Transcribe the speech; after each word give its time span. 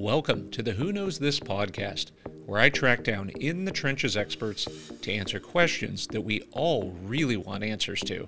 Welcome 0.00 0.48
to 0.52 0.62
the 0.62 0.72
Who 0.72 0.92
Knows 0.92 1.18
This 1.18 1.38
podcast, 1.38 2.12
where 2.46 2.58
I 2.58 2.70
track 2.70 3.04
down 3.04 3.28
in 3.28 3.66
the 3.66 3.70
trenches 3.70 4.16
experts 4.16 4.66
to 5.02 5.12
answer 5.12 5.38
questions 5.38 6.06
that 6.06 6.22
we 6.22 6.40
all 6.52 6.92
really 7.02 7.36
want 7.36 7.62
answers 7.62 8.00
to. 8.06 8.26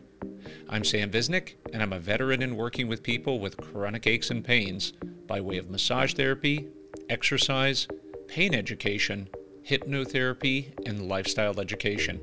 I'm 0.68 0.84
Sam 0.84 1.10
Visnic, 1.10 1.54
and 1.72 1.82
I'm 1.82 1.94
a 1.94 1.98
veteran 1.98 2.42
in 2.42 2.56
working 2.56 2.88
with 2.88 3.02
people 3.02 3.40
with 3.40 3.56
chronic 3.56 4.06
aches 4.06 4.30
and 4.30 4.44
pains 4.44 4.92
by 5.26 5.40
way 5.40 5.56
of 5.56 5.70
massage 5.70 6.12
therapy, 6.12 6.68
exercise, 7.08 7.88
pain 8.28 8.54
education, 8.54 9.30
hypnotherapy, 9.66 10.74
and 10.86 11.08
lifestyle 11.08 11.58
education. 11.58 12.20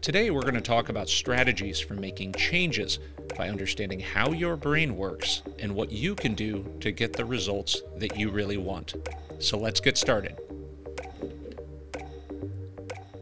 Today, 0.00 0.30
we're 0.30 0.40
going 0.40 0.54
to 0.54 0.62
talk 0.62 0.88
about 0.88 1.10
strategies 1.10 1.78
for 1.78 1.92
making 1.92 2.32
changes 2.32 3.00
by 3.36 3.48
understanding 3.48 4.00
how 4.00 4.32
your 4.32 4.56
brain 4.56 4.96
works 4.96 5.42
and 5.58 5.74
what 5.74 5.90
you 5.90 6.14
can 6.14 6.34
do 6.34 6.64
to 6.80 6.90
get 6.90 7.12
the 7.12 7.24
results 7.24 7.82
that 7.96 8.16
you 8.16 8.30
really 8.30 8.56
want. 8.56 8.94
So 9.38 9.58
let's 9.58 9.80
get 9.80 9.96
started. 9.96 10.38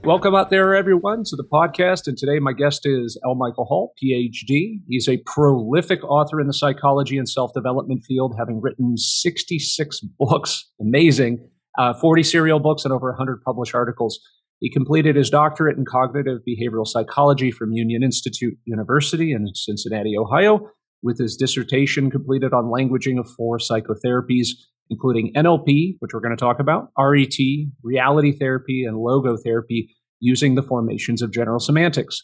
Welcome 0.03 0.35
out 0.35 0.49
there, 0.49 0.75
everyone, 0.75 1.25
to 1.25 1.37
the 1.37 1.45
podcast. 1.45 2.07
And 2.07 2.17
today, 2.17 2.39
my 2.39 2.55
guest 2.55 2.87
is 2.87 3.21
L. 3.23 3.35
Michael 3.35 3.67
Hall, 3.67 3.93
PhD. 4.03 4.81
He's 4.89 5.07
a 5.07 5.19
prolific 5.27 6.03
author 6.03 6.41
in 6.41 6.47
the 6.47 6.55
psychology 6.55 7.19
and 7.19 7.29
self 7.29 7.53
development 7.53 8.03
field, 8.09 8.35
having 8.39 8.63
written 8.63 8.97
66 8.97 10.01
books, 10.19 10.71
amazing, 10.81 11.47
uh, 11.79 11.93
40 11.93 12.23
serial 12.23 12.61
books, 12.61 12.87
and 12.87 12.95
over 12.95 13.11
100 13.11 13.43
published 13.43 13.75
articles. 13.75 14.21
He 14.61 14.71
completed 14.71 15.17
his 15.17 15.31
doctorate 15.31 15.79
in 15.79 15.87
cognitive 15.87 16.41
behavioral 16.47 16.87
psychology 16.87 17.51
from 17.51 17.73
Union 17.73 18.03
Institute 18.03 18.55
University 18.65 19.33
in 19.33 19.49
Cincinnati, 19.55 20.17
Ohio, 20.17 20.71
with 21.03 21.19
his 21.19 21.35
dissertation 21.37 22.11
completed 22.11 22.53
on 22.53 22.65
languaging 22.65 23.19
of 23.19 23.29
four 23.31 23.57
psychotherapies, 23.59 24.49
including 24.91 25.33
NLP, 25.35 25.97
which 26.01 26.13
we're 26.13 26.21
going 26.21 26.37
to 26.37 26.41
talk 26.41 26.61
about, 26.61 26.91
RET, 26.99 27.39
reality 27.83 28.37
therapy, 28.39 28.85
and 28.85 28.99
logotherapy 28.99 29.89
using 30.21 30.55
the 30.55 30.63
formations 30.63 31.23
of 31.23 31.33
general 31.33 31.59
semantics. 31.59 32.23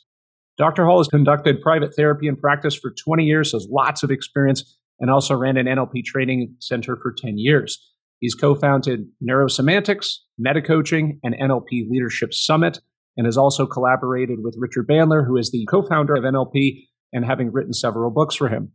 Dr. 0.58 0.84
Hall 0.84 0.98
has 0.98 1.08
conducted 1.08 1.62
private 1.62 1.94
therapy 1.94 2.28
and 2.28 2.38
practice 2.38 2.74
for 2.74 2.90
20 2.90 3.24
years, 3.24 3.52
has 3.52 3.66
lots 3.70 4.02
of 4.02 4.10
experience, 4.10 4.78
and 5.00 5.10
also 5.10 5.34
ran 5.34 5.56
an 5.56 5.66
NLP 5.66 6.04
training 6.04 6.54
center 6.60 6.98
for 7.02 7.14
10 7.16 7.38
years. 7.38 7.78
He's 8.20 8.34
co 8.34 8.54
founded 8.54 9.08
Neurosemantics, 9.22 10.16
Metacoaching, 10.40 11.18
and 11.22 11.34
NLP 11.34 11.88
Leadership 11.90 12.32
Summit, 12.32 12.80
and 13.16 13.26
has 13.26 13.36
also 13.36 13.66
collaborated 13.66 14.38
with 14.42 14.56
Richard 14.58 14.88
Bandler, 14.88 15.26
who 15.26 15.36
is 15.36 15.50
the 15.50 15.66
co 15.70 15.82
founder 15.82 16.14
of 16.14 16.24
NLP 16.24 16.84
and 17.12 17.24
having 17.24 17.52
written 17.52 17.72
several 17.72 18.10
books 18.10 18.34
for 18.34 18.48
him. 18.48 18.72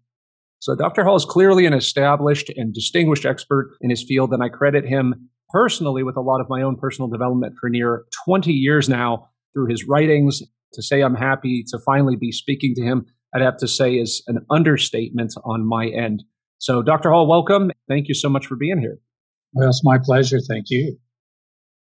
So 0.60 0.76
Dr. 0.76 1.04
Hall 1.04 1.16
is 1.16 1.26
clearly 1.26 1.66
an 1.66 1.74
established 1.74 2.52
and 2.56 2.74
distinguished 2.74 3.26
expert 3.26 3.72
in 3.82 3.90
his 3.90 4.04
field, 4.04 4.32
and 4.32 4.44
I 4.44 4.50
credit 4.50 4.86
him 4.86 5.30
personally 5.50 6.04
with 6.04 6.16
a 6.16 6.22
lot 6.22 6.40
of 6.40 6.50
my 6.50 6.62
own 6.62 6.78
personal 6.78 7.10
development 7.10 7.56
for 7.60 7.70
near 7.70 8.06
20 8.26 8.52
years 8.52 8.88
now 8.88 9.30
through 9.54 9.68
his 9.68 9.86
writings. 9.88 10.42
To 10.76 10.82
say 10.82 11.02
I'm 11.02 11.16
happy 11.16 11.66
to 11.68 11.80
finally 11.86 12.16
be 12.16 12.32
speaking 12.32 12.74
to 12.76 12.82
him, 12.82 13.06
I'd 13.34 13.42
have 13.42 13.58
to 13.58 13.68
say 13.68 13.96
is 13.96 14.24
an 14.28 14.46
understatement 14.50 15.34
on 15.44 15.68
my 15.68 15.88
end. 15.88 16.24
So, 16.60 16.82
Dr. 16.82 17.10
Hall, 17.10 17.28
welcome. 17.28 17.72
Thank 17.90 18.08
you 18.08 18.14
so 18.14 18.30
much 18.30 18.46
for 18.46 18.56
being 18.56 18.80
here. 18.80 19.00
Well, 19.54 19.70
it's 19.70 19.84
my 19.84 19.98
pleasure. 19.98 20.40
Thank 20.40 20.66
you. 20.70 20.98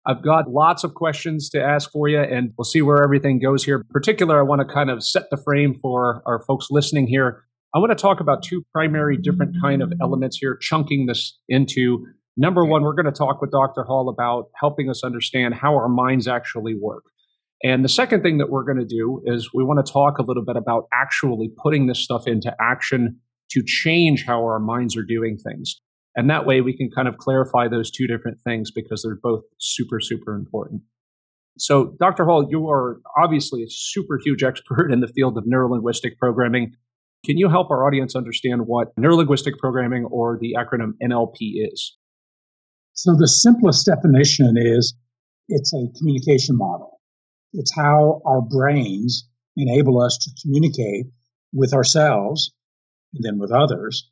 I've 0.05 0.21
got 0.21 0.49
lots 0.49 0.83
of 0.83 0.93
questions 0.93 1.49
to 1.49 1.63
ask 1.63 1.91
for 1.91 2.07
you, 2.07 2.19
and 2.19 2.53
we'll 2.57 2.65
see 2.65 2.81
where 2.81 3.03
everything 3.03 3.39
goes 3.39 3.63
here. 3.63 3.77
In 3.77 3.83
particular, 3.89 4.37
I 4.37 4.43
want 4.43 4.59
to 4.59 4.71
kind 4.71 4.89
of 4.91 5.03
set 5.03 5.23
the 5.31 5.37
frame 5.37 5.73
for 5.73 6.21
our 6.27 6.39
folks 6.39 6.67
listening 6.69 7.07
here. 7.07 7.43
I 7.73 7.79
want 7.79 7.89
to 7.89 7.95
talk 7.95 8.19
about 8.19 8.43
two 8.43 8.63
primary 8.71 9.17
different 9.17 9.55
kind 9.59 9.81
of 9.81 9.91
elements 10.01 10.37
here, 10.37 10.57
chunking 10.57 11.07
this 11.07 11.39
into 11.49 12.05
number 12.37 12.63
one. 12.63 12.83
We're 12.83 12.93
going 12.93 13.05
to 13.05 13.11
talk 13.11 13.41
with 13.41 13.51
Dr. 13.51 13.83
Hall 13.83 14.07
about 14.09 14.49
helping 14.59 14.89
us 14.89 15.03
understand 15.03 15.55
how 15.55 15.73
our 15.75 15.89
minds 15.89 16.27
actually 16.27 16.75
work. 16.79 17.05
And 17.63 17.83
the 17.83 17.89
second 17.89 18.21
thing 18.21 18.37
that 18.37 18.51
we're 18.51 18.63
going 18.63 18.77
to 18.77 18.85
do 18.85 19.23
is 19.25 19.49
we 19.53 19.63
want 19.63 19.83
to 19.83 19.91
talk 19.91 20.19
a 20.19 20.21
little 20.21 20.43
bit 20.45 20.55
about 20.55 20.87
actually 20.93 21.51
putting 21.57 21.87
this 21.87 21.99
stuff 21.99 22.27
into 22.27 22.55
action 22.61 23.21
to 23.51 23.63
change 23.65 24.25
how 24.25 24.43
our 24.43 24.59
minds 24.59 24.95
are 24.95 25.03
doing 25.03 25.37
things. 25.37 25.81
And 26.15 26.29
that 26.29 26.45
way 26.45 26.61
we 26.61 26.75
can 26.75 26.89
kind 26.89 27.07
of 27.07 27.17
clarify 27.17 27.67
those 27.67 27.91
two 27.91 28.07
different 28.07 28.39
things 28.41 28.71
because 28.71 29.03
they're 29.03 29.19
both 29.21 29.43
super, 29.59 29.99
super 29.99 30.33
important. 30.35 30.81
So, 31.57 31.95
Dr. 31.99 32.25
Hall, 32.25 32.47
you 32.49 32.69
are 32.69 32.99
obviously 33.17 33.63
a 33.63 33.69
super 33.69 34.19
huge 34.23 34.43
expert 34.43 34.91
in 34.91 34.99
the 34.99 35.07
field 35.07 35.37
of 35.37 35.45
neurolinguistic 35.45 36.17
programming. 36.19 36.73
Can 37.25 37.37
you 37.37 37.49
help 37.49 37.71
our 37.71 37.85
audience 37.87 38.15
understand 38.15 38.63
what 38.65 38.95
neurolinguistic 38.97 39.57
programming 39.57 40.05
or 40.05 40.37
the 40.39 40.55
acronym 40.57 40.91
NLP 41.01 41.65
is? 41.71 41.95
So, 42.93 43.15
the 43.17 43.27
simplest 43.27 43.85
definition 43.85 44.55
is 44.57 44.95
it's 45.47 45.73
a 45.73 45.87
communication 45.97 46.57
model. 46.57 46.99
It's 47.53 47.73
how 47.73 48.21
our 48.25 48.41
brains 48.41 49.27
enable 49.55 50.01
us 50.01 50.17
to 50.17 50.31
communicate 50.41 51.05
with 51.53 51.73
ourselves 51.73 52.51
and 53.13 53.23
then 53.23 53.39
with 53.39 53.51
others. 53.51 54.09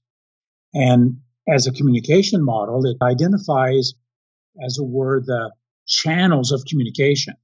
And 0.73 1.17
as 1.47 1.67
a 1.67 1.71
communication 1.71 2.43
model, 2.43 2.85
it 2.85 2.97
identifies, 3.01 3.93
as 4.63 4.77
a 4.77 4.83
word, 4.83 5.25
the 5.25 5.51
channels 5.87 6.51
of 6.51 6.63
communication. 6.69 7.35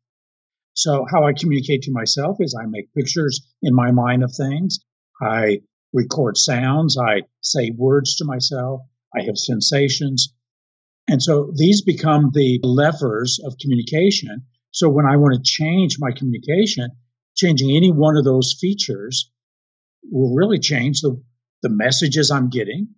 So 0.74 1.06
how 1.12 1.26
I 1.26 1.34
communicate 1.34 1.82
to 1.84 1.92
myself 1.92 2.38
is 2.40 2.56
I 2.56 2.66
make 2.66 2.94
pictures 2.94 3.42
in 3.62 3.76
my 3.76 3.92
mind 3.92 4.24
of 4.24 4.34
things. 4.34 4.80
I 5.22 5.62
record 5.94 6.38
sounds. 6.38 6.98
I 6.98 7.24
say 7.42 7.72
words 7.76 8.16
to 8.18 8.26
myself. 8.26 8.82
I 9.14 9.24
have 9.24 9.38
sensations. 9.38 10.34
And 11.08 11.22
so 11.22 11.52
these 11.56 11.82
become 11.82 12.30
the 12.34 12.60
levers 12.64 13.40
of 13.44 13.58
communication. 13.60 14.44
So 14.72 14.88
when 14.88 15.06
I 15.06 15.18
want 15.18 15.36
to 15.36 15.42
change 15.52 15.98
my 16.00 16.12
communication, 16.12 16.92
changing 17.36 17.76
any 17.76 17.92
one 17.92 18.16
of 18.16 18.24
those 18.24 18.56
features 18.60 19.32
will 20.04 20.36
really 20.36 20.60
change 20.60 21.02
the, 21.02 21.22
the 21.64 21.70
messages 21.70 22.32
I'm 22.32 22.50
getting, 22.50 22.90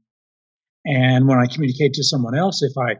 and 0.86 1.28
when 1.28 1.40
I 1.40 1.46
communicate 1.46 1.94
to 1.94 2.04
someone 2.04 2.38
else, 2.38 2.62
if 2.64 2.78
I 2.78 2.98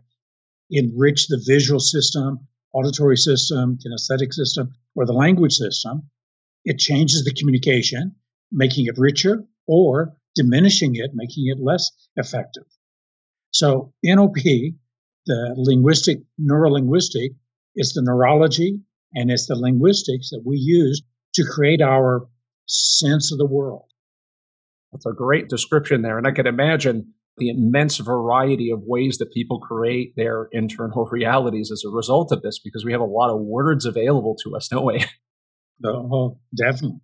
enrich 0.70 1.28
the 1.28 1.42
visual 1.46 1.80
system, 1.80 2.48
auditory 2.74 3.18
system, 3.18 3.78
kinesthetic 3.78 4.34
system, 4.34 4.72
or 4.96 5.06
the 5.06 5.14
language 5.14 5.54
system, 5.54 6.10
it 6.64 6.78
changes 6.78 7.24
the 7.24 7.34
communication, 7.34 8.16
making 8.52 8.86
it 8.86 8.98
richer 8.98 9.44
or 9.68 10.16
diminishing 10.36 10.96
it, 10.96 11.12
making 11.14 11.48
it 11.48 11.62
less 11.62 11.90
effective. 12.16 12.64
So 13.52 13.94
NLP, 14.06 14.76
the 15.26 15.54
linguistic, 15.58 16.20
neurolinguistic, 16.40 17.36
is 17.76 17.94
the 17.94 18.02
neurology 18.02 18.80
and 19.14 19.30
it's 19.30 19.48
the 19.48 19.56
linguistics 19.56 20.30
that 20.30 20.44
we 20.46 20.58
use 20.58 21.02
to 21.36 21.44
create 21.44 21.82
our 21.82 22.28
sense 22.66 23.32
of 23.32 23.38
the 23.38 23.46
world. 23.46 23.86
That's 24.92 25.06
a 25.06 25.14
great 25.14 25.50
description 25.50 26.02
there. 26.02 26.18
And 26.18 26.28
I 26.28 26.32
can 26.32 26.48
imagine 26.48 27.14
the 27.38 27.50
immense 27.50 27.98
variety 27.98 28.70
of 28.72 28.82
ways 28.84 29.18
that 29.18 29.32
people 29.32 29.60
create 29.60 30.14
their 30.16 30.48
internal 30.52 31.06
realities 31.12 31.72
as 31.72 31.84
a 31.86 31.90
result 31.90 32.32
of 32.32 32.42
this 32.42 32.60
because 32.60 32.86
we 32.86 32.92
have 32.92 33.02
a 33.02 33.06
lot 33.06 33.34
of 33.34 33.42
words 33.42 33.86
available 33.86 34.36
to 34.44 34.56
us, 34.56 34.68
don't 34.68 34.86
we? 34.86 35.04
Oh, 35.86 36.40
definitely. 36.58 37.00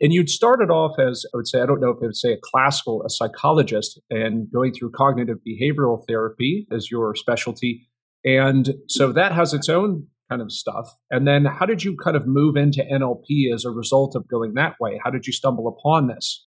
And 0.00 0.12
you'd 0.12 0.30
started 0.30 0.70
off 0.70 0.96
as, 0.98 1.24
I 1.34 1.36
would 1.36 1.48
say, 1.48 1.60
I 1.60 1.66
don't 1.66 1.80
know 1.80 1.90
if 1.90 1.98
I 2.00 2.06
would 2.06 2.16
say 2.16 2.32
a 2.32 2.38
classical, 2.40 3.02
a 3.04 3.10
psychologist, 3.10 4.00
and 4.10 4.46
going 4.52 4.72
through 4.72 4.92
cognitive 4.92 5.38
behavioral 5.46 6.04
therapy 6.06 6.68
as 6.70 6.88
your 6.90 7.16
specialty. 7.16 7.88
And 8.24 8.74
so 8.86 9.12
that 9.12 9.32
has 9.32 9.52
its 9.52 9.68
own 9.68 10.06
kind 10.28 10.40
of 10.40 10.52
stuff. 10.52 10.88
And 11.10 11.26
then 11.26 11.46
how 11.46 11.66
did 11.66 11.82
you 11.82 11.96
kind 11.96 12.16
of 12.16 12.26
move 12.26 12.56
into 12.56 12.84
NLP 12.84 13.52
as 13.52 13.64
a 13.64 13.70
result 13.70 14.14
of 14.14 14.28
going 14.28 14.54
that 14.54 14.74
way? 14.80 15.00
How 15.02 15.10
did 15.10 15.26
you 15.26 15.32
stumble 15.32 15.66
upon 15.66 16.06
this? 16.06 16.46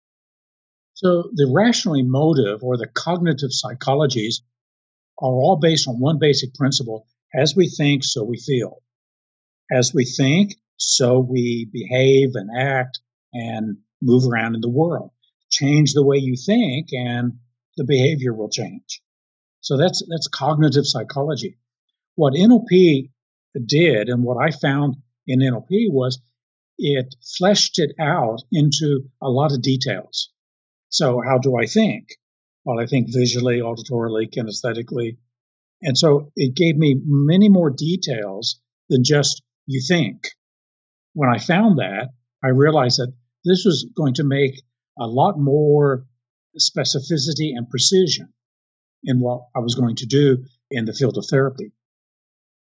So 1.00 1.30
the 1.32 1.48
rational 1.48 1.94
emotive 1.94 2.64
or 2.64 2.76
the 2.76 2.88
cognitive 2.88 3.50
psychologies 3.50 4.40
are 5.20 5.30
all 5.30 5.54
based 5.54 5.86
on 5.86 6.00
one 6.00 6.18
basic 6.18 6.54
principle. 6.54 7.06
As 7.32 7.54
we 7.54 7.68
think, 7.68 8.02
so 8.02 8.24
we 8.24 8.36
feel. 8.36 8.82
As 9.70 9.94
we 9.94 10.04
think, 10.04 10.56
so 10.76 11.20
we 11.20 11.70
behave 11.72 12.30
and 12.34 12.50
act 12.52 12.98
and 13.32 13.76
move 14.02 14.26
around 14.26 14.56
in 14.56 14.60
the 14.60 14.68
world. 14.68 15.12
Change 15.52 15.92
the 15.92 16.04
way 16.04 16.16
you 16.16 16.34
think 16.34 16.88
and 16.90 17.38
the 17.76 17.84
behavior 17.84 18.34
will 18.34 18.50
change. 18.50 19.00
So 19.60 19.76
that's, 19.76 20.02
that's 20.10 20.26
cognitive 20.26 20.84
psychology. 20.84 21.58
What 22.16 22.34
NLP 22.34 23.12
did 23.66 24.08
and 24.08 24.24
what 24.24 24.44
I 24.44 24.50
found 24.50 24.96
in 25.28 25.38
NLP 25.38 25.92
was 25.92 26.18
it 26.76 27.14
fleshed 27.38 27.78
it 27.78 27.92
out 28.00 28.42
into 28.50 29.08
a 29.22 29.28
lot 29.28 29.52
of 29.52 29.62
details. 29.62 30.30
So 30.88 31.20
how 31.26 31.38
do 31.38 31.56
I 31.56 31.66
think? 31.66 32.08
Well, 32.64 32.80
I 32.80 32.86
think 32.86 33.08
visually, 33.10 33.60
auditorily, 33.60 34.28
kinesthetically. 34.32 35.18
And 35.82 35.96
so 35.96 36.32
it 36.36 36.54
gave 36.56 36.76
me 36.76 37.00
many 37.04 37.48
more 37.48 37.70
details 37.70 38.60
than 38.88 39.04
just 39.04 39.42
you 39.66 39.82
think. 39.86 40.28
When 41.14 41.28
I 41.28 41.38
found 41.38 41.78
that, 41.78 42.10
I 42.42 42.48
realized 42.48 42.98
that 42.98 43.12
this 43.44 43.64
was 43.64 43.90
going 43.96 44.14
to 44.14 44.24
make 44.24 44.62
a 44.98 45.06
lot 45.06 45.38
more 45.38 46.06
specificity 46.58 47.52
and 47.54 47.68
precision 47.68 48.32
in 49.04 49.20
what 49.20 49.42
I 49.54 49.60
was 49.60 49.74
going 49.74 49.96
to 49.96 50.06
do 50.06 50.44
in 50.70 50.84
the 50.84 50.92
field 50.92 51.16
of 51.16 51.26
therapy. 51.30 51.72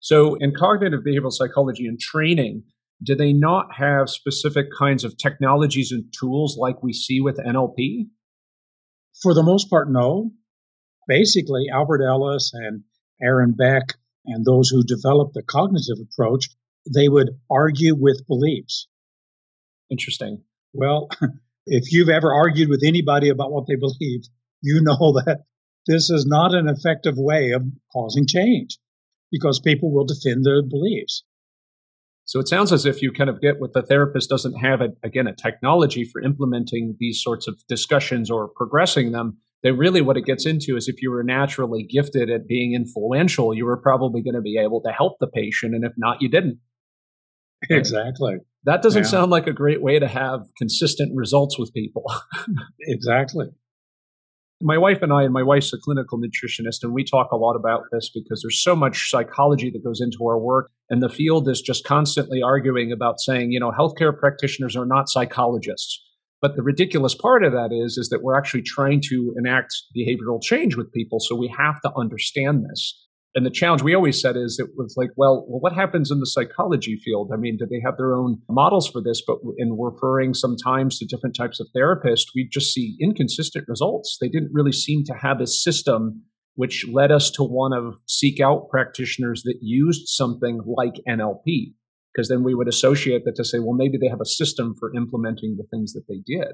So, 0.01 0.35
in 0.35 0.55
cognitive 0.55 1.01
behavioral 1.01 1.33
psychology 1.33 1.87
and 1.87 1.99
training, 1.99 2.65
do 3.05 3.15
they 3.15 3.33
not 3.33 3.77
have 3.77 4.09
specific 4.09 4.67
kinds 4.77 5.05
of 5.05 5.17
technologies 5.17 5.93
and 5.93 6.13
tools 6.19 6.57
like 6.59 6.83
we 6.83 6.93
see 6.93 7.21
with 7.21 7.39
NLP? 7.39 8.07
For 9.23 9.35
the 9.35 9.43
most 9.43 9.71
part, 9.71 9.91
no. 9.91 10.33
Basically, 11.07 11.67
Albert 11.73 12.03
Ellis 12.03 12.53
and 12.55 12.83
Aaron 13.23 13.53
Beck 13.53 13.95
and 14.27 14.45
those 14.45 14.69
who 14.69 14.83
developed 14.83 15.35
the 15.35 15.43
cognitive 15.43 15.99
approach, 16.01 16.49
they 16.93 17.09
would 17.09 17.39
argue 17.51 17.95
with 17.95 18.27
beliefs. 18.27 18.89
Interesting. 19.91 20.43
Well, 20.73 21.09
if 21.67 21.93
you've 21.93 22.09
ever 22.09 22.33
argued 22.33 22.69
with 22.69 22.83
anybody 22.85 23.29
about 23.29 23.53
what 23.53 23.67
they 23.67 23.77
believe, 23.77 24.23
you 24.63 24.81
know 24.83 25.13
that 25.27 25.45
this 25.87 26.11
is 26.11 26.25
not 26.27 26.55
an 26.55 26.69
effective 26.69 27.15
way 27.17 27.51
of 27.51 27.63
causing 27.93 28.27
change 28.27 28.79
because 29.31 29.61
people 29.61 29.93
will 29.93 30.07
defend 30.07 30.45
their 30.45 30.63
beliefs. 30.63 31.23
So 32.27 32.41
it 32.41 32.49
sounds 32.49 32.73
as 32.73 32.87
if 32.87 33.03
you 33.03 33.13
kind 33.13 33.29
of 33.29 33.41
get 33.41 33.61
what 33.61 33.75
the 33.75 33.83
therapist 33.83 34.31
doesn't 34.31 34.55
have, 34.55 34.81
a, 34.81 34.89
again, 35.03 35.27
a 35.27 35.35
technology 35.35 36.05
for 36.05 36.23
implementing 36.23 36.97
these 36.99 37.23
sorts 37.23 37.47
of 37.47 37.61
discussions 37.69 38.31
or 38.31 38.49
progressing 38.49 39.13
them. 39.13 39.39
That 39.63 39.75
really 39.75 40.03
what 40.03 40.19
it 40.19 40.27
gets 40.27 40.45
into 40.45 40.77
is 40.77 40.89
if 40.89 41.01
you 41.01 41.11
were 41.11 41.23
naturally 41.23 41.87
gifted 41.89 42.29
at 42.29 42.47
being 42.47 42.75
influential, 42.75 43.55
you 43.55 43.65
were 43.65 43.79
probably 43.79 44.23
going 44.23 44.35
to 44.35 44.43
be 44.43 44.59
able 44.59 44.83
to 44.83 44.91
help 44.91 45.19
the 45.21 45.27
patient. 45.27 45.75
And 45.75 45.85
if 45.85 45.93
not, 45.97 46.21
you 46.21 46.29
didn't. 46.29 46.59
Exactly. 47.71 48.37
That 48.65 48.83
doesn't 48.83 49.05
yeah. 49.05 49.09
sound 49.09 49.31
like 49.31 49.47
a 49.47 49.55
great 49.55 49.83
way 49.83 49.99
to 49.99 50.07
have 50.07 50.41
consistent 50.59 51.13
results 51.15 51.59
with 51.59 51.73
people. 51.73 52.05
exactly 52.81 53.47
my 54.65 54.79
wife 54.79 55.03
and 55.03 55.13
I, 55.13 55.25
and 55.25 55.33
my 55.33 55.43
wife's 55.43 55.73
a 55.75 55.79
clinical 55.79 56.19
nutritionist, 56.19 56.83
and 56.83 56.95
we 56.95 57.05
talk 57.05 57.33
a 57.33 57.37
lot 57.37 57.55
about 57.55 57.83
this 57.93 58.11
because 58.13 58.43
there's 58.43 58.63
so 58.63 58.75
much 58.75 59.11
psychology 59.11 59.71
that 59.71 59.85
goes 59.85 60.01
into 60.01 60.27
our 60.27 60.39
work. 60.39 60.71
And 60.91 61.03
the 61.03 61.09
field 61.09 61.49
is 61.49 61.63
just 61.63 61.85
constantly 61.85 62.43
arguing 62.43 62.93
about 62.93 63.21
saying, 63.21 63.53
you 63.53 63.61
know, 63.61 63.73
healthcare 63.73 64.17
practitioners 64.17 64.77
are 64.77 64.87
not 64.87 65.09
psychologists. 65.09 66.03
But 66.43 66.57
the 66.57 66.63
ridiculous 66.63 67.15
part 67.15 67.43
of 67.43 67.53
that 67.53 67.71
is, 67.73 67.97
is 67.97 68.11
that 68.11 68.23
we're 68.23 68.37
actually 68.37 68.63
trying 68.63 69.01
to 69.09 69.35
enact 69.39 69.75
behavioral 69.97 70.43
change 70.43 70.77
with 70.77 70.93
people. 70.93 71.21
So 71.21 71.35
we 71.35 71.53
have 71.57 71.81
to 71.83 71.93
understand 71.97 72.65
this 72.69 73.05
and 73.35 73.45
the 73.45 73.51
challenge 73.51 73.83
we 73.83 73.95
always 73.95 74.21
said 74.21 74.37
is 74.37 74.61
it 74.61 74.71
was 74.77 74.95
like, 74.97 75.11
well, 75.17 75.45
well, 75.49 75.59
what 75.59 75.73
happens 75.73 76.11
in 76.11 76.21
the 76.21 76.27
psychology 76.27 76.97
field? 77.05 77.31
I 77.35 77.37
mean, 77.37 77.57
do 77.57 77.67
they 77.69 77.81
have 77.85 77.97
their 77.97 78.15
own 78.15 78.39
models 78.49 78.89
for 78.89 79.03
this? 79.03 79.23
But 79.27 79.39
in 79.59 79.77
referring 79.77 80.35
sometimes 80.35 80.99
to 80.99 81.07
different 81.07 81.35
types 81.35 81.59
of 81.59 81.67
therapists, 81.77 82.27
we 82.35 82.49
just 82.51 82.73
see 82.73 82.97
inconsistent 83.01 83.67
results. 83.67 84.19
They 84.21 84.29
didn't 84.29 84.53
really 84.53 84.73
seem 84.73 85.03
to 85.07 85.15
have 85.15 85.41
a 85.41 85.49
system 85.49 86.23
which 86.55 86.87
led 86.93 87.11
us 87.11 87.31
to 87.33 87.43
want 87.43 87.75
to 87.75 87.99
seek 88.07 88.41
out 88.41 88.69
practitioners 88.71 89.43
that 89.43 89.59
used 89.61 90.09
something 90.09 90.61
like 90.67 91.01
NLP. 91.09 91.75
Because 92.13 92.29
then 92.29 92.45
we 92.45 92.55
would 92.55 92.69
associate 92.69 93.25
that 93.25 93.35
to 93.37 93.45
say, 93.45 93.59
well, 93.59 93.75
maybe 93.75 93.99
they 93.99 94.09
have 94.09 94.21
a 94.21 94.27
system 94.27 94.77
for 94.79 94.95
implementing 94.95 95.57
the 95.57 95.65
things 95.65 95.93
that 95.95 96.05
they 96.09 96.21
did. 96.25 96.53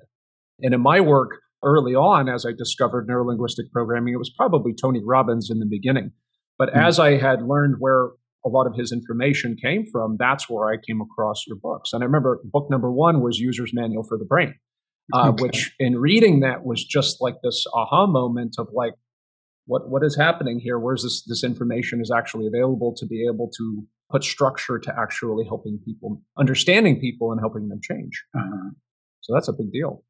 And 0.60 0.72
in 0.72 0.80
my 0.80 1.00
work 1.00 1.40
early 1.62 1.94
on, 1.94 2.30
as 2.30 2.46
I 2.46 2.52
discovered 2.56 3.06
neurolinguistic 3.06 3.70
programming, 3.70 4.14
it 4.14 4.18
was 4.18 4.30
probably 4.30 4.72
Tony 4.72 5.02
Robbins 5.04 5.50
in 5.50 5.58
the 5.58 5.66
beginning 5.66 6.12
but 6.60 6.68
mm-hmm. 6.68 6.78
as 6.78 7.00
I 7.00 7.16
had 7.16 7.42
learned 7.42 7.76
where 7.78 8.10
a 8.44 8.48
lot 8.50 8.66
of 8.66 8.74
his 8.76 8.92
information 8.92 9.56
came 9.60 9.86
from, 9.90 10.16
that's 10.18 10.48
where 10.48 10.70
I 10.70 10.76
came 10.76 11.00
across 11.00 11.44
your 11.46 11.56
books. 11.56 11.92
And 11.92 12.02
I 12.02 12.06
remember 12.06 12.38
book 12.44 12.68
number 12.70 12.92
one 12.92 13.22
was 13.22 13.38
User's 13.38 13.72
Manual 13.72 14.04
for 14.06 14.18
the 14.18 14.26
Brain, 14.26 14.54
uh, 15.14 15.28
okay. 15.30 15.42
which 15.42 15.74
in 15.78 15.98
reading 15.98 16.40
that 16.40 16.64
was 16.64 16.84
just 16.84 17.16
like 17.20 17.36
this 17.42 17.64
aha 17.74 18.06
moment 18.06 18.56
of 18.58 18.68
like, 18.74 18.92
what 19.70 19.88
what 19.88 20.02
is 20.02 20.16
happening 20.16 20.58
here? 20.58 20.78
Where's 20.80 21.04
this 21.04 21.22
this 21.22 21.44
information 21.44 22.00
is 22.00 22.10
actually 22.10 22.48
available 22.48 22.92
to 22.96 23.06
be 23.06 23.24
able 23.32 23.48
to 23.56 23.86
put 24.10 24.24
structure 24.24 24.80
to 24.80 24.92
actually 24.98 25.44
helping 25.46 25.78
people, 25.84 26.20
understanding 26.36 26.98
people, 27.00 27.30
and 27.30 27.40
helping 27.40 27.68
them 27.68 27.78
change. 27.80 28.24
Uh-huh. 28.36 28.70
So 29.20 29.32
that's 29.32 29.46
a 29.46 29.52
big 29.52 29.70
deal. 29.70 30.02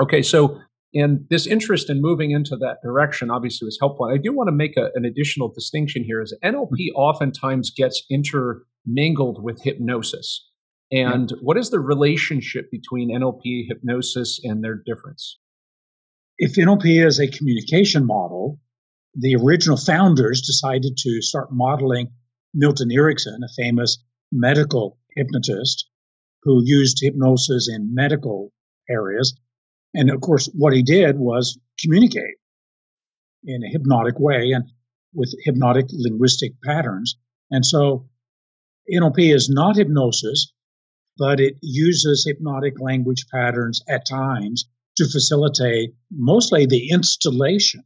Okay, 0.00 0.22
so 0.22 0.60
and 0.94 1.26
this 1.28 1.44
interest 1.46 1.90
in 1.90 2.00
moving 2.00 2.30
into 2.30 2.56
that 2.58 2.76
direction 2.84 3.30
obviously 3.30 3.66
was 3.66 3.78
helpful. 3.80 4.06
And 4.06 4.14
I 4.14 4.22
do 4.22 4.32
want 4.32 4.46
to 4.46 4.52
make 4.52 4.76
a, 4.76 4.90
an 4.94 5.04
additional 5.04 5.48
distinction 5.48 6.04
here 6.04 6.22
is 6.22 6.36
NLP 6.44 6.70
mm-hmm. 6.70 6.96
oftentimes 6.96 7.72
gets 7.76 8.04
intermingled 8.08 9.42
with 9.42 9.62
hypnosis. 9.62 10.48
And 10.92 11.30
yeah. 11.30 11.38
what 11.40 11.56
is 11.56 11.70
the 11.70 11.80
relationship 11.80 12.70
between 12.70 13.10
NLP, 13.10 13.64
hypnosis, 13.66 14.38
and 14.44 14.62
their 14.62 14.76
difference? 14.76 15.40
If 16.38 16.54
NLP 16.54 17.06
is 17.06 17.20
a 17.20 17.28
communication 17.28 18.06
model, 18.06 18.58
the 19.14 19.36
original 19.36 19.76
founders 19.76 20.42
decided 20.42 20.96
to 20.98 21.22
start 21.22 21.52
modeling 21.52 22.12
Milton 22.54 22.90
Erickson, 22.90 23.40
a 23.44 23.62
famous 23.62 24.02
medical 24.30 24.98
hypnotist 25.14 25.88
who 26.42 26.62
used 26.64 26.98
hypnosis 27.00 27.68
in 27.68 27.94
medical 27.94 28.52
areas 28.88 29.34
and 29.94 30.10
of 30.10 30.20
course, 30.20 30.46
what 30.54 30.72
he 30.72 30.82
did 30.82 31.18
was 31.18 31.58
communicate 31.80 32.38
in 33.44 33.62
a 33.62 33.68
hypnotic 33.68 34.18
way 34.18 34.52
and 34.52 34.64
with 35.12 35.34
hypnotic 35.44 35.86
linguistic 35.92 36.52
patterns. 36.62 37.16
And 37.50 37.64
so 37.64 38.08
NLP 38.92 39.34
is 39.34 39.50
not 39.50 39.76
hypnosis, 39.76 40.52
but 41.18 41.40
it 41.40 41.56
uses 41.60 42.24
hypnotic 42.26 42.80
language 42.80 43.26
patterns 43.30 43.82
at 43.88 44.06
times 44.06 44.64
to 44.96 45.04
facilitate 45.08 45.90
mostly 46.10 46.66
the 46.66 46.90
installation, 46.90 47.82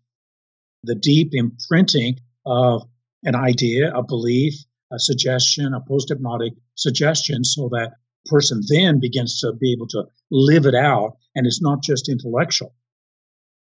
the 0.82 0.94
deep 0.94 1.30
imprinting 1.32 2.18
of 2.44 2.82
an 3.24 3.34
idea, 3.34 3.92
a 3.92 4.02
belief, 4.02 4.54
a 4.92 4.98
suggestion, 4.98 5.74
a 5.74 5.80
post 5.80 6.08
hypnotic 6.08 6.52
suggestion, 6.76 7.44
so 7.44 7.68
that 7.72 7.92
person 8.26 8.60
then 8.68 9.00
begins 9.00 9.40
to 9.40 9.52
be 9.52 9.72
able 9.72 9.86
to 9.88 10.04
live 10.30 10.66
it 10.66 10.74
out 10.74 11.16
and 11.34 11.46
it's 11.46 11.62
not 11.62 11.82
just 11.82 12.08
intellectual. 12.08 12.74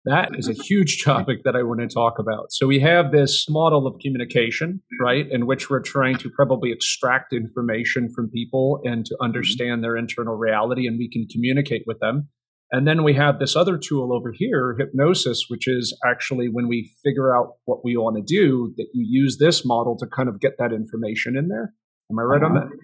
That 0.05 0.31
is 0.37 0.47
a 0.47 0.53
huge 0.53 1.03
topic 1.03 1.43
that 1.43 1.55
I 1.55 1.63
want 1.63 1.81
to 1.81 1.87
talk 1.87 2.19
about. 2.19 2.51
So 2.51 2.67
we 2.67 2.79
have 2.79 3.11
this 3.11 3.49
model 3.49 3.85
of 3.85 3.99
communication, 3.99 4.81
right, 4.99 5.29
in 5.29 5.45
which 5.45 5.69
we're 5.69 5.81
trying 5.81 6.17
to 6.19 6.29
probably 6.29 6.71
extract 6.71 7.33
information 7.33 8.09
from 8.13 8.29
people 8.29 8.79
and 8.85 9.05
to 9.05 9.13
mm-hmm. 9.13 9.25
understand 9.25 9.83
their 9.83 9.97
internal 9.97 10.35
reality 10.35 10.87
and 10.87 10.97
we 10.97 11.09
can 11.09 11.27
communicate 11.29 11.83
with 11.85 11.99
them. 11.99 12.29
And 12.71 12.87
then 12.87 13.03
we 13.03 13.15
have 13.15 13.39
this 13.39 13.55
other 13.55 13.79
tool 13.79 14.13
over 14.13 14.31
here, 14.31 14.75
hypnosis, 14.77 15.45
which 15.47 15.67
is 15.67 15.97
actually 16.05 16.49
when 16.49 16.67
we 16.67 16.91
figure 17.03 17.35
out 17.35 17.55
what 17.65 17.83
we 17.83 17.97
want 17.97 18.17
to 18.17 18.21
do, 18.23 18.73
that 18.77 18.87
you 18.93 19.05
use 19.07 19.37
this 19.39 19.65
model 19.65 19.97
to 19.97 20.05
kind 20.05 20.29
of 20.29 20.39
get 20.39 20.57
that 20.59 20.71
information 20.71 21.35
in 21.35 21.47
there. 21.47 21.73
Am 22.11 22.19
I 22.19 22.23
right 22.23 22.43
uh-huh. 22.43 22.53
on 22.53 22.69
that? 22.69 22.77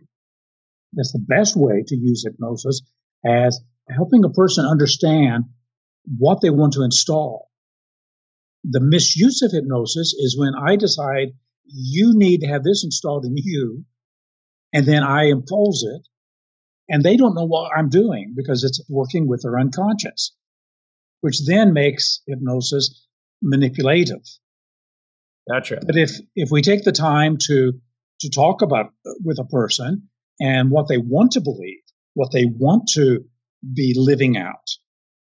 That's 0.93 1.11
the 1.11 1.23
best 1.27 1.55
way 1.55 1.83
to 1.85 1.95
use 1.95 2.23
hypnosis 2.25 2.81
as 3.25 3.59
helping 3.89 4.23
a 4.23 4.29
person 4.29 4.65
understand 4.65 5.45
what 6.17 6.41
they 6.41 6.49
want 6.49 6.73
to 6.73 6.83
install. 6.83 7.49
The 8.63 8.81
misuse 8.81 9.43
of 9.43 9.51
hypnosis 9.51 10.15
is 10.17 10.37
when 10.37 10.53
I 10.55 10.77
decide 10.77 11.29
you 11.65 12.13
need 12.15 12.41
to 12.41 12.47
have 12.47 12.63
this 12.63 12.83
installed 12.83 13.25
in 13.25 13.35
you, 13.37 13.85
and 14.73 14.87
then 14.87 15.03
I 15.03 15.25
impose 15.25 15.83
it, 15.83 16.07
and 16.89 17.03
they 17.03 17.17
don't 17.17 17.35
know 17.35 17.45
what 17.45 17.71
I'm 17.75 17.89
doing 17.89 18.33
because 18.35 18.63
it's 18.63 18.83
working 18.89 19.27
with 19.27 19.41
their 19.41 19.59
unconscious, 19.59 20.35
which 21.21 21.45
then 21.45 21.73
makes 21.73 22.21
hypnosis 22.27 23.07
manipulative. 23.41 24.21
Gotcha. 25.49 25.79
But 25.85 25.97
if 25.97 26.11
if 26.35 26.49
we 26.51 26.61
take 26.61 26.83
the 26.83 26.91
time 26.91 27.37
to 27.47 27.73
to 28.21 28.29
talk 28.29 28.61
about 28.61 28.91
with 29.23 29.39
a 29.39 29.45
person 29.45 30.09
and 30.39 30.71
what 30.71 30.87
they 30.87 30.97
want 30.97 31.31
to 31.31 31.41
believe, 31.41 31.81
what 32.13 32.31
they 32.31 32.45
want 32.45 32.89
to 32.93 33.25
be 33.73 33.93
living 33.95 34.37
out. 34.37 34.67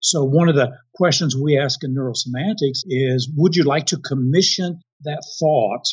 So 0.01 0.25
one 0.25 0.49
of 0.49 0.55
the 0.55 0.73
questions 0.95 1.35
we 1.35 1.59
ask 1.59 1.83
in 1.83 1.95
neurosemantics 1.95 2.85
is, 2.87 3.31
would 3.35 3.57
you 3.57 3.65
like 3.65 3.87
to 3.87 3.99
commission 3.99 4.81
that 5.03 5.23
thought 5.41 5.85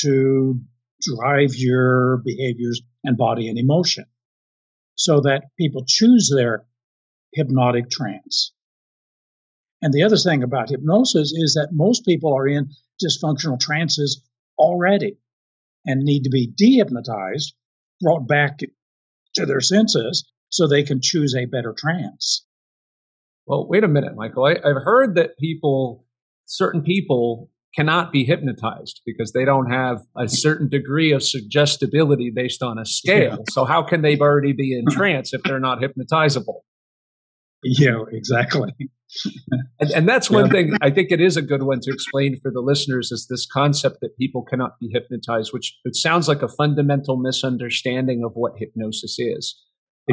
to 0.00 0.60
drive 1.00 1.54
your 1.54 2.18
behaviors 2.18 2.82
and 3.04 3.16
body 3.16 3.48
and 3.48 3.58
emotion 3.58 4.04
so 4.96 5.20
that 5.20 5.44
people 5.58 5.84
choose 5.86 6.32
their 6.34 6.64
hypnotic 7.32 7.90
trance? 7.90 8.52
And 9.82 9.92
the 9.92 10.02
other 10.02 10.16
thing 10.16 10.42
about 10.42 10.70
hypnosis 10.70 11.32
is 11.32 11.54
that 11.54 11.68
most 11.72 12.04
people 12.04 12.34
are 12.34 12.48
in 12.48 12.70
dysfunctional 13.02 13.60
trances 13.60 14.22
already 14.58 15.18
and 15.84 16.02
need 16.02 16.24
to 16.24 16.30
be 16.30 16.52
dehypnotized, 16.60 17.52
brought 18.00 18.26
back 18.26 18.58
to 19.34 19.46
their 19.46 19.60
senses 19.60 20.26
so 20.48 20.66
they 20.66 20.82
can 20.82 21.00
choose 21.00 21.34
a 21.34 21.44
better 21.44 21.74
trance. 21.76 22.46
Well, 23.46 23.68
wait 23.68 23.84
a 23.84 23.88
minute, 23.88 24.16
Michael. 24.16 24.46
I, 24.46 24.52
I've 24.52 24.82
heard 24.82 25.14
that 25.16 25.38
people, 25.38 26.04
certain 26.46 26.82
people, 26.82 27.50
cannot 27.76 28.10
be 28.10 28.24
hypnotized 28.24 29.02
because 29.04 29.32
they 29.32 29.44
don't 29.44 29.70
have 29.70 29.98
a 30.16 30.28
certain 30.28 30.68
degree 30.68 31.12
of 31.12 31.22
suggestibility 31.22 32.30
based 32.34 32.62
on 32.62 32.78
a 32.78 32.86
scale. 32.86 33.44
So 33.50 33.64
how 33.64 33.82
can 33.82 34.02
they 34.02 34.18
already 34.18 34.52
be 34.52 34.76
in 34.76 34.86
trance 34.90 35.34
if 35.34 35.42
they're 35.42 35.60
not 35.60 35.80
hypnotizable? 35.80 36.60
Yeah, 37.62 38.04
exactly. 38.10 38.72
and, 39.80 39.90
and, 39.90 40.08
that's 40.08 40.30
one 40.30 40.46
yeah. 40.46 40.52
thing 40.52 40.72
I 40.80 40.90
think 40.90 41.10
it 41.10 41.20
is 41.20 41.36
a 41.36 41.42
good 41.42 41.62
one 41.62 41.80
to 41.80 41.92
explain 41.92 42.38
for 42.40 42.50
the 42.50 42.60
listeners 42.60 43.12
is 43.12 43.26
this 43.28 43.46
concept 43.46 43.98
that 44.02 44.16
people 44.18 44.42
cannot 44.42 44.78
be 44.80 44.88
hypnotized, 44.92 45.52
which 45.52 45.76
it 45.84 45.96
sounds 45.96 46.28
like 46.28 46.42
a 46.42 46.48
fundamental 46.48 47.16
misunderstanding 47.16 48.24
of 48.24 48.32
what 48.34 48.52
hypnosis 48.56 49.18
is. 49.18 49.60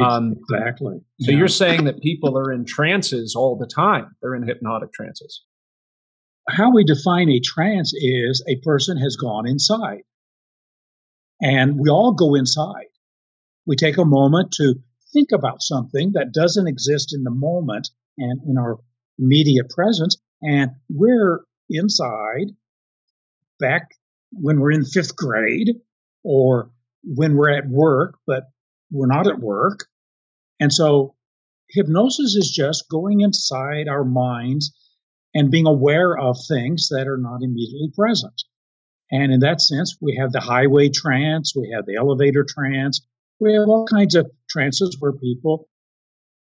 Um, 0.00 0.34
exactly. 0.50 0.96
So 1.20 1.30
yeah. 1.30 1.38
you're 1.38 1.48
saying 1.48 1.84
that 1.84 2.00
people 2.00 2.36
are 2.36 2.52
in 2.52 2.64
trances 2.64 3.34
all 3.36 3.56
the 3.56 3.66
time. 3.66 4.16
They're 4.20 4.34
in 4.34 4.46
hypnotic 4.46 4.92
trances. 4.92 5.44
How 6.48 6.72
we 6.72 6.84
define 6.84 7.30
a 7.30 7.40
trance 7.40 7.92
is 7.94 8.44
a 8.46 8.56
person 8.56 8.98
has 8.98 9.16
gone 9.16 9.48
inside. 9.48 10.02
And 11.40 11.78
we 11.78 11.88
all 11.88 12.12
go 12.12 12.34
inside. 12.34 12.88
We 13.66 13.76
take 13.76 13.96
a 13.96 14.04
moment 14.04 14.52
to 14.52 14.74
think 15.12 15.32
about 15.32 15.62
something 15.62 16.12
that 16.12 16.32
doesn't 16.32 16.68
exist 16.68 17.14
in 17.14 17.24
the 17.24 17.30
moment 17.30 17.88
and 18.18 18.40
in 18.46 18.58
our 18.58 18.78
immediate 19.18 19.70
presence. 19.70 20.16
And 20.42 20.72
we're 20.90 21.40
inside 21.70 22.52
back 23.58 23.92
when 24.32 24.60
we're 24.60 24.72
in 24.72 24.84
fifth 24.84 25.16
grade 25.16 25.70
or 26.22 26.70
when 27.04 27.36
we're 27.36 27.56
at 27.56 27.68
work, 27.68 28.18
but 28.26 28.44
we're 28.90 29.06
not 29.06 29.26
at 29.26 29.38
work. 29.38 29.86
And 30.60 30.72
so 30.72 31.14
hypnosis 31.70 32.34
is 32.34 32.50
just 32.50 32.88
going 32.90 33.20
inside 33.20 33.88
our 33.88 34.04
minds 34.04 34.72
and 35.34 35.50
being 35.50 35.66
aware 35.66 36.16
of 36.16 36.36
things 36.48 36.88
that 36.90 37.08
are 37.08 37.18
not 37.18 37.42
immediately 37.42 37.90
present. 37.96 38.42
And 39.10 39.32
in 39.32 39.40
that 39.40 39.60
sense, 39.60 39.96
we 40.00 40.16
have 40.20 40.32
the 40.32 40.40
highway 40.40 40.88
trance, 40.88 41.54
we 41.54 41.70
have 41.74 41.86
the 41.86 41.96
elevator 41.96 42.44
trance, 42.48 43.00
we 43.40 43.52
have 43.54 43.68
all 43.68 43.86
kinds 43.86 44.14
of 44.14 44.30
trances 44.48 44.96
where 45.00 45.12
people 45.12 45.68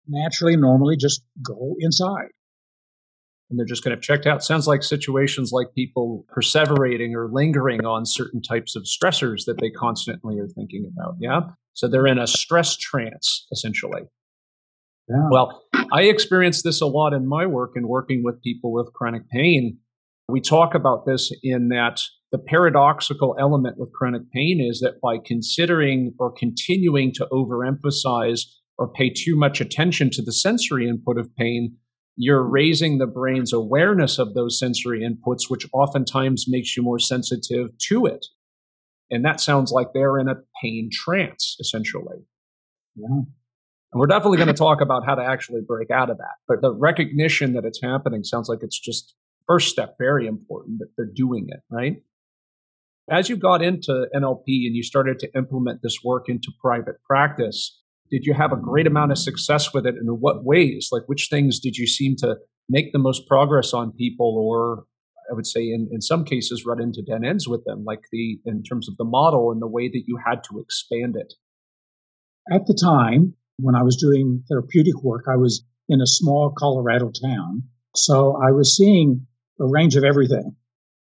naturally, 0.08 0.56
normally 0.56 0.98
just 0.98 1.24
go 1.44 1.76
inside. 1.80 2.30
And 3.50 3.60
they're 3.60 3.66
just 3.66 3.84
kind 3.84 3.94
of 3.94 4.02
checked 4.02 4.26
out. 4.26 4.44
Sounds 4.44 4.68
like 4.68 4.82
situations 4.82 5.52
like 5.52 5.74
people 5.76 6.26
perseverating 6.34 7.14
or 7.14 7.30
lingering 7.30 7.86
on 7.86 8.06
certain 8.06 8.42
types 8.42 8.78
of 8.78 8.84
stressors 8.84 9.46
that 9.46 9.60
they 9.60 9.70
constantly 9.70 10.40
are 10.40 10.48
thinking 10.48 10.90
about. 10.94 11.16
Yeah. 11.20 11.42
So 11.74 11.90
they're 11.90 12.08
in 12.08 12.18
a 12.18 12.28
stress 12.28 12.78
trance, 12.78 13.48
essentially. 13.52 14.04
Yeah. 15.12 15.28
Well, 15.30 15.64
I 15.92 16.04
experience 16.04 16.64
this 16.64 16.82
a 16.82 16.86
lot 16.86 17.14
in 17.14 17.28
my 17.28 17.46
work 17.46 17.72
and 17.76 17.88
working 17.88 18.24
with 18.24 18.42
people 18.42 18.72
with 18.72 18.94
chronic 18.94 19.30
pain. 19.30 19.78
We 20.30 20.40
talk 20.40 20.74
about 20.74 21.06
this 21.06 21.32
in 21.44 21.68
that 21.70 22.00
the 22.32 22.38
paradoxical 22.38 23.36
element 23.38 23.78
with 23.78 23.92
chronic 23.92 24.32
pain 24.32 24.66
is 24.66 24.80
that 24.80 25.02
by 25.02 25.18
considering 25.24 26.14
or 26.18 26.32
continuing 26.32 27.12
to 27.16 27.28
overemphasize 27.32 28.44
or 28.78 28.92
pay 28.92 29.10
too 29.10 29.36
much 29.36 29.60
attention 29.60 30.10
to 30.12 30.22
the 30.22 30.32
sensory 30.32 30.88
input 30.88 31.18
of 31.18 31.36
pain, 31.36 31.76
you're 32.16 32.44
raising 32.44 32.98
the 32.98 33.08
brain's 33.08 33.52
awareness 33.52 34.18
of 34.18 34.34
those 34.34 34.58
sensory 34.58 35.02
inputs, 35.02 35.50
which 35.50 35.68
oftentimes 35.74 36.46
makes 36.48 36.78
you 36.78 36.84
more 36.84 37.00
sensitive 37.00 37.78
to 37.90 38.06
it. 38.06 38.26
And 39.10 39.26
that 39.26 39.42
sounds 39.42 39.74
like 39.74 39.88
they're 39.94 40.18
in 40.18 40.30
a 40.30 40.36
pain 40.64 40.90
trance, 40.92 41.58
essentially. 41.60 42.20
Yeah. 42.96 43.24
And 43.92 44.00
we're 44.00 44.08
definitely 44.08 44.38
going 44.38 44.48
to 44.48 44.54
talk 44.54 44.80
about 44.82 45.06
how 45.06 45.16
to 45.16 45.24
actually 45.24 45.62
break 45.62 45.92
out 45.92 46.10
of 46.10 46.18
that. 46.18 46.36
But 46.48 46.62
the 46.62 46.74
recognition 46.74 47.54
that 47.54 47.66
it's 47.66 47.82
happening 47.82 48.24
sounds 48.24 48.48
like 48.48 48.60
it's 48.62 48.80
just 48.80 49.16
first 49.48 49.70
step, 49.70 49.96
very 50.00 50.28
important 50.28 50.80
that 50.80 50.90
they're 50.96 51.12
doing 51.14 51.48
it, 51.50 51.60
right? 51.70 51.98
As 53.10 53.28
you 53.28 53.36
got 53.36 53.62
into 53.62 54.08
NLP 54.16 54.66
and 54.66 54.76
you 54.76 54.84
started 54.84 55.20
to 55.20 55.30
implement 55.36 55.82
this 55.82 55.98
work 56.04 56.30
into 56.30 56.52
private 56.62 57.04
practice, 57.04 57.78
did 58.10 58.26
you 58.26 58.34
have 58.34 58.54
a 58.54 58.58
great 58.58 58.88
amount 58.88 59.12
of 59.12 59.18
success 59.18 59.74
with 59.74 59.86
it? 59.86 59.96
And 59.96 60.08
in 60.08 60.16
what 60.20 60.46
ways? 60.46 60.90
Like, 60.92 61.04
which 61.08 61.28
things 61.30 61.60
did 61.60 61.76
you 61.76 61.88
seem 61.88 62.16
to 62.18 62.38
make 62.70 62.94
the 62.94 63.00
most 63.00 63.28
progress 63.28 63.74
on 63.74 63.92
people, 63.92 64.38
or 64.38 64.86
I 65.30 65.34
would 65.34 65.48
say 65.48 65.62
in, 65.62 65.90
in 65.92 66.00
some 66.02 66.24
cases 66.24 66.66
run 66.66 66.82
into 66.82 67.02
dead 67.02 67.26
ends 67.26 67.48
with 67.48 67.66
them, 67.66 67.84
like 67.84 68.02
the 68.12 68.40
in 68.46 68.64
terms 68.64 68.88
of 68.88 68.96
the 68.98 69.04
model 69.04 69.52
and 69.52 69.62
the 69.62 69.68
way 69.68 69.90
that 69.90 70.04
you 70.08 70.20
had 70.26 70.44
to 70.46 70.60
expand 70.60 71.16
it? 71.18 71.34
At 72.52 72.68
the 72.68 72.74
time, 72.74 73.36
when 73.62 73.76
I 73.76 73.84
was 73.84 73.98
doing 73.98 74.44
therapeutic 74.50 75.02
work, 75.04 75.26
I 75.30 75.38
was 75.38 75.64
in 75.90 76.02
a 76.02 76.08
small 76.08 76.54
Colorado 76.58 77.12
town. 77.12 77.64
So 77.96 78.38
I 78.42 78.52
was 78.52 78.76
seeing 78.76 79.28
a 79.60 79.68
range 79.68 79.96
of 79.96 80.04
everything. 80.04 80.56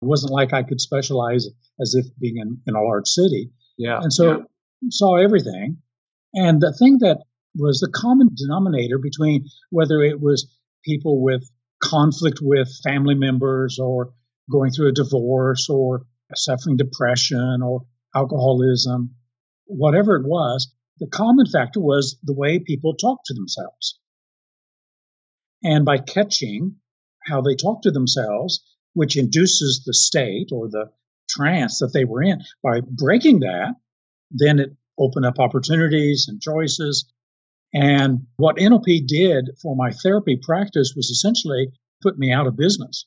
It 0.01 0.05
wasn't 0.05 0.33
like 0.33 0.53
I 0.53 0.63
could 0.63 0.81
specialize 0.81 1.48
as 1.79 1.95
if 1.95 2.05
being 2.19 2.38
in, 2.38 2.60
in 2.67 2.75
a 2.75 2.81
large 2.81 3.07
city. 3.07 3.51
Yeah. 3.77 4.00
And 4.01 4.12
so 4.12 4.31
yeah. 4.31 4.43
saw 4.89 5.15
everything. 5.15 5.77
And 6.33 6.62
the 6.62 6.74
thing 6.74 6.98
that 7.00 7.24
was 7.55 7.79
the 7.79 7.91
common 7.93 8.29
denominator 8.36 8.98
between 8.98 9.45
whether 9.69 10.01
it 10.01 10.19
was 10.19 10.51
people 10.83 11.22
with 11.22 11.50
conflict 11.81 12.39
with 12.41 12.67
family 12.83 13.15
members 13.15 13.79
or 13.79 14.13
going 14.51 14.72
through 14.72 14.89
a 14.89 14.93
divorce 14.93 15.69
or 15.69 16.01
suffering 16.36 16.77
depression 16.77 17.62
or 17.63 17.83
alcoholism, 18.15 19.12
whatever 19.65 20.15
it 20.15 20.25
was, 20.25 20.72
the 21.00 21.07
common 21.07 21.45
factor 21.45 21.79
was 21.79 22.17
the 22.23 22.33
way 22.33 22.59
people 22.59 22.95
talk 22.95 23.19
to 23.25 23.33
themselves. 23.33 24.00
And 25.63 25.85
by 25.85 25.97
catching 25.97 26.75
how 27.25 27.41
they 27.41 27.55
talk 27.55 27.81
to 27.83 27.91
themselves, 27.91 28.63
which 28.93 29.17
induces 29.17 29.83
the 29.85 29.93
state 29.93 30.50
or 30.51 30.67
the 30.69 30.91
trance 31.29 31.79
that 31.79 31.91
they 31.93 32.05
were 32.05 32.21
in. 32.21 32.41
By 32.62 32.81
breaking 32.81 33.39
that, 33.39 33.75
then 34.31 34.59
it 34.59 34.71
opened 35.00 35.25
up 35.25 35.39
opportunities 35.39 36.27
and 36.27 36.41
choices. 36.41 37.12
And 37.73 38.27
what 38.38 38.57
NLP 38.57 39.07
did 39.07 39.50
for 39.62 39.75
my 39.75 39.91
therapy 39.91 40.39
practice 40.41 40.93
was 40.95 41.09
essentially 41.09 41.69
put 42.01 42.17
me 42.17 42.31
out 42.31 42.47
of 42.47 42.55
business. 42.55 43.05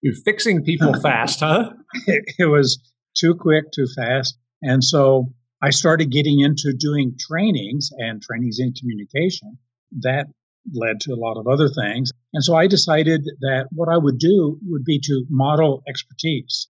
You're 0.00 0.14
fixing 0.14 0.64
people 0.64 0.94
fast, 1.00 1.40
huh? 1.40 1.70
It, 2.06 2.24
it 2.38 2.46
was 2.46 2.80
too 3.16 3.34
quick, 3.38 3.70
too 3.72 3.86
fast. 3.94 4.36
And 4.62 4.82
so 4.82 5.32
I 5.62 5.70
started 5.70 6.10
getting 6.10 6.40
into 6.40 6.72
doing 6.72 7.16
trainings 7.18 7.90
and 7.96 8.20
trainings 8.20 8.58
in 8.58 8.72
communication. 8.72 9.58
That 10.00 10.26
led 10.72 11.00
to 11.00 11.12
a 11.12 11.16
lot 11.16 11.38
of 11.38 11.46
other 11.46 11.68
things. 11.68 12.10
And 12.32 12.42
so 12.42 12.54
I 12.54 12.66
decided 12.66 13.24
that 13.40 13.68
what 13.70 13.88
I 13.88 13.96
would 13.96 14.18
do 14.18 14.58
would 14.62 14.84
be 14.84 14.98
to 15.04 15.24
model 15.28 15.82
expertise. 15.88 16.68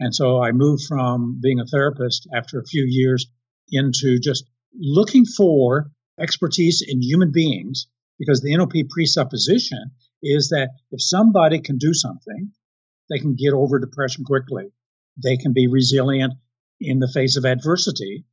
And 0.00 0.14
so 0.14 0.42
I 0.42 0.50
moved 0.52 0.84
from 0.84 1.38
being 1.40 1.60
a 1.60 1.66
therapist 1.66 2.28
after 2.34 2.58
a 2.58 2.66
few 2.66 2.84
years 2.88 3.26
into 3.70 4.18
just 4.18 4.44
looking 4.74 5.24
for 5.24 5.92
expertise 6.18 6.82
in 6.86 7.00
human 7.00 7.30
beings 7.32 7.86
because 8.18 8.40
the 8.40 8.54
NLP 8.54 8.88
presupposition 8.88 9.92
is 10.22 10.48
that 10.48 10.70
if 10.90 11.02
somebody 11.02 11.60
can 11.60 11.78
do 11.78 11.94
something, 11.94 12.50
they 13.10 13.18
can 13.18 13.34
get 13.34 13.52
over 13.52 13.78
depression 13.78 14.24
quickly. 14.24 14.72
They 15.22 15.36
can 15.36 15.52
be 15.52 15.66
resilient 15.66 16.34
in 16.80 16.98
the 16.98 17.08
face 17.08 17.36
of 17.36 17.44
adversity. 17.44 18.24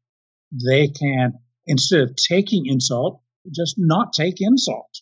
They 0.52 0.88
can, 0.88 1.34
instead 1.66 2.02
of 2.02 2.16
taking 2.16 2.66
insult, 2.66 3.22
just 3.54 3.76
not 3.78 4.14
take 4.14 4.36
insult 4.40 5.02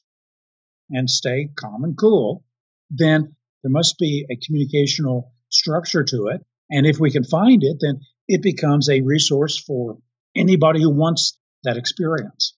and 0.90 1.10
stay 1.10 1.50
calm 1.56 1.84
and 1.84 1.98
cool. 1.98 2.44
Then 2.90 3.36
there 3.64 3.72
must 3.72 3.98
be 3.98 4.26
a 4.30 4.36
communicational 4.36 5.32
structure 5.50 6.04
to 6.04 6.28
it 6.28 6.46
and 6.70 6.86
if 6.86 7.00
we 7.00 7.12
can 7.12 7.24
find 7.24 7.64
it, 7.64 7.78
then 7.80 8.02
it 8.28 8.42
becomes 8.42 8.90
a 8.90 9.02
resource 9.02 9.58
for 9.58 9.98
anybody 10.36 10.82
who 10.82 10.90
wants 10.90 11.38
that 11.64 11.78
experience. 11.78 12.56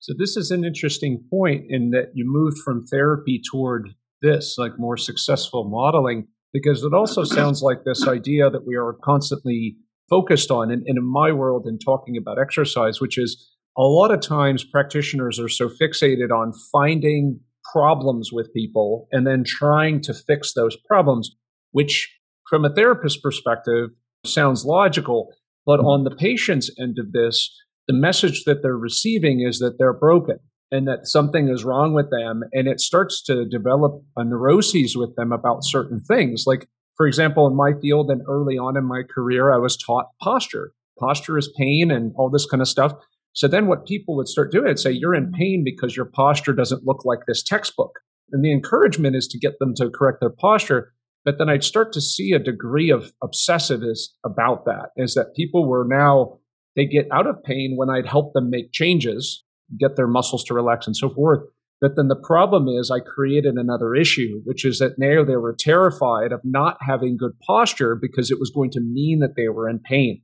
So 0.00 0.14
this 0.16 0.36
is 0.36 0.50
an 0.50 0.64
interesting 0.64 1.24
point 1.30 1.64
in 1.68 1.90
that 1.90 2.10
you 2.14 2.24
moved 2.26 2.58
from 2.58 2.86
therapy 2.86 3.40
toward 3.50 3.90
this, 4.22 4.56
like 4.58 4.78
more 4.78 4.96
successful 4.96 5.68
modeling, 5.68 6.28
because 6.52 6.82
it 6.82 6.94
also 6.94 7.24
sounds 7.24 7.62
like 7.62 7.84
this 7.84 8.06
idea 8.06 8.50
that 8.50 8.66
we 8.66 8.76
are 8.76 8.96
constantly 9.02 9.76
focused 10.08 10.50
on, 10.50 10.70
and, 10.70 10.82
in 10.86 10.96
my 11.04 11.32
world, 11.32 11.66
in 11.66 11.78
talking 11.78 12.16
about 12.16 12.38
exercise, 12.40 13.00
which 13.00 13.18
is 13.18 13.50
a 13.76 13.82
lot 13.82 14.10
of 14.10 14.20
times 14.20 14.64
practitioners 14.64 15.38
are 15.38 15.48
so 15.48 15.68
fixated 15.68 16.30
on 16.30 16.52
finding 16.72 17.40
problems 17.72 18.30
with 18.32 18.52
people 18.52 19.06
and 19.12 19.26
then 19.26 19.44
trying 19.44 20.00
to 20.00 20.14
fix 20.14 20.54
those 20.54 20.76
problems, 20.88 21.36
which 21.72 22.12
from 22.48 22.64
a 22.64 22.74
therapist 22.74 23.22
perspective 23.22 23.90
sounds 24.24 24.64
logical, 24.64 25.32
but 25.66 25.80
on 25.80 26.04
the 26.04 26.16
patient's 26.16 26.70
end 26.80 26.98
of 26.98 27.12
this, 27.12 27.54
the 27.86 27.94
message 27.94 28.44
that 28.44 28.62
they're 28.62 28.76
receiving 28.76 29.40
is 29.46 29.58
that 29.58 29.76
they're 29.78 29.92
broken 29.92 30.38
and 30.70 30.86
that 30.88 31.06
something 31.06 31.48
is 31.48 31.64
wrong 31.64 31.94
with 31.94 32.10
them. 32.10 32.42
And 32.52 32.68
it 32.68 32.80
starts 32.80 33.22
to 33.24 33.46
develop 33.46 34.02
a 34.16 34.24
neuroses 34.24 34.96
with 34.96 35.14
them 35.16 35.32
about 35.32 35.64
certain 35.64 36.00
things. 36.00 36.44
Like, 36.46 36.68
for 36.98 37.06
example, 37.06 37.46
in 37.46 37.54
my 37.54 37.72
field 37.80 38.10
and 38.10 38.22
early 38.28 38.58
on 38.58 38.76
in 38.76 38.84
my 38.84 39.02
career, 39.08 39.54
I 39.54 39.56
was 39.58 39.76
taught 39.76 40.10
posture. 40.20 40.72
Posture 40.98 41.38
is 41.38 41.48
pain 41.56 41.92
and 41.92 42.12
all 42.16 42.28
this 42.28 42.44
kind 42.44 42.60
of 42.60 42.66
stuff. 42.66 42.92
So 43.34 43.46
then 43.46 43.68
what 43.68 43.86
people 43.86 44.16
would 44.16 44.26
start 44.26 44.50
doing 44.50 44.72
is 44.72 44.82
say, 44.82 44.90
you're 44.90 45.14
in 45.14 45.30
pain 45.30 45.62
because 45.64 45.96
your 45.96 46.06
posture 46.06 46.52
doesn't 46.52 46.84
look 46.84 47.04
like 47.04 47.20
this 47.26 47.44
textbook. 47.44 47.92
And 48.32 48.44
the 48.44 48.50
encouragement 48.50 49.14
is 49.14 49.28
to 49.28 49.38
get 49.38 49.60
them 49.60 49.74
to 49.76 49.90
correct 49.90 50.18
their 50.20 50.28
posture. 50.28 50.92
But 51.24 51.38
then 51.38 51.48
I'd 51.48 51.62
start 51.62 51.92
to 51.92 52.00
see 52.00 52.32
a 52.32 52.40
degree 52.40 52.90
of 52.90 53.12
obsessiveness 53.22 54.08
about 54.24 54.64
that 54.64 54.90
is 54.96 55.14
that 55.14 55.36
people 55.36 55.68
were 55.68 55.86
now, 55.88 56.40
they 56.74 56.84
get 56.84 57.06
out 57.12 57.28
of 57.28 57.44
pain 57.44 57.74
when 57.76 57.90
I'd 57.90 58.06
help 58.06 58.32
them 58.32 58.50
make 58.50 58.72
changes, 58.72 59.44
get 59.78 59.94
their 59.94 60.08
muscles 60.08 60.42
to 60.44 60.54
relax 60.54 60.88
and 60.88 60.96
so 60.96 61.10
forth. 61.10 61.42
But 61.80 61.94
then 61.94 62.08
the 62.08 62.16
problem 62.16 62.66
is 62.66 62.90
I 62.90 62.98
created 62.98 63.54
another 63.54 63.94
issue, 63.94 64.40
which 64.44 64.64
is 64.64 64.78
that 64.80 64.98
now 64.98 65.24
they 65.24 65.36
were 65.36 65.54
terrified 65.56 66.32
of 66.32 66.40
not 66.42 66.76
having 66.80 67.16
good 67.16 67.38
posture 67.46 67.94
because 67.94 68.30
it 68.30 68.40
was 68.40 68.50
going 68.50 68.70
to 68.72 68.80
mean 68.80 69.20
that 69.20 69.36
they 69.36 69.48
were 69.48 69.68
in 69.68 69.78
pain. 69.78 70.22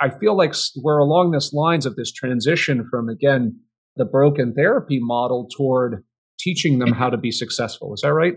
I 0.00 0.08
feel 0.08 0.34
like 0.34 0.54
we're 0.76 0.98
along 0.98 1.32
this 1.32 1.52
lines 1.52 1.84
of 1.84 1.96
this 1.96 2.10
transition 2.10 2.86
from, 2.90 3.10
again, 3.10 3.60
the 3.96 4.06
broken 4.06 4.54
therapy 4.54 4.98
model 4.98 5.46
toward 5.54 6.04
teaching 6.40 6.78
them 6.78 6.92
how 6.92 7.10
to 7.10 7.18
be 7.18 7.30
successful. 7.30 7.92
Is 7.92 8.00
that 8.00 8.14
right? 8.14 8.34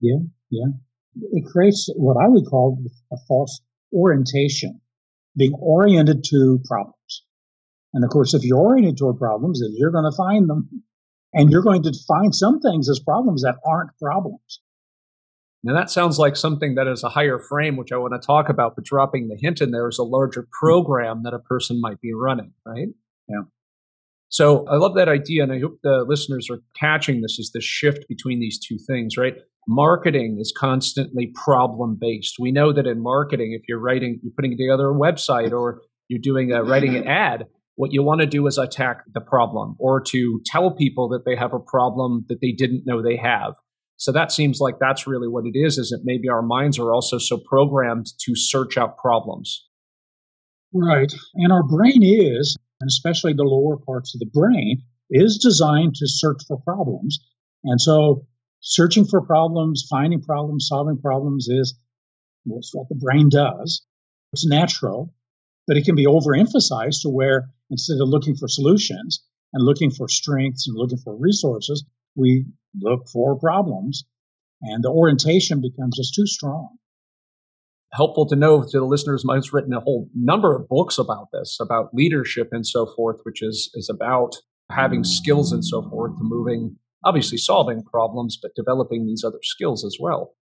Yeah, 0.00 0.20
yeah. 0.50 0.66
It 1.32 1.44
creates 1.52 1.92
what 1.96 2.16
I 2.16 2.28
would 2.28 2.46
call 2.46 2.82
a 3.12 3.16
false 3.28 3.60
orientation, 3.92 4.80
being 5.36 5.52
oriented 5.60 6.24
to 6.30 6.60
problems. 6.64 7.24
And 7.92 8.02
of 8.02 8.10
course, 8.10 8.32
if 8.32 8.42
you're 8.42 8.58
oriented 8.58 8.96
toward 8.96 9.18
problems, 9.18 9.60
then 9.60 9.74
you're 9.76 9.92
going 9.92 10.10
to 10.10 10.16
find 10.16 10.48
them 10.48 10.82
and 11.34 11.50
you're 11.50 11.62
going 11.62 11.82
to 11.82 11.92
find 12.06 12.34
some 12.34 12.60
things 12.60 12.88
as 12.88 13.00
problems 13.00 13.42
that 13.42 13.56
aren't 13.66 13.90
problems. 14.00 14.60
Now, 15.62 15.72
that 15.74 15.90
sounds 15.90 16.18
like 16.18 16.36
something 16.36 16.74
that 16.74 16.86
is 16.86 17.02
a 17.02 17.08
higher 17.08 17.38
frame, 17.38 17.76
which 17.76 17.90
I 17.90 17.96
want 17.96 18.12
to 18.12 18.24
talk 18.24 18.50
about, 18.50 18.74
but 18.76 18.84
dropping 18.84 19.28
the 19.28 19.38
hint 19.40 19.62
in 19.62 19.70
there 19.70 19.88
is 19.88 19.98
a 19.98 20.04
larger 20.04 20.46
program 20.60 21.22
that 21.24 21.32
a 21.32 21.38
person 21.38 21.80
might 21.80 22.00
be 22.02 22.12
running, 22.12 22.52
right? 22.66 22.88
Yeah. 23.28 23.42
So 24.28 24.66
I 24.68 24.76
love 24.76 24.94
that 24.96 25.08
idea, 25.08 25.42
and 25.42 25.52
I 25.52 25.60
hope 25.60 25.78
the 25.82 26.04
listeners 26.06 26.48
are 26.50 26.58
catching 26.78 27.22
this 27.22 27.38
is 27.38 27.50
the 27.54 27.62
shift 27.62 28.06
between 28.08 28.40
these 28.40 28.58
two 28.58 28.76
things, 28.86 29.16
right? 29.16 29.36
Marketing 29.66 30.36
is 30.38 30.52
constantly 30.54 31.32
problem 31.34 31.96
based. 31.98 32.36
We 32.38 32.52
know 32.52 32.72
that 32.72 32.86
in 32.86 33.02
marketing, 33.02 33.58
if 33.58 33.62
you're 33.66 33.78
writing, 33.78 34.20
you're 34.22 34.32
putting 34.36 34.58
together 34.58 34.90
a 34.90 34.94
website 34.94 35.52
or 35.52 35.80
you're 36.08 36.20
doing 36.20 36.52
a 36.52 36.62
writing 36.62 36.94
an 36.96 37.06
ad, 37.06 37.46
what 37.76 37.92
you 37.92 38.02
want 38.02 38.20
to 38.20 38.26
do 38.26 38.46
is 38.46 38.56
attack 38.56 39.02
the 39.12 39.20
problem 39.20 39.74
or 39.78 40.00
to 40.00 40.40
tell 40.46 40.70
people 40.70 41.08
that 41.08 41.24
they 41.24 41.36
have 41.36 41.52
a 41.52 41.58
problem 41.58 42.24
that 42.28 42.40
they 42.40 42.52
didn't 42.52 42.86
know 42.86 43.02
they 43.02 43.16
have. 43.16 43.54
So 43.96 44.12
that 44.12 44.32
seems 44.32 44.60
like 44.60 44.76
that's 44.80 45.06
really 45.06 45.28
what 45.28 45.44
it 45.46 45.56
is, 45.56 45.78
is 45.78 45.90
that 45.90 46.02
maybe 46.04 46.28
our 46.28 46.42
minds 46.42 46.78
are 46.78 46.92
also 46.92 47.18
so 47.18 47.38
programmed 47.38 48.06
to 48.20 48.34
search 48.34 48.76
out 48.76 48.98
problems. 48.98 49.66
Right. 50.72 51.12
And 51.34 51.52
our 51.52 51.62
brain 51.62 52.02
is, 52.02 52.56
and 52.80 52.88
especially 52.88 53.32
the 53.32 53.44
lower 53.44 53.76
parts 53.76 54.14
of 54.14 54.18
the 54.18 54.30
brain, 54.32 54.82
is 55.10 55.38
designed 55.40 55.94
to 55.96 56.08
search 56.08 56.42
for 56.48 56.60
problems. 56.62 57.18
And 57.62 57.80
so 57.80 58.26
searching 58.60 59.04
for 59.04 59.20
problems, 59.20 59.86
finding 59.88 60.20
problems, 60.20 60.66
solving 60.68 60.98
problems 60.98 61.48
is 61.48 61.78
what 62.44 62.88
the 62.88 62.96
brain 62.96 63.28
does. 63.30 63.84
It's 64.32 64.46
natural 64.46 65.14
but 65.66 65.76
it 65.76 65.84
can 65.84 65.94
be 65.94 66.06
overemphasized 66.06 67.02
to 67.02 67.08
where 67.08 67.48
instead 67.70 68.00
of 68.00 68.08
looking 68.08 68.36
for 68.36 68.48
solutions 68.48 69.22
and 69.52 69.64
looking 69.64 69.90
for 69.90 70.08
strengths 70.08 70.66
and 70.66 70.76
looking 70.76 70.98
for 70.98 71.16
resources, 71.16 71.84
we 72.16 72.46
look 72.80 73.08
for 73.12 73.38
problems 73.38 74.04
and 74.62 74.82
the 74.82 74.90
orientation 74.90 75.60
becomes 75.60 75.96
just 75.96 76.14
too 76.14 76.26
strong. 76.26 76.76
Helpful 77.92 78.26
to 78.26 78.34
know 78.34 78.62
to 78.62 78.78
the 78.78 78.84
listeners, 78.84 79.24
Mike's 79.24 79.52
written 79.52 79.72
a 79.72 79.80
whole 79.80 80.08
number 80.14 80.56
of 80.56 80.68
books 80.68 80.98
about 80.98 81.28
this, 81.32 81.58
about 81.60 81.94
leadership 81.94 82.48
and 82.50 82.66
so 82.66 82.86
forth, 82.86 83.20
which 83.22 83.40
is, 83.40 83.70
is 83.74 83.88
about 83.88 84.36
having 84.70 85.04
skills 85.04 85.52
and 85.52 85.64
so 85.64 85.88
forth 85.88 86.16
to 86.16 86.24
moving, 86.24 86.76
obviously 87.04 87.38
solving 87.38 87.84
problems, 87.84 88.36
but 88.40 88.50
developing 88.56 89.06
these 89.06 89.22
other 89.24 89.38
skills 89.42 89.84
as 89.84 89.96
well. 90.00 90.34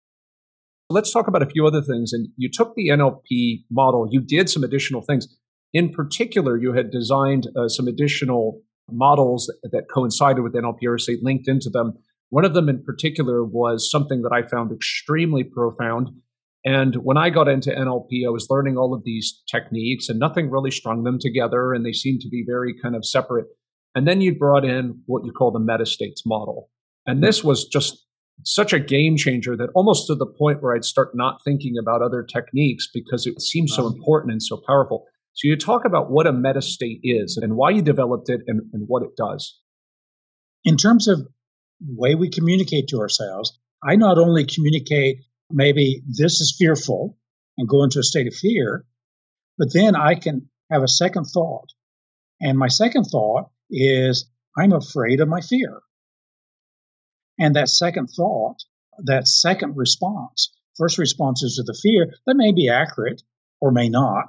Let's 0.92 1.12
talk 1.12 1.28
about 1.28 1.44
a 1.44 1.50
few 1.50 1.66
other 1.66 1.82
things. 1.82 2.14
And 2.14 2.28
you 2.38 2.50
took 2.52 2.76
the 2.76 2.90
NLP 2.90 3.64
model, 3.72 4.08
you 4.10 4.22
did 4.22 4.50
some 4.50 4.64
additional 4.64 5.02
things. 5.02 5.28
In 5.74 5.90
particular, 5.90 6.58
you 6.58 6.74
had 6.74 6.92
designed 6.92 7.48
uh, 7.56 7.68
some 7.70 7.88
additional 7.88 8.62
models 8.90 9.52
that 9.64 9.86
coincided 9.94 10.44
with 10.44 10.54
NLP 10.54 10.80
or 10.86 10.98
say 10.98 11.18
linked 11.22 11.48
into 11.48 11.70
them. 11.70 11.94
One 12.30 12.46
of 12.46 12.54
them 12.54 12.70
in 12.70 12.84
particular 12.84 13.44
was 13.44 13.90
something 13.90 14.22
that 14.22 14.34
I 14.34 14.48
found 14.48 14.72
extremely 14.72 15.44
profound. 15.44 16.10
And 16.64 16.96
when 16.98 17.18
I 17.18 17.30
got 17.30 17.48
into 17.48 17.72
NLP, 17.72 18.26
I 18.26 18.30
was 18.30 18.48
learning 18.50 18.78
all 18.78 18.94
of 18.94 19.04
these 19.04 19.42
techniques 19.50 20.10
and 20.10 20.20
nothing 20.20 20.50
really 20.50 20.72
strung 20.72 21.04
them 21.04 21.18
together. 21.20 21.74
And 21.74 21.86
they 21.86 21.94
seemed 21.94 22.22
to 22.22 22.30
be 22.30 22.44
very 22.46 22.74
kind 22.80 22.96
of 22.96 23.06
separate. 23.06 23.48
And 23.96 24.08
then 24.08 24.22
you 24.22 24.38
brought 24.38 24.66
in 24.66 25.02
what 25.06 25.26
you 25.26 25.32
call 25.32 25.52
the 25.52 25.60
metastates 25.60 26.22
model. 26.26 26.70
And 27.06 27.24
this 27.24 27.44
was 27.44 27.66
just 27.66 28.06
such 28.44 28.74
a 28.74 28.80
game 28.80 29.18
changer 29.18 29.56
that 29.58 29.70
almost 29.76 30.08
to 30.08 30.16
the 30.16 30.26
point 30.26 30.62
where 30.62 30.76
I'd 30.76 30.86
start 30.86 31.12
not 31.14 31.42
thinking 31.44 31.76
about 31.82 32.02
other 32.02 32.24
techniques 32.24 32.88
because 32.94 33.26
it 33.26 33.42
seems 33.42 33.74
so 33.76 33.88
important 33.88 34.32
and 34.32 34.42
so 34.42 34.62
powerful. 34.68 35.06
So 35.34 35.48
you 35.48 35.56
talk 35.56 35.86
about 35.86 36.12
what 36.12 36.28
a 36.28 36.34
meta 36.34 36.62
state 36.62 37.00
is 37.04 37.38
and 37.42 37.56
why 37.56 37.72
you 37.72 37.82
developed 37.82 38.30
it 38.30 38.42
and, 38.48 38.62
and 38.74 38.84
what 38.88 39.04
it 39.04 39.16
does. 39.16 39.60
In 40.64 40.78
terms 40.78 41.08
of 41.08 41.28
way 41.88 42.16
we 42.16 42.30
communicate 42.30 42.88
to 42.90 43.00
ourselves, 43.00 43.58
I 43.84 43.96
not 43.96 44.18
only 44.18 44.46
communicate 44.46 45.20
maybe 45.50 46.04
this 46.08 46.40
is 46.40 46.56
fearful 46.58 47.18
and 47.58 47.68
go 47.68 47.84
into 47.84 48.00
a 48.00 48.04
state 48.04 48.28
of 48.28 48.34
fear, 48.34 48.86
but 49.58 49.74
then 49.74 49.96
I 49.96 50.16
can 50.16 50.50
have 50.70 50.84
a 50.84 50.88
second 50.88 51.26
thought. 51.26 51.70
And 52.40 52.58
my 52.58 52.68
second 52.68 53.06
thought 53.06 53.50
is 53.70 54.30
I'm 54.58 54.74
afraid 54.74 55.20
of 55.20 55.28
my 55.28 55.42
fear. 55.42 55.82
And 57.42 57.56
that 57.56 57.70
second 57.70 58.10
thought, 58.10 58.58
that 59.00 59.28
second 59.28 59.76
response, 59.76 60.54
first 60.78 61.00
response 61.00 61.42
is 61.42 61.56
to 61.56 61.64
the 61.64 61.74
fear, 61.74 62.14
that 62.28 62.36
may 62.38 62.52
be 62.54 62.70
accurate 62.70 63.24
or 63.60 63.72
may 63.72 63.90
not. 63.90 64.26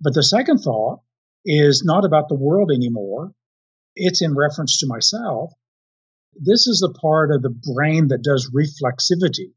But 0.00 0.14
the 0.14 0.22
second 0.22 0.60
thought 0.60 1.02
is 1.44 1.84
not 1.84 2.06
about 2.06 2.30
the 2.30 2.40
world 2.40 2.70
anymore. 2.74 3.34
It's 3.94 4.22
in 4.22 4.34
reference 4.34 4.78
to 4.78 4.86
myself. 4.86 5.52
This 6.34 6.66
is 6.66 6.80
the 6.80 6.98
part 6.98 7.30
of 7.30 7.42
the 7.42 7.54
brain 7.74 8.08
that 8.08 8.22
does 8.22 8.50
reflexivity. 8.50 9.52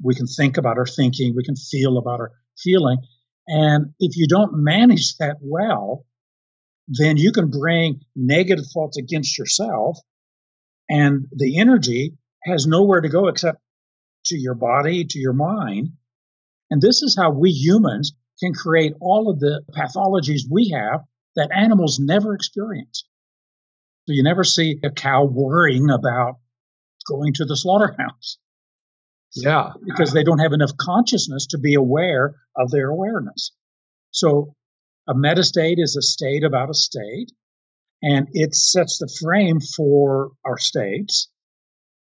We 0.00 0.14
can 0.14 0.28
think 0.28 0.56
about 0.56 0.78
our 0.78 0.86
thinking, 0.86 1.34
we 1.34 1.42
can 1.42 1.56
feel 1.56 1.98
about 1.98 2.20
our 2.20 2.30
feeling. 2.56 2.98
And 3.48 3.92
if 3.98 4.16
you 4.16 4.28
don't 4.28 4.62
manage 4.62 5.16
that 5.16 5.38
well, 5.40 6.06
then 6.86 7.16
you 7.16 7.32
can 7.32 7.50
bring 7.50 8.02
negative 8.14 8.66
thoughts 8.72 8.98
against 8.98 9.36
yourself 9.36 9.98
and 10.88 11.26
the 11.32 11.58
energy 11.58 12.16
has 12.44 12.66
nowhere 12.66 13.00
to 13.00 13.08
go 13.08 13.28
except 13.28 13.58
to 14.26 14.36
your 14.36 14.54
body, 14.54 15.04
to 15.04 15.18
your 15.18 15.32
mind. 15.32 15.90
And 16.70 16.80
this 16.80 17.02
is 17.02 17.16
how 17.18 17.30
we 17.30 17.50
humans 17.50 18.14
can 18.40 18.52
create 18.52 18.94
all 19.00 19.30
of 19.30 19.38
the 19.38 19.62
pathologies 19.76 20.42
we 20.50 20.70
have 20.70 21.00
that 21.36 21.50
animals 21.54 21.98
never 22.00 22.34
experience. 22.34 23.04
So 24.06 24.12
you 24.12 24.22
never 24.22 24.44
see 24.44 24.78
a 24.84 24.90
cow 24.90 25.24
worrying 25.24 25.88
about 25.90 26.36
going 27.08 27.32
to 27.34 27.44
the 27.44 27.56
slaughterhouse. 27.56 28.38
Yeah. 29.34 29.72
Because 29.84 30.12
they 30.12 30.22
don't 30.22 30.38
have 30.38 30.52
enough 30.52 30.76
consciousness 30.78 31.46
to 31.48 31.58
be 31.58 31.74
aware 31.74 32.34
of 32.56 32.70
their 32.70 32.90
awareness. 32.90 33.52
So 34.10 34.54
a 35.08 35.14
meta 35.14 35.42
state 35.42 35.78
is 35.78 35.96
a 35.96 36.02
state 36.02 36.44
about 36.44 36.70
a 36.70 36.74
state 36.74 37.32
and 38.04 38.28
it 38.32 38.54
sets 38.54 38.98
the 38.98 39.08
frame 39.18 39.60
for 39.60 40.32
our 40.44 40.58
states. 40.58 41.30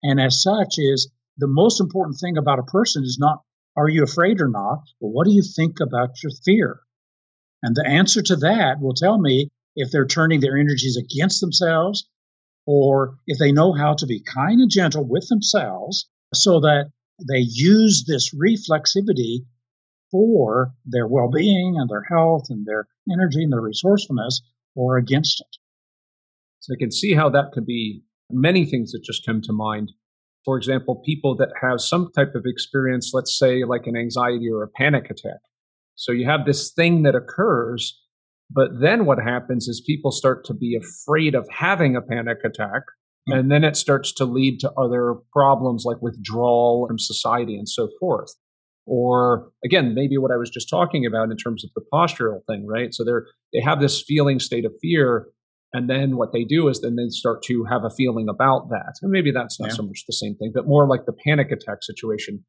And 0.04 0.20
as 0.20 0.40
such 0.40 0.78
is 0.78 1.10
the 1.38 1.48
most 1.48 1.80
important 1.80 2.18
thing 2.20 2.36
about 2.36 2.60
a 2.60 2.62
person 2.62 3.02
is 3.02 3.18
not 3.20 3.42
are 3.76 3.88
you 3.88 4.02
afraid 4.02 4.40
or 4.40 4.48
not, 4.48 4.82
but 5.00 5.08
what 5.08 5.24
do 5.24 5.32
you 5.32 5.42
think 5.42 5.78
about 5.80 6.20
your 6.22 6.32
fear? 6.44 6.80
And 7.62 7.74
the 7.76 7.86
answer 7.86 8.22
to 8.22 8.36
that 8.36 8.80
will 8.80 8.94
tell 8.94 9.18
me 9.18 9.50
if 9.76 9.90
they're 9.90 10.06
turning 10.06 10.40
their 10.40 10.56
energies 10.56 10.96
against 10.96 11.40
themselves 11.40 12.08
or 12.66 13.18
if 13.26 13.38
they 13.38 13.52
know 13.52 13.72
how 13.72 13.94
to 13.94 14.06
be 14.06 14.20
kind 14.20 14.60
and 14.60 14.70
gentle 14.70 15.04
with 15.04 15.28
themselves 15.28 16.08
so 16.34 16.60
that 16.60 16.90
they 17.28 17.40
use 17.40 18.04
this 18.06 18.34
reflexivity 18.34 19.46
for 20.10 20.72
their 20.84 21.08
well 21.08 21.30
being 21.30 21.76
and 21.76 21.90
their 21.90 22.04
health 22.04 22.46
and 22.50 22.66
their 22.66 22.86
energy 23.10 23.42
and 23.42 23.52
their 23.52 23.60
resourcefulness 23.60 24.42
or 24.76 24.96
against 24.96 25.40
it. 25.40 25.58
So 26.68 26.74
I 26.74 26.78
can 26.78 26.92
see 26.92 27.14
how 27.14 27.30
that 27.30 27.52
could 27.52 27.64
be 27.64 28.02
many 28.30 28.66
things 28.66 28.92
that 28.92 29.02
just 29.02 29.24
come 29.24 29.40
to 29.42 29.54
mind. 29.54 29.92
For 30.44 30.58
example, 30.58 31.02
people 31.04 31.34
that 31.36 31.48
have 31.62 31.80
some 31.80 32.10
type 32.14 32.34
of 32.34 32.42
experience, 32.44 33.12
let's 33.14 33.38
say 33.38 33.64
like 33.64 33.86
an 33.86 33.96
anxiety 33.96 34.50
or 34.52 34.62
a 34.62 34.68
panic 34.68 35.06
attack. 35.06 35.40
So 35.94 36.12
you 36.12 36.26
have 36.26 36.44
this 36.44 36.70
thing 36.70 37.04
that 37.04 37.14
occurs, 37.14 37.98
but 38.50 38.80
then 38.80 39.06
what 39.06 39.18
happens 39.18 39.66
is 39.66 39.80
people 39.80 40.12
start 40.12 40.44
to 40.44 40.54
be 40.54 40.76
afraid 40.76 41.34
of 41.34 41.48
having 41.50 41.96
a 41.96 42.02
panic 42.02 42.38
attack. 42.44 42.82
Hmm. 43.26 43.38
And 43.38 43.50
then 43.50 43.64
it 43.64 43.76
starts 43.76 44.12
to 44.14 44.26
lead 44.26 44.60
to 44.60 44.72
other 44.72 45.14
problems 45.32 45.84
like 45.86 46.02
withdrawal 46.02 46.86
from 46.86 46.98
society 46.98 47.56
and 47.56 47.68
so 47.68 47.88
forth. 47.98 48.34
Or 48.84 49.50
again, 49.64 49.94
maybe 49.94 50.18
what 50.18 50.32
I 50.32 50.36
was 50.36 50.50
just 50.50 50.68
talking 50.68 51.06
about 51.06 51.30
in 51.30 51.36
terms 51.38 51.64
of 51.64 51.70
the 51.74 51.82
postural 51.92 52.40
thing, 52.46 52.66
right? 52.66 52.92
So 52.92 53.04
they're, 53.04 53.26
they 53.54 53.60
have 53.60 53.80
this 53.80 54.02
feeling 54.02 54.38
state 54.38 54.66
of 54.66 54.72
fear 54.82 55.28
and 55.72 55.88
then 55.88 56.16
what 56.16 56.32
they 56.32 56.44
do 56.44 56.68
is 56.68 56.80
then 56.80 56.96
they 56.96 57.08
start 57.08 57.42
to 57.44 57.64
have 57.70 57.84
a 57.84 57.90
feeling 57.90 58.28
about 58.28 58.68
that. 58.70 58.94
And 59.02 59.10
maybe 59.10 59.30
that's 59.30 59.60
not 59.60 59.70
yeah. 59.70 59.74
so 59.74 59.82
much 59.82 60.04
the 60.06 60.12
same 60.12 60.34
thing, 60.36 60.52
but 60.54 60.66
more 60.66 60.86
like 60.88 61.04
the 61.06 61.16
panic 61.26 61.50
attack 61.52 61.82
situation. 61.82 62.44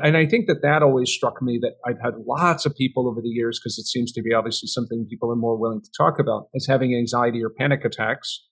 And 0.00 0.16
I 0.16 0.26
think 0.26 0.48
that 0.48 0.62
that 0.62 0.82
always 0.82 1.08
struck 1.08 1.40
me 1.40 1.60
that 1.62 1.74
I've 1.86 2.00
had 2.02 2.14
lots 2.26 2.66
of 2.66 2.74
people 2.74 3.08
over 3.08 3.20
the 3.20 3.28
years, 3.28 3.60
because 3.60 3.78
it 3.78 3.86
seems 3.86 4.10
to 4.12 4.22
be 4.22 4.34
obviously 4.34 4.66
something 4.66 5.06
people 5.08 5.30
are 5.30 5.36
more 5.36 5.56
willing 5.56 5.82
to 5.82 5.90
talk 5.96 6.18
about, 6.18 6.48
is 6.52 6.66
having 6.66 6.96
anxiety 6.96 7.44
or 7.44 7.50
panic 7.50 7.84
attacks. 7.84 8.44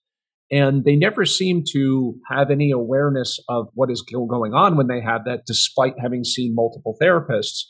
And 0.49 0.85
they 0.85 0.95
never 0.95 1.25
seem 1.25 1.63
to 1.73 2.15
have 2.29 2.49
any 2.49 2.71
awareness 2.71 3.39
of 3.49 3.67
what 3.73 3.91
is 3.91 4.01
going 4.03 4.53
on 4.53 4.77
when 4.77 4.87
they 4.87 5.01
have 5.01 5.25
that, 5.25 5.41
despite 5.45 5.95
having 6.01 6.23
seen 6.23 6.55
multiple 6.55 6.95
therapists. 7.01 7.63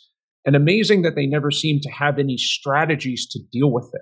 And 0.45 0.55
amazing 0.55 1.01
that 1.03 1.15
they 1.15 1.25
never 1.25 1.49
seem 1.49 1.79
to 1.81 1.89
have 1.89 2.19
any 2.19 2.37
strategies 2.37 3.25
to 3.29 3.39
deal 3.51 3.71
with 3.71 3.89
it. 3.93 4.01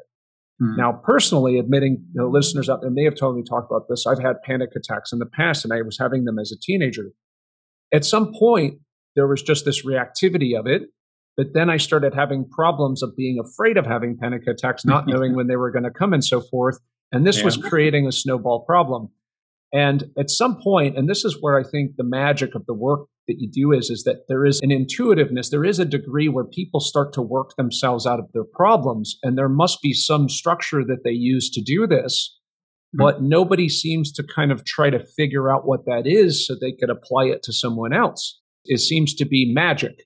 Hmm. 0.62 0.76
Now, 0.76 0.92
personally, 1.04 1.58
admitting 1.58 2.06
you 2.14 2.22
know, 2.22 2.30
listeners 2.30 2.70
out 2.70 2.82
there 2.82 2.92
may 2.92 3.04
have 3.04 3.16
totally 3.16 3.44
talked 3.44 3.72
about 3.72 3.88
this. 3.90 4.06
I've 4.06 4.22
had 4.22 4.42
panic 4.44 4.70
attacks 4.76 5.12
in 5.12 5.20
the 5.20 5.26
past, 5.26 5.66
and 5.66 5.74
I 5.74 5.82
was 5.82 5.98
having 5.98 6.26
them 6.26 6.38
as 6.38 6.52
a 6.52 6.60
teenager. 6.60 7.12
At 7.92 8.06
some 8.06 8.32
point, 8.34 8.80
there 9.16 9.28
was 9.28 9.42
just 9.42 9.66
this 9.66 9.84
reactivity 9.84 10.58
of 10.58 10.68
it. 10.68 10.84
But 11.38 11.54
then 11.54 11.70
I 11.70 11.78
started 11.78 12.14
having 12.14 12.48
problems 12.48 13.02
of 13.02 13.16
being 13.16 13.40
afraid 13.40 13.78
of 13.78 13.86
having 13.86 14.18
panic 14.18 14.46
attacks, 14.48 14.86
not 14.86 15.06
knowing 15.08 15.36
when 15.36 15.48
they 15.48 15.56
were 15.56 15.72
going 15.72 15.84
to 15.84 15.92
come 15.92 16.14
and 16.14 16.24
so 16.24 16.42
forth. 16.42 16.78
And 17.12 17.26
this 17.26 17.40
yeah. 17.40 17.46
was 17.46 17.58
creating 17.58 18.06
a 18.06 18.12
snowball 18.12 18.64
problem. 18.66 19.10
And 19.74 20.06
at 20.18 20.30
some 20.30 20.60
point, 20.62 20.98
and 20.98 21.10
this 21.10 21.24
is 21.24 21.38
where 21.40 21.58
I 21.58 21.64
think 21.64 21.92
the 21.96 22.04
magic 22.04 22.56
of 22.56 22.66
the 22.66 22.74
work 22.74 23.08
that 23.28 23.38
you 23.40 23.50
do 23.50 23.72
is, 23.72 23.90
is 23.90 24.04
that 24.04 24.26
there 24.28 24.46
is 24.46 24.60
an 24.62 24.72
intuitiveness, 24.72 25.50
there 25.50 25.64
is 25.64 25.80
a 25.80 25.86
degree 25.86 26.28
where 26.28 26.44
people 26.44 26.82
start 26.82 27.14
to 27.14 27.22
work 27.22 27.56
themselves 27.56 28.06
out 28.06 28.20
of 28.20 28.26
their 28.34 28.44
problems. 28.44 29.18
And 29.24 29.38
there 29.38 29.50
must 29.50 29.82
be 29.82 29.94
some 29.94 30.28
structure 30.28 30.84
that 30.84 31.04
they 31.04 31.12
use 31.12 31.50
to 31.52 31.62
do 31.62 31.88
this. 31.88 32.38
Mm-hmm. 32.96 33.04
But 33.04 33.22
nobody 33.22 33.70
seems 33.70 34.12
to 34.14 34.24
kind 34.24 34.52
of 34.52 34.66
try 34.66 34.90
to 34.90 35.00
figure 35.00 35.50
out 35.50 35.66
what 35.66 35.86
that 35.86 36.04
is 36.06 36.46
so 36.46 36.56
they 36.56 36.74
could 36.74 36.90
apply 36.90 37.26
it 37.26 37.42
to 37.44 37.54
someone 37.54 37.94
else. 37.94 38.42
It 38.66 38.80
seems 38.80 39.14
to 39.16 39.26
be 39.26 39.54
magic, 39.54 40.04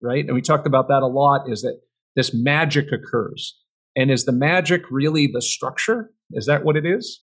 right? 0.00 0.24
And 0.24 0.34
we 0.34 0.42
talked 0.42 0.66
about 0.66 0.86
that 0.88 1.02
a 1.02 1.06
lot 1.06 1.50
is 1.50 1.62
that 1.62 1.80
this 2.14 2.32
magic 2.32 2.92
occurs. 2.92 3.58
And 3.96 4.12
is 4.12 4.24
the 4.24 4.32
magic 4.32 4.82
really 4.90 5.26
the 5.26 5.42
structure? 5.42 6.10
Is 6.30 6.46
that 6.46 6.64
what 6.64 6.76
it 6.76 6.86
is? 6.86 7.22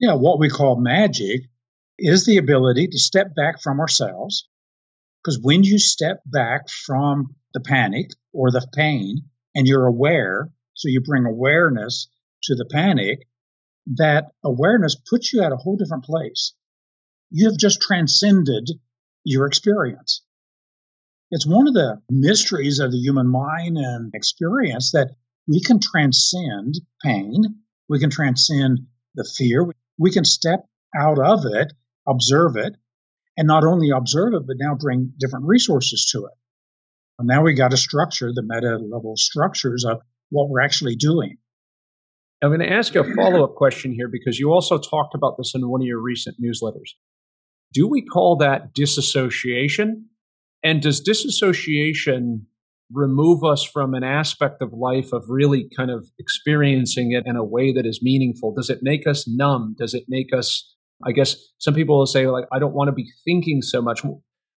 Yeah, 0.00 0.14
what 0.14 0.38
we 0.38 0.48
call 0.48 0.80
magic 0.80 1.42
is 1.98 2.26
the 2.26 2.36
ability 2.36 2.88
to 2.88 2.98
step 2.98 3.34
back 3.34 3.62
from 3.62 3.80
ourselves. 3.80 4.48
Because 5.22 5.38
when 5.40 5.62
you 5.62 5.78
step 5.78 6.22
back 6.26 6.68
from 6.68 7.36
the 7.54 7.60
panic 7.60 8.10
or 8.32 8.50
the 8.50 8.66
pain 8.74 9.30
and 9.54 9.66
you're 9.66 9.86
aware, 9.86 10.50
so 10.74 10.88
you 10.88 11.00
bring 11.00 11.24
awareness 11.24 12.08
to 12.44 12.54
the 12.54 12.66
panic, 12.70 13.26
that 13.86 14.32
awareness 14.42 14.96
puts 14.96 15.32
you 15.32 15.42
at 15.42 15.52
a 15.52 15.56
whole 15.56 15.76
different 15.76 16.04
place. 16.04 16.52
You 17.30 17.48
have 17.48 17.58
just 17.58 17.80
transcended 17.80 18.70
your 19.22 19.46
experience. 19.46 20.22
It's 21.30 21.46
one 21.46 21.66
of 21.66 21.74
the 21.74 22.02
mysteries 22.10 22.80
of 22.80 22.92
the 22.92 22.98
human 22.98 23.28
mind 23.28 23.78
and 23.78 24.12
experience 24.14 24.92
that 24.92 25.16
we 25.46 25.60
can 25.60 25.80
transcend 25.80 26.74
pain. 27.02 27.62
We 27.88 27.98
can 27.98 28.10
transcend 28.10 28.86
the 29.14 29.24
fear. 29.24 29.70
We 29.98 30.10
can 30.10 30.24
step 30.24 30.60
out 30.96 31.18
of 31.18 31.44
it, 31.44 31.72
observe 32.06 32.56
it, 32.56 32.74
and 33.36 33.46
not 33.46 33.64
only 33.64 33.90
observe 33.90 34.34
it, 34.34 34.46
but 34.46 34.56
now 34.58 34.74
bring 34.74 35.12
different 35.18 35.46
resources 35.46 36.08
to 36.12 36.26
it. 36.26 36.32
And 37.18 37.28
now 37.28 37.42
we 37.42 37.54
got 37.54 37.70
to 37.70 37.76
structure 37.76 38.32
the 38.32 38.42
meta 38.42 38.76
level 38.76 39.14
structures 39.16 39.84
of 39.84 40.00
what 40.30 40.48
we're 40.48 40.62
actually 40.62 40.96
doing. 40.96 41.38
I'm 42.42 42.50
going 42.50 42.60
to 42.60 42.70
ask 42.70 42.94
you 42.94 43.00
a 43.00 43.14
follow 43.14 43.44
up 43.44 43.54
question 43.54 43.92
here 43.92 44.08
because 44.08 44.38
you 44.38 44.52
also 44.52 44.78
talked 44.78 45.14
about 45.14 45.36
this 45.38 45.52
in 45.54 45.68
one 45.68 45.80
of 45.80 45.86
your 45.86 46.00
recent 46.00 46.36
newsletters. 46.42 46.90
Do 47.72 47.88
we 47.88 48.02
call 48.02 48.36
that 48.36 48.74
disassociation? 48.74 50.06
And 50.62 50.82
does 50.82 51.00
disassociation 51.00 52.46
remove 52.94 53.44
us 53.44 53.64
from 53.64 53.94
an 53.94 54.04
aspect 54.04 54.62
of 54.62 54.72
life 54.72 55.12
of 55.12 55.24
really 55.28 55.68
kind 55.76 55.90
of 55.90 56.08
experiencing 56.18 57.12
it 57.12 57.24
in 57.26 57.36
a 57.36 57.44
way 57.44 57.72
that 57.72 57.86
is 57.86 58.00
meaningful? 58.02 58.54
Does 58.54 58.70
it 58.70 58.80
make 58.82 59.06
us 59.06 59.26
numb? 59.28 59.74
Does 59.78 59.94
it 59.94 60.04
make 60.08 60.32
us, 60.34 60.74
I 61.04 61.12
guess 61.12 61.36
some 61.58 61.74
people 61.74 61.98
will 61.98 62.06
say, 62.06 62.26
like, 62.26 62.44
I 62.52 62.58
don't 62.58 62.74
want 62.74 62.88
to 62.88 62.92
be 62.92 63.10
thinking 63.24 63.62
so 63.62 63.82
much. 63.82 64.02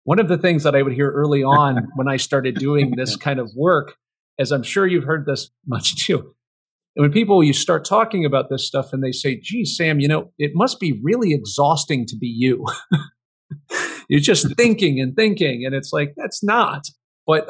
One 0.04 0.18
of 0.18 0.28
the 0.28 0.38
things 0.38 0.64
that 0.64 0.74
I 0.74 0.82
would 0.82 0.94
hear 0.94 1.10
early 1.10 1.42
on 1.44 1.88
when 1.94 2.08
I 2.08 2.16
started 2.16 2.56
doing 2.56 2.92
this 2.96 3.16
kind 3.16 3.38
of 3.38 3.50
work, 3.56 3.96
as 4.38 4.50
I'm 4.50 4.62
sure 4.62 4.86
you've 4.86 5.04
heard 5.04 5.26
this 5.26 5.50
much 5.66 6.06
too, 6.06 6.34
and 6.96 7.02
when 7.02 7.12
people 7.12 7.42
you 7.42 7.52
start 7.52 7.84
talking 7.84 8.24
about 8.24 8.50
this 8.50 8.66
stuff 8.66 8.92
and 8.92 9.02
they 9.02 9.10
say, 9.10 9.40
gee, 9.40 9.64
Sam, 9.64 9.98
you 9.98 10.06
know, 10.06 10.32
it 10.38 10.52
must 10.54 10.78
be 10.78 11.00
really 11.02 11.32
exhausting 11.32 12.06
to 12.06 12.16
be 12.16 12.28
you." 12.28 12.64
You're 14.08 14.20
just 14.20 14.54
thinking 14.56 15.00
and 15.00 15.14
thinking, 15.16 15.64
and 15.64 15.74
it's 15.74 15.92
like 15.92 16.14
that's 16.16 16.42
not. 16.42 16.84
But 17.26 17.48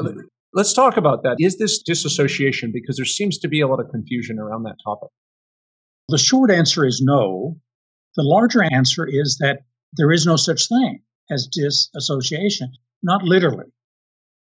Let's 0.54 0.72
talk 0.72 0.96
about 0.96 1.24
that. 1.24 1.36
Is 1.40 1.58
this 1.58 1.82
disassociation? 1.82 2.70
Because 2.72 2.96
there 2.96 3.04
seems 3.04 3.38
to 3.38 3.48
be 3.48 3.60
a 3.60 3.66
lot 3.66 3.80
of 3.80 3.90
confusion 3.90 4.38
around 4.38 4.62
that 4.62 4.76
topic. 4.84 5.08
The 6.08 6.18
short 6.18 6.50
answer 6.52 6.86
is 6.86 7.02
no. 7.04 7.56
The 8.16 8.22
larger 8.22 8.62
answer 8.62 9.04
is 9.04 9.38
that 9.40 9.64
there 9.94 10.12
is 10.12 10.26
no 10.26 10.36
such 10.36 10.68
thing 10.68 11.02
as 11.28 11.48
disassociation, 11.50 12.72
not 13.02 13.24
literally. 13.24 13.66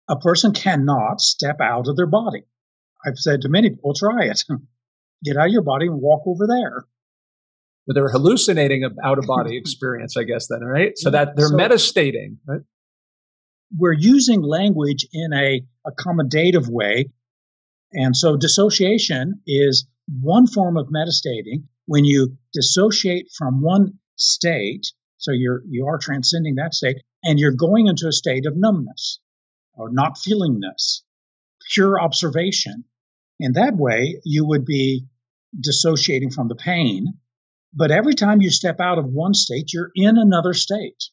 A 0.09 0.16
person 0.16 0.53
cannot 0.53 1.21
step 1.21 1.61
out 1.61 1.88
of 1.88 1.97
their 1.97 2.07
body. 2.07 2.44
I've 3.05 3.18
said 3.18 3.42
to 3.42 3.51
many 3.51 3.68
people, 3.68 3.92
try 3.94 4.25
it. 4.25 4.44
Get 5.25 5.37
out 5.37 5.47
of 5.47 5.53
your 5.53 5.62
body 5.62 5.87
and 5.87 6.01
walk 6.01 6.23
over 6.27 6.47
there. 6.47 6.87
But 7.87 7.94
they're 7.94 8.11
hallucinating 8.11 8.85
an 8.85 8.97
out 9.05 9.18
of 9.18 9.27
body 9.27 9.57
experience, 9.59 10.16
I 10.16 10.23
guess, 10.23 10.47
then, 10.49 10.61
right? 10.61 10.92
So 10.97 11.11
that 11.11 11.37
they're 11.37 11.49
so, 11.49 11.57
metastating, 11.57 12.37
right? 12.47 12.61
We're 13.76 13.92
using 13.92 14.42
language 14.42 15.07
in 15.12 15.33
a 15.33 15.62
accommodative 15.87 16.68
way. 16.68 17.11
And 17.92 18.16
so 18.16 18.37
dissociation 18.37 19.40
is 19.46 19.87
one 20.20 20.46
form 20.46 20.76
of 20.76 20.88
metastating 20.88 21.64
when 21.87 22.04
you 22.04 22.37
dissociate 22.52 23.28
from 23.37 23.62
one 23.62 23.98
state. 24.16 24.87
So 25.18 25.33
you're, 25.33 25.62
you 25.68 25.87
are 25.87 25.98
transcending 25.98 26.57
that 26.57 26.74
state 26.74 26.98
and 27.24 27.38
you're 27.38 27.52
going 27.52 27.87
into 27.88 28.07
a 28.07 28.12
state 28.12 28.46
of 28.46 28.57
numbness 28.57 29.20
or 29.74 29.90
not 29.90 30.16
feelingness, 30.16 31.02
pure 31.72 32.00
observation. 32.00 32.85
In 33.40 33.52
that 33.52 33.76
way, 33.76 34.20
you 34.24 34.46
would 34.46 34.64
be 34.64 35.07
dissociating 35.59 36.31
from 36.31 36.48
the 36.48 36.57
pain. 36.57 37.14
But 37.72 37.90
every 37.90 38.14
time 38.14 38.40
you 38.40 38.50
step 38.50 38.81
out 38.81 38.98
of 38.98 39.07
one 39.07 39.35
state, 39.35 39.72
you're 39.72 39.90
in 39.94 40.18
another 40.18 40.54
state. 40.54 41.11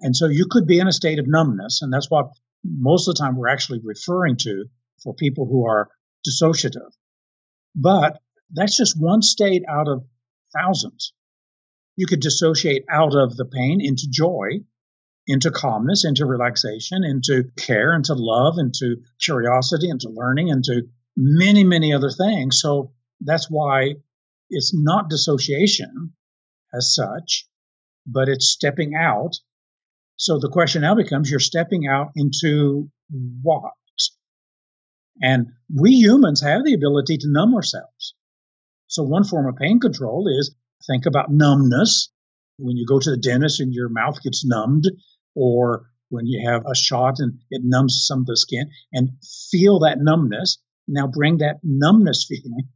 And 0.00 0.16
so 0.16 0.26
you 0.26 0.46
could 0.50 0.66
be 0.66 0.78
in 0.78 0.88
a 0.88 0.92
state 0.92 1.18
of 1.18 1.28
numbness, 1.28 1.82
and 1.82 1.92
that's 1.92 2.10
what 2.10 2.30
most 2.64 3.08
of 3.08 3.14
the 3.14 3.18
time 3.18 3.36
we're 3.36 3.48
actually 3.48 3.80
referring 3.82 4.36
to 4.38 4.64
for 5.02 5.14
people 5.14 5.46
who 5.46 5.66
are 5.66 5.88
dissociative. 6.26 6.90
But 7.74 8.20
that's 8.52 8.76
just 8.76 9.00
one 9.00 9.22
state 9.22 9.62
out 9.68 9.88
of 9.88 10.04
thousands. 10.56 11.12
You 11.96 12.06
could 12.06 12.20
dissociate 12.20 12.84
out 12.90 13.14
of 13.14 13.36
the 13.36 13.44
pain 13.44 13.80
into 13.80 14.08
joy, 14.10 14.64
into 15.26 15.50
calmness, 15.50 16.04
into 16.04 16.26
relaxation, 16.26 17.04
into 17.04 17.44
care, 17.56 17.94
into 17.94 18.14
love, 18.14 18.54
into 18.58 18.96
curiosity, 19.20 19.88
into 19.88 20.08
learning, 20.08 20.48
into 20.48 20.88
many, 21.16 21.62
many 21.64 21.92
other 21.92 22.10
things. 22.10 22.60
So 22.60 22.92
that's 23.20 23.50
why 23.50 23.96
it's 24.48 24.72
not 24.74 25.10
dissociation 25.10 26.12
as 26.74 26.94
such, 26.94 27.46
but 28.06 28.28
it's 28.28 28.48
stepping 28.50 28.94
out 28.94 29.36
so 30.20 30.38
the 30.38 30.50
question 30.50 30.82
now 30.82 30.94
becomes 30.94 31.30
you're 31.30 31.40
stepping 31.40 31.86
out 31.86 32.10
into 32.14 32.90
what? 33.40 33.72
And 35.22 35.46
we 35.74 35.92
humans 35.92 36.42
have 36.42 36.62
the 36.62 36.74
ability 36.74 37.16
to 37.16 37.32
numb 37.32 37.54
ourselves. 37.54 38.14
So 38.86 39.02
one 39.02 39.24
form 39.24 39.48
of 39.48 39.56
pain 39.56 39.80
control 39.80 40.28
is 40.28 40.54
think 40.86 41.06
about 41.06 41.30
numbness. 41.30 42.10
When 42.58 42.76
you 42.76 42.84
go 42.86 42.98
to 42.98 43.10
the 43.10 43.16
dentist 43.16 43.60
and 43.60 43.72
your 43.72 43.88
mouth 43.88 44.22
gets 44.22 44.44
numbed, 44.44 44.90
or 45.34 45.86
when 46.10 46.26
you 46.26 46.50
have 46.50 46.66
a 46.66 46.74
shot 46.74 47.14
and 47.18 47.38
it 47.50 47.62
numbs 47.64 48.04
some 48.06 48.20
of 48.20 48.26
the 48.26 48.36
skin, 48.36 48.68
and 48.92 49.12
feel 49.50 49.78
that 49.78 50.00
numbness. 50.00 50.58
Now 50.86 51.06
bring 51.06 51.38
that 51.38 51.60
numbness 51.62 52.26
feeling 52.28 52.68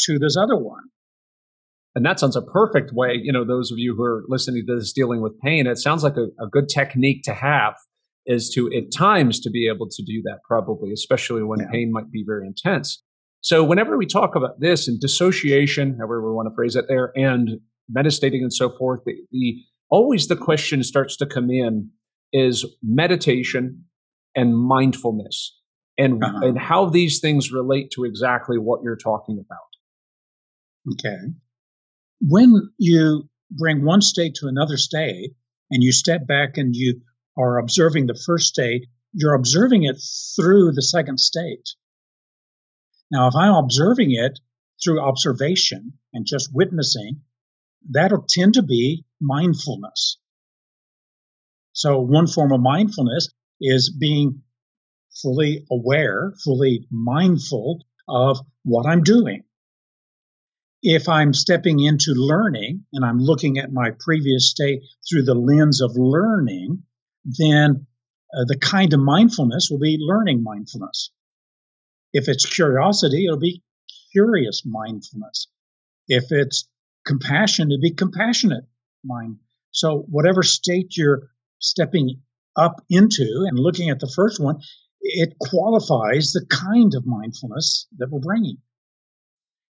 to 0.00 0.18
this 0.18 0.36
other 0.36 0.56
one. 0.56 0.89
And 1.94 2.06
that 2.06 2.20
sounds 2.20 2.36
a 2.36 2.42
perfect 2.42 2.92
way, 2.92 3.18
you 3.20 3.32
know, 3.32 3.44
those 3.44 3.72
of 3.72 3.78
you 3.78 3.96
who 3.96 4.04
are 4.04 4.24
listening 4.28 4.64
to 4.66 4.76
this 4.76 4.92
dealing 4.92 5.20
with 5.20 5.38
pain, 5.40 5.66
it 5.66 5.78
sounds 5.78 6.04
like 6.04 6.16
a, 6.16 6.28
a 6.42 6.46
good 6.48 6.68
technique 6.68 7.22
to 7.24 7.34
have 7.34 7.74
is 8.26 8.48
to 8.50 8.70
at 8.72 8.92
times 8.96 9.40
to 9.40 9.50
be 9.50 9.68
able 9.68 9.88
to 9.88 10.02
do 10.04 10.22
that 10.22 10.38
probably, 10.46 10.92
especially 10.92 11.42
when 11.42 11.60
yeah. 11.60 11.70
pain 11.72 11.90
might 11.90 12.10
be 12.12 12.22
very 12.24 12.46
intense. 12.46 13.02
So 13.40 13.64
whenever 13.64 13.96
we 13.96 14.06
talk 14.06 14.36
about 14.36 14.60
this 14.60 14.86
and 14.86 15.00
dissociation, 15.00 15.96
however 15.98 16.24
we 16.24 16.32
want 16.32 16.48
to 16.48 16.54
phrase 16.54 16.76
it 16.76 16.84
there, 16.88 17.10
and 17.16 17.58
meditating 17.88 18.42
and 18.42 18.52
so 18.52 18.70
forth, 18.70 19.00
the, 19.04 19.14
the 19.32 19.56
always 19.88 20.28
the 20.28 20.36
question 20.36 20.84
starts 20.84 21.16
to 21.16 21.26
come 21.26 21.50
in 21.50 21.90
is 22.32 22.64
meditation 22.82 23.86
and 24.36 24.56
mindfulness 24.56 25.58
and 25.98 26.22
uh-huh. 26.22 26.46
and 26.46 26.58
how 26.58 26.88
these 26.88 27.18
things 27.18 27.50
relate 27.50 27.90
to 27.92 28.04
exactly 28.04 28.58
what 28.58 28.82
you're 28.84 28.94
talking 28.94 29.42
about. 29.44 30.92
Okay 30.92 31.32
when 32.20 32.70
you 32.78 33.28
bring 33.50 33.84
one 33.84 34.02
state 34.02 34.34
to 34.36 34.46
another 34.46 34.76
state 34.76 35.34
and 35.70 35.82
you 35.82 35.92
step 35.92 36.26
back 36.26 36.56
and 36.56 36.74
you 36.74 37.00
are 37.36 37.58
observing 37.58 38.06
the 38.06 38.20
first 38.26 38.46
state, 38.46 38.86
you're 39.12 39.34
observing 39.34 39.84
it 39.84 39.96
through 40.36 40.72
the 40.72 40.82
second 40.82 41.18
state. 41.18 41.70
Now, 43.10 43.26
if 43.28 43.34
I'm 43.34 43.54
observing 43.54 44.12
it 44.12 44.38
through 44.82 45.00
observation 45.00 45.94
and 46.12 46.26
just 46.26 46.50
witnessing, 46.52 47.22
that'll 47.88 48.24
tend 48.28 48.54
to 48.54 48.62
be 48.62 49.04
mindfulness. 49.20 50.18
So 51.72 52.00
one 52.00 52.26
form 52.26 52.52
of 52.52 52.60
mindfulness 52.60 53.28
is 53.60 53.90
being 53.90 54.42
fully 55.22 55.66
aware, 55.70 56.34
fully 56.44 56.86
mindful 56.90 57.84
of 58.08 58.38
what 58.64 58.86
I'm 58.86 59.02
doing. 59.02 59.44
If 60.82 61.08
I'm 61.08 61.34
stepping 61.34 61.80
into 61.80 62.12
learning 62.12 62.84
and 62.92 63.04
I'm 63.04 63.18
looking 63.18 63.58
at 63.58 63.72
my 63.72 63.90
previous 63.98 64.50
state 64.50 64.82
through 65.08 65.24
the 65.24 65.34
lens 65.34 65.80
of 65.80 65.92
learning, 65.96 66.82
then 67.24 67.86
uh, 68.32 68.44
the 68.46 68.58
kind 68.58 68.92
of 68.94 69.00
mindfulness 69.00 69.68
will 69.70 69.78
be 69.78 69.98
learning 70.00 70.42
mindfulness. 70.42 71.10
If 72.12 72.28
it's 72.28 72.46
curiosity, 72.46 73.26
it'll 73.26 73.38
be 73.38 73.62
curious 74.12 74.62
mindfulness. 74.64 75.48
If 76.08 76.24
it's 76.30 76.68
compassion, 77.06 77.70
it'll 77.70 77.82
be 77.82 77.92
compassionate 77.92 78.64
mind. 79.04 79.36
So 79.70 80.04
whatever 80.08 80.42
state 80.42 80.96
you're 80.96 81.30
stepping 81.58 82.20
up 82.56 82.82
into 82.90 83.46
and 83.48 83.58
looking 83.58 83.90
at 83.90 84.00
the 84.00 84.12
first 84.14 84.40
one, 84.40 84.60
it 85.00 85.38
qualifies 85.38 86.32
the 86.32 86.44
kind 86.46 86.94
of 86.94 87.06
mindfulness 87.06 87.86
that 87.98 88.10
we're 88.10 88.20
bringing. 88.20 88.58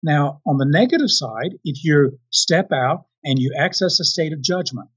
Now, 0.02 0.40
on 0.46 0.58
the 0.58 0.66
negative 0.68 1.10
side, 1.10 1.54
if 1.64 1.84
you 1.84 2.18
step 2.30 2.72
out 2.72 3.06
and 3.24 3.38
you 3.38 3.54
access 3.56 4.00
a 4.00 4.04
state 4.04 4.32
of 4.32 4.42
judgment, 4.42 4.88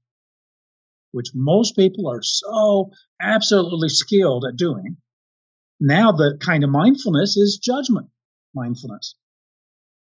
which 1.12 1.30
most 1.34 1.76
people 1.76 2.08
are 2.08 2.22
so 2.22 2.90
absolutely 3.20 3.88
skilled 3.88 4.44
at 4.44 4.56
doing, 4.56 4.96
now 5.80 6.10
the 6.12 6.38
kind 6.40 6.64
of 6.64 6.70
mindfulness 6.70 7.36
is 7.36 7.60
judgment 7.62 8.08
mindfulness. 8.54 9.14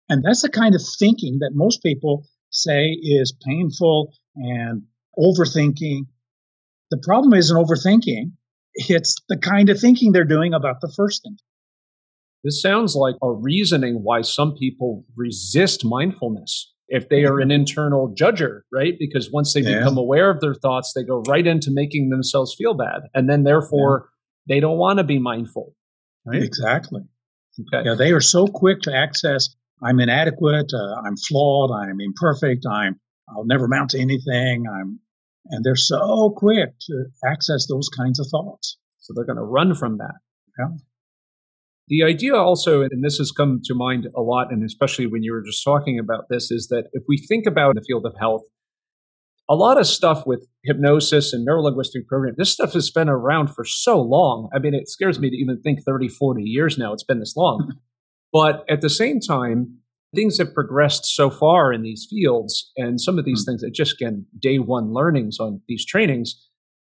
And 0.08 0.24
that's 0.24 0.42
the 0.42 0.50
kind 0.50 0.76
of 0.76 0.82
thinking 1.00 1.40
that 1.40 1.52
most 1.54 1.82
people 1.82 2.28
say 2.50 2.90
is 2.92 3.36
painful 3.46 4.14
and 4.36 4.84
overthinking. 5.18 6.06
The 6.92 7.02
problem 7.04 7.34
isn't 7.34 7.58
overthinking. 7.58 8.34
It's 8.76 9.16
the 9.28 9.38
kind 9.38 9.70
of 9.70 9.80
thinking 9.80 10.12
they're 10.12 10.24
doing 10.24 10.54
about 10.54 10.82
the 10.82 10.94
first 10.96 11.24
thing. 11.24 11.38
This 12.44 12.62
sounds 12.62 12.96
like 12.96 13.16
a 13.22 13.32
reasoning 13.32 14.00
why 14.04 14.22
some 14.22 14.56
people 14.56 15.06
resist 15.16 15.86
mindfulness 15.86 16.72
if 16.90 17.10
they 17.10 17.24
are 17.24 17.40
an 17.40 17.52
internal 17.52 18.14
judger, 18.14 18.62
right? 18.72 18.96
Because 19.00 19.32
once 19.32 19.54
they 19.54 19.62
yeah. 19.62 19.80
become 19.80 19.98
aware 19.98 20.30
of 20.30 20.42
their 20.42 20.54
thoughts, 20.54 20.94
they 20.94 21.04
go 21.04 21.24
right 21.28 21.48
into 21.48 21.72
making 21.72 22.10
themselves 22.10 22.54
feel 22.58 22.74
bad. 22.74 23.04
And 23.14 23.30
then 23.30 23.44
therefore 23.44 24.10
yeah. 24.48 24.56
they 24.56 24.60
don't 24.60 24.78
want 24.78 24.98
to 24.98 25.04
be 25.04 25.20
mindful. 25.20 25.74
Right? 26.26 26.44
Exactly. 26.44 27.02
Okay. 27.60 27.88
Yeah, 27.88 27.96
they 27.96 28.12
are 28.12 28.22
so 28.22 28.48
quick 28.48 28.82
to 28.82 28.96
access 28.96 29.56
I'm 29.84 30.00
inadequate, 30.00 30.72
uh, 30.74 31.02
I'm 31.06 31.18
flawed, 31.18 31.72
I'm 31.72 32.00
imperfect, 32.00 32.66
I'm 32.70 33.00
I'll 33.30 33.46
never 33.46 33.66
amount 33.66 33.92
to 33.92 34.00
anything, 34.00 34.66
I'm 34.68 35.00
and 35.48 35.64
they're 35.64 35.76
so 35.76 36.34
quick 36.36 36.70
to 36.88 37.06
access 37.26 37.68
those 37.68 37.90
kinds 37.90 38.20
of 38.20 38.28
thoughts. 38.32 38.78
So 39.00 39.14
they're 39.14 39.26
going 39.26 39.38
to 39.38 39.44
run 39.44 39.76
from 39.76 39.98
that. 39.98 40.16
Yeah. 40.58 40.68
The 41.88 42.04
idea 42.04 42.36
also, 42.36 42.82
and 42.82 43.04
this 43.04 43.18
has 43.18 43.32
come 43.32 43.60
to 43.66 43.76
mind 43.76 44.08
a 44.16 44.22
lot, 44.22 44.52
and 44.52 44.64
especially 44.64 45.06
when 45.06 45.24
you 45.24 45.34
were 45.34 45.44
just 45.44 45.64
talking 45.64 46.00
about 46.00 46.26
this, 46.30 46.50
is 46.50 46.68
that 46.70 46.86
if 46.94 47.04
we 47.08 47.18
think 47.18 47.46
about 47.46 47.76
the 47.76 47.82
field 47.82 48.06
of 48.06 48.14
health, 48.20 48.44
a 49.50 49.56
lot 49.56 49.78
of 49.78 49.86
stuff 49.86 50.26
with 50.26 50.48
hypnosis 50.64 51.34
and 51.34 51.46
neurolinguistic 51.46 52.08
programming, 52.08 52.36
this 52.38 52.52
stuff 52.52 52.74
has 52.74 52.90
been 52.90 53.10
around 53.10 53.50
for 53.50 53.66
so 53.66 54.02
long. 54.02 54.50
I 54.56 54.60
mean, 54.60 54.74
it 54.74 54.88
scares 54.88 55.20
me 55.20 55.30
to 55.30 55.36
even 55.36 55.62
think 55.62 55.80
30, 55.86 56.08
40 56.08 56.44
years 56.44 56.78
now 56.78 56.94
it's 56.94 57.04
been 57.04 57.20
this 57.20 57.36
long. 57.36 57.74
but 58.34 58.64
at 58.70 58.80
the 58.80 58.90
same 58.90 59.20
time, 59.20 59.80
things 60.16 60.38
have 60.38 60.54
progressed 60.54 61.06
so 61.06 61.30
far 61.30 61.74
in 61.74 61.82
these 61.82 62.08
fields, 62.10 62.72
and 62.78 63.02
some 63.02 63.20
of 63.20 63.26
these 63.26 63.42
mm-hmm. 63.42 63.52
things 63.52 63.64
are 63.64 63.70
just 63.70 63.96
again 64.02 64.26
day 64.40 64.60
one 64.60 64.94
learnings 64.94 65.38
on 65.40 65.62
these 65.68 65.86
trainings. 65.86 66.36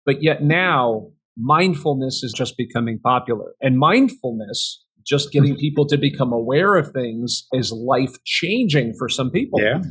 But 0.06 0.22
yet 0.22 0.44
now, 0.44 1.08
mindfulness 1.38 2.24
is 2.24 2.34
just 2.34 2.58
becoming 2.58 3.00
popular. 3.00 3.54
And 3.62 3.78
mindfulness 3.78 4.84
just 5.06 5.32
getting 5.32 5.56
people 5.56 5.86
to 5.88 5.98
become 5.98 6.32
aware 6.32 6.76
of 6.76 6.92
things 6.92 7.48
is 7.54 7.72
life 7.72 8.16
changing 8.26 8.94
for 8.98 9.10
some 9.10 9.32
people. 9.32 9.62
Yeah. 9.62 9.82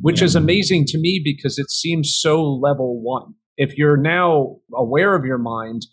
Which 0.00 0.20
yeah. 0.20 0.26
is 0.26 0.36
amazing 0.36 0.84
to 0.86 0.98
me 0.98 1.20
because 1.22 1.58
it 1.58 1.70
seems 1.70 2.18
so 2.20 2.42
level 2.42 3.00
one. 3.02 3.34
If 3.56 3.76
you're 3.76 3.96
now 3.96 4.56
aware 4.74 5.14
of 5.14 5.24
your 5.24 5.38
mind, 5.38 5.86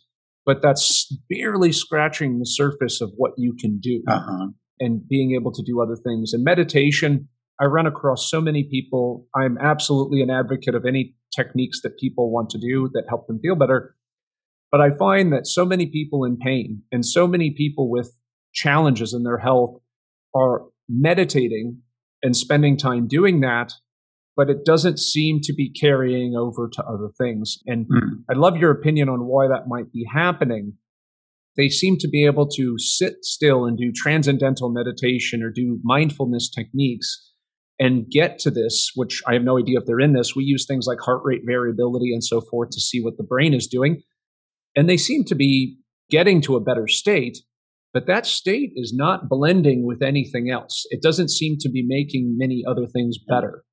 but 0.46 0.62
that's 0.62 1.13
barely 1.30 1.74
scratching 1.74 2.40
the 2.40 2.46
surface 2.46 3.02
of 3.02 3.12
what 3.18 3.34
you 3.38 3.54
can 3.60 3.80
do 3.80 4.02
uh-huh. 4.08 4.48
and 4.80 5.08
being 5.08 5.36
able 5.36 5.52
to 5.52 5.62
do 5.62 5.82
other 5.82 5.98
things. 5.98 6.32
And 6.32 6.44
meditation, 6.44 7.28
I 7.60 7.66
run 7.66 7.86
across 7.86 8.30
so 8.32 8.40
many 8.40 8.63
people. 8.63 9.28
I'm 9.36 9.58
absolutely 9.58 10.22
an 10.22 10.30
advocate 10.30 10.74
of 10.74 10.86
any 10.86 11.16
techniques 11.36 11.82
that 11.84 11.98
people 11.98 12.32
want 12.32 12.50
to 12.52 12.58
do 12.58 12.90
that 12.94 13.04
help 13.10 13.28
them 13.28 13.40
feel 13.40 13.56
better. 13.56 13.96
But 14.72 14.82
I 14.82 14.92
find 14.98 15.32
that 15.34 15.48
so 15.48 15.66
many 15.66 15.86
people 15.86 16.24
in 16.24 16.38
pain 16.38 16.84
and 16.92 17.06
so 17.06 17.28
many 17.28 17.52
people 17.52 17.90
with 17.90 18.13
challenges 18.58 19.13
in 19.13 19.24
their 19.24 19.38
health 19.38 19.80
are 20.36 20.63
meditating 20.89 21.82
and 22.24 22.36
spending 22.36 22.76
time 22.76 23.08
doing 23.08 23.41
that, 23.41 23.72
but 24.36 24.50
it 24.50 24.65
doesn't 24.65 25.00
seem 25.00 25.39
to 25.43 25.54
be 25.54 25.72
carrying 25.72 26.36
over 26.36 26.67
to 26.74 26.84
other 26.84 27.10
things. 27.17 27.60
And 27.67 27.86
mm. 27.86 28.24
I'd 28.30 28.38
love 28.38 28.58
your 28.58 28.72
opinion 28.72 29.10
on 29.10 29.26
why 29.26 29.48
that 29.48 29.67
might 29.67 29.91
be 29.91 30.06
happening. 30.12 30.74
They 31.56 31.70
seem 31.70 31.98
to 32.00 32.08
be 32.08 32.26
able 32.26 32.48
to 32.50 32.78
sit 32.78 33.24
still 33.24 33.65
and 33.65 33.78
do 33.78 33.91
transcendental 33.91 34.70
meditation 34.70 35.43
or 35.43 35.52
do 35.52 35.80
mindfulness 35.84 36.50
techniques 36.50 37.34
and 37.80 38.10
get 38.10 38.39
to 38.39 38.52
this, 38.52 38.91
which 38.96 39.22
I 39.28 39.34
have 39.34 39.43
no 39.43 39.60
idea 39.60 39.80
if 39.80 39.86
they're 39.86 40.00
in 40.00 40.13
this. 40.13 40.36
We 40.36 40.43
use 40.43 40.65
things 40.65 40.88
like 40.88 41.00
heart 41.00 41.22
rate 41.24 41.41
variability 41.46 42.12
and 42.12 42.24
so 42.24 42.41
forth 42.41 42.72
to 42.72 42.82
see 42.82 43.02
what 43.04 43.17
the 43.17 43.24
brain 43.24 43.54
is 43.54 43.67
doing. 43.67 44.02
And 44.76 44.89
they 44.89 44.98
seem 44.98 45.24
to 45.26 45.36
be 45.36 45.78
getting 46.10 46.41
to 46.41 46.56
a 46.56 46.62
better 46.62 46.88
state 46.88 47.39
but 47.98 48.06
that 48.06 48.28
state 48.28 48.74
is 48.76 48.94
not 48.96 49.28
blending 49.28 49.84
with 49.84 50.04
anything 50.04 50.52
else. 50.52 50.86
It 50.92 51.02
doesn't 51.02 51.32
seem 51.32 51.58
to 51.62 51.68
be 51.68 51.84
making 51.84 52.36
many 52.38 52.64
other 52.64 52.86
things 52.86 53.18
better. 53.18 53.64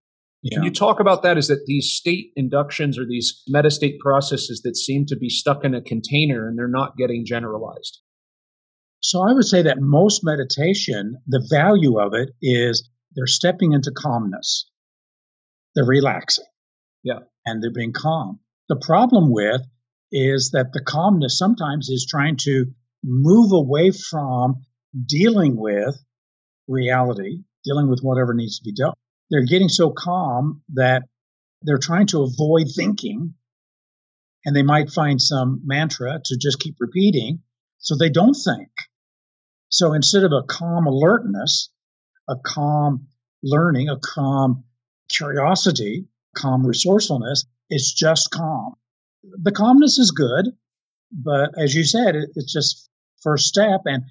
Yeah. 0.42 0.56
Can 0.56 0.64
you 0.64 0.70
talk 0.70 0.98
about 0.98 1.22
that? 1.24 1.36
Is 1.36 1.48
that 1.48 1.66
these 1.66 1.92
state 1.92 2.30
inductions 2.34 2.98
or 2.98 3.04
these 3.06 3.42
metastate 3.54 3.98
processes 3.98 4.62
that 4.64 4.78
seem 4.78 5.04
to 5.08 5.16
be 5.16 5.28
stuck 5.28 5.62
in 5.62 5.74
a 5.74 5.82
container 5.82 6.48
and 6.48 6.58
they're 6.58 6.68
not 6.68 6.96
getting 6.96 7.26
generalized? 7.26 8.00
So 9.02 9.20
I 9.20 9.34
would 9.34 9.44
say 9.44 9.60
that 9.60 9.82
most 9.82 10.22
meditation, 10.24 11.18
the 11.26 11.46
value 11.52 12.00
of 12.00 12.14
it 12.14 12.30
is 12.40 12.88
they're 13.14 13.26
stepping 13.26 13.72
into 13.72 13.92
calmness. 13.94 14.70
They're 15.74 15.84
relaxing. 15.84 16.46
Yeah. 17.02 17.18
And 17.44 17.62
they're 17.62 17.70
being 17.70 17.92
calm. 17.92 18.40
The 18.70 18.80
problem 18.80 19.30
with 19.30 19.60
is 20.10 20.52
that 20.54 20.72
the 20.72 20.80
calmness 20.80 21.36
sometimes 21.36 21.90
is 21.90 22.06
trying 22.08 22.38
to 22.44 22.72
move 23.04 23.52
away 23.52 23.90
from 23.90 24.64
dealing 25.06 25.56
with 25.56 25.96
reality, 26.66 27.42
dealing 27.64 27.88
with 27.88 28.00
whatever 28.00 28.32
needs 28.34 28.58
to 28.58 28.64
be 28.64 28.72
dealt. 28.72 28.96
They're 29.30 29.44
getting 29.44 29.68
so 29.68 29.90
calm 29.90 30.62
that 30.74 31.02
they're 31.62 31.78
trying 31.78 32.06
to 32.08 32.22
avoid 32.22 32.66
thinking 32.74 33.34
and 34.44 34.54
they 34.54 34.62
might 34.62 34.90
find 34.90 35.20
some 35.20 35.62
mantra 35.64 36.20
to 36.24 36.36
just 36.36 36.60
keep 36.60 36.76
repeating 36.78 37.40
so 37.78 37.96
they 37.96 38.10
don't 38.10 38.34
think. 38.34 38.68
So 39.68 39.92
instead 39.92 40.24
of 40.24 40.32
a 40.32 40.46
calm 40.46 40.86
alertness, 40.86 41.70
a 42.28 42.36
calm 42.36 43.08
learning, 43.42 43.88
a 43.88 43.98
calm 43.98 44.64
curiosity, 45.10 46.06
calm 46.34 46.66
resourcefulness, 46.66 47.44
it's 47.70 47.92
just 47.92 48.30
calm. 48.30 48.74
The 49.22 49.52
calmness 49.52 49.98
is 49.98 50.10
good, 50.10 50.46
but 51.10 51.50
as 51.58 51.74
you 51.74 51.84
said, 51.84 52.14
it, 52.14 52.30
it's 52.34 52.52
just 52.52 52.88
first 53.24 53.46
step. 53.46 53.80
And 53.86 54.04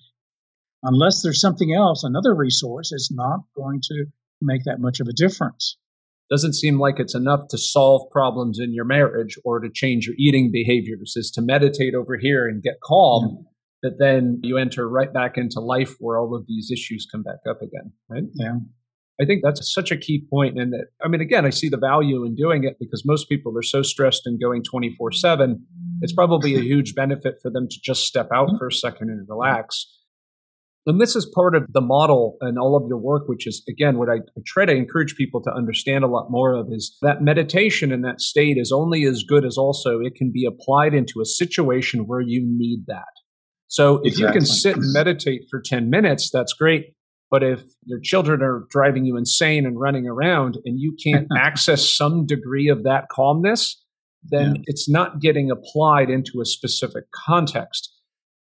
unless 0.82 1.22
there's 1.22 1.40
something 1.40 1.74
else, 1.74 2.04
another 2.04 2.36
resource, 2.36 2.92
is 2.92 3.10
not 3.14 3.42
going 3.56 3.80
to 3.84 4.06
make 4.42 4.64
that 4.66 4.80
much 4.80 5.00
of 5.00 5.08
a 5.08 5.14
difference. 5.14 5.78
Doesn't 6.30 6.54
seem 6.54 6.80
like 6.80 7.00
it's 7.00 7.16
enough 7.16 7.48
to 7.50 7.58
solve 7.58 8.10
problems 8.12 8.60
in 8.60 8.74
your 8.74 8.86
marriage 8.86 9.38
or 9.46 9.60
to 9.60 9.70
change 9.74 10.08
your 10.08 10.16
eating 10.18 10.52
behaviors, 10.52 11.14
is 11.16 11.32
to 11.32 11.42
meditate 11.42 11.94
over 11.94 12.18
here 12.18 12.48
and 12.48 12.64
get 12.64 12.82
calm. 12.84 13.24
Mm-hmm. 13.24 13.36
Yeah. 13.36 13.50
That 13.84 14.00
then 14.00 14.40
you 14.44 14.58
enter 14.58 14.88
right 14.88 15.12
back 15.12 15.38
into 15.38 15.60
life 15.60 15.96
where 16.00 16.18
all 16.18 16.34
of 16.34 16.46
these 16.48 16.72
issues 16.72 17.06
come 17.12 17.22
back 17.22 17.40
up 17.50 17.62
again, 17.62 17.92
right? 18.08 18.24
Yeah. 18.34 18.60
I 19.22 19.26
think 19.26 19.42
that's 19.44 19.74
such 19.74 19.92
a 19.92 19.98
key 19.98 20.26
point. 20.30 20.58
And 20.58 20.72
that, 20.72 20.88
I 21.04 21.08
mean, 21.08 21.22
again, 21.22 21.46
I 21.46 21.50
see 21.50 21.68
the 21.68 21.78
value 21.78 22.24
in 22.24 22.34
doing 22.36 22.64
it 22.64 22.78
because 22.80 23.04
most 23.06 23.30
people 23.30 23.58
are 23.58 23.64
so 23.64 23.82
stressed 23.82 24.22
and 24.26 24.40
going 24.42 24.64
24 24.64 25.12
7 25.12 25.66
it's 26.04 26.14
probably 26.14 26.56
a 26.56 26.60
huge 26.60 26.94
benefit 26.94 27.36
for 27.42 27.50
them 27.50 27.68
to 27.70 27.78
just 27.82 28.04
step 28.04 28.28
out 28.34 28.50
for 28.60 28.68
a 28.68 28.72
second 28.72 29.10
and 29.10 29.26
relax. 29.28 29.88
And 30.86 31.00
this 31.00 31.16
is 31.16 31.26
part 31.34 31.56
of 31.56 31.72
the 31.72 31.80
model 31.80 32.36
and 32.42 32.60
all 32.60 32.76
of 32.76 32.90
your 32.90 32.98
work, 32.98 33.24
which 33.28 33.48
is, 33.48 33.64
again, 33.70 33.98
what 33.98 34.10
I, 34.10 34.16
I, 34.16 34.42
try 34.46 34.66
to 34.66 34.74
encourage 34.74 35.16
people 35.16 35.42
to 35.44 35.54
understand 35.54 36.04
a 36.04 36.08
lot 36.08 36.30
more 36.30 36.56
of 36.56 36.68
is 36.72 36.98
that 37.02 37.22
meditation 37.22 37.94
in 37.94 38.02
that 38.02 38.20
state 38.20 38.58
is 38.58 38.74
only 38.74 39.06
as 39.06 39.24
good 39.24 39.46
as 39.46 39.58
also 39.58 40.02
it 40.02 40.16
can 40.16 40.30
be 40.30 40.46
applied 40.46 40.94
into 40.94 41.22
a 41.22 41.26
situation 41.26 42.02
where 42.02 42.20
you 42.20 42.44
need 42.46 42.84
that. 42.88 43.14
So 43.68 44.02
if 44.04 44.14
exactly. 44.14 44.26
you 44.26 44.32
can 44.34 44.46
sit 44.46 44.76
and 44.76 44.92
meditate 44.92 45.44
for 45.50 45.62
10 45.66 45.90
minutes, 45.90 46.30
that's 46.34 46.52
great. 46.52 46.96
But 47.32 47.44
if 47.44 47.64
your 47.86 48.02
children 48.02 48.42
are 48.42 48.68
driving 48.70 49.06
you 49.06 49.16
insane 49.16 49.66
and 49.66 49.80
running 49.80 50.06
around 50.06 50.58
and 50.66 50.82
you 50.82 50.98
can't 51.02 51.28
access 51.38 51.90
some 51.90 52.26
degree 52.26 52.68
of 52.68 52.84
that 52.84 53.06
calmness, 53.10 53.83
then 54.24 54.56
yeah. 54.56 54.62
it's 54.66 54.90
not 54.90 55.20
getting 55.20 55.52
applied 55.52 56.10
into 56.10 56.42
a 56.42 56.46
specific 56.46 57.06
context. 57.14 57.92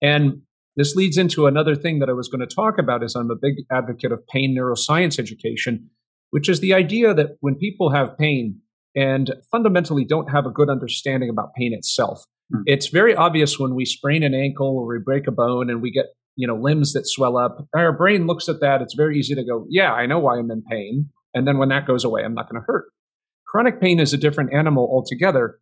And 0.01 0.42
this 0.77 0.95
leads 0.95 1.18
into 1.18 1.47
another 1.47 1.75
thing 1.75 1.99
that 1.99 2.09
I 2.09 2.12
was 2.12 2.29
going 2.29 2.47
to 2.47 2.55
talk 2.55 2.79
about 2.79 3.03
is 3.03 3.14
I'm 3.14 3.31
a 3.31 3.37
big 3.37 3.64
advocate 3.71 4.12
of 4.12 4.27
pain 4.29 4.57
neuroscience 4.59 5.18
education, 5.18 5.90
which 6.31 6.49
is 6.49 6.61
the 6.61 6.73
idea 6.73 7.14
that 7.14 7.37
when 7.40 7.57
people 7.57 7.90
have 7.90 8.16
pain 8.16 8.61
and 8.95 9.35
fundamentally 9.51 10.05
don't 10.05 10.31
have 10.31 10.47
a 10.47 10.51
good 10.51 10.71
understanding 10.71 11.29
about 11.29 11.55
pain 11.55 11.73
itself, 11.75 12.25
mm. 12.53 12.62
it's 12.66 12.88
very 12.88 13.14
obvious 13.14 13.59
when 13.59 13.75
we 13.75 13.85
sprain 13.85 14.23
an 14.23 14.35
ankle 14.35 14.79
or 14.79 14.87
we 14.87 14.99
break 15.05 15.27
a 15.27 15.33
bone 15.33 15.68
and 15.68 15.83
we 15.83 15.90
get 15.90 16.07
you 16.37 16.47
know 16.47 16.57
limbs 16.57 16.92
that 16.92 17.07
swell 17.07 17.37
up 17.37 17.66
our 17.77 17.92
brain 17.92 18.27
looks 18.27 18.49
at 18.49 18.61
that 18.61 18.81
it's 18.81 18.95
very 18.95 19.18
easy 19.18 19.35
to 19.35 19.45
go 19.45 19.66
yeah 19.68 19.92
i 19.92 20.07
know 20.07 20.18
why 20.18 20.38
i'm 20.38 20.51
in 20.51 20.62
pain 20.62 21.09
and 21.35 21.47
then 21.47 21.59
when 21.59 21.68
that 21.68 21.87
goes 21.87 22.05
away 22.05 22.23
i'm 22.25 22.35
not 22.35 22.49
going 22.49 22.61
to 22.61 22.64
hurt 22.66 22.87
chronic 23.47 23.81
pain 23.81 24.01
is 24.01 24.12
a 24.12 24.16
different 24.16 24.53
animal 24.53 24.88
altogether 24.90 25.59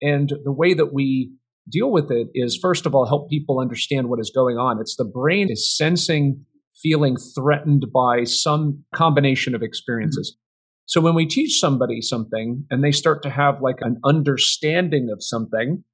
and 0.00 0.32
the 0.44 0.52
way 0.52 0.74
that 0.74 0.92
we 0.92 1.32
deal 1.68 1.90
with 1.90 2.10
it 2.10 2.28
is 2.34 2.58
first 2.60 2.86
of 2.86 2.94
all 2.94 3.06
help 3.06 3.28
people 3.28 3.60
understand 3.60 4.08
what 4.08 4.20
is 4.20 4.32
going 4.34 4.56
on 4.56 4.80
it's 4.80 4.96
the 4.96 5.04
brain 5.04 5.48
is 5.50 5.76
sensing 5.76 6.44
feeling 6.82 7.16
threatened 7.34 7.86
by 7.92 8.24
some 8.24 8.84
combination 8.94 9.54
of 9.54 9.62
experiences 9.62 10.34
mm-hmm. 10.34 10.82
so 10.86 11.00
when 11.00 11.14
we 11.14 11.26
teach 11.26 11.58
somebody 11.60 12.00
something 12.00 12.64
and 12.70 12.82
they 12.82 12.92
start 12.92 13.22
to 13.22 13.30
have 13.30 13.60
like 13.60 13.78
an 13.80 13.98
understanding 14.04 15.08
of 15.12 15.22
something 15.22 15.84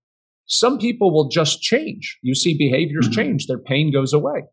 some 0.46 0.78
people 0.78 1.12
will 1.12 1.28
just 1.28 1.62
change. 1.62 2.18
You 2.22 2.34
see 2.34 2.56
behaviors 2.56 3.08
mm-hmm. 3.08 3.20
change, 3.20 3.46
their 3.46 3.58
pain 3.58 3.92
goes 3.92 4.12
away. 4.12 4.44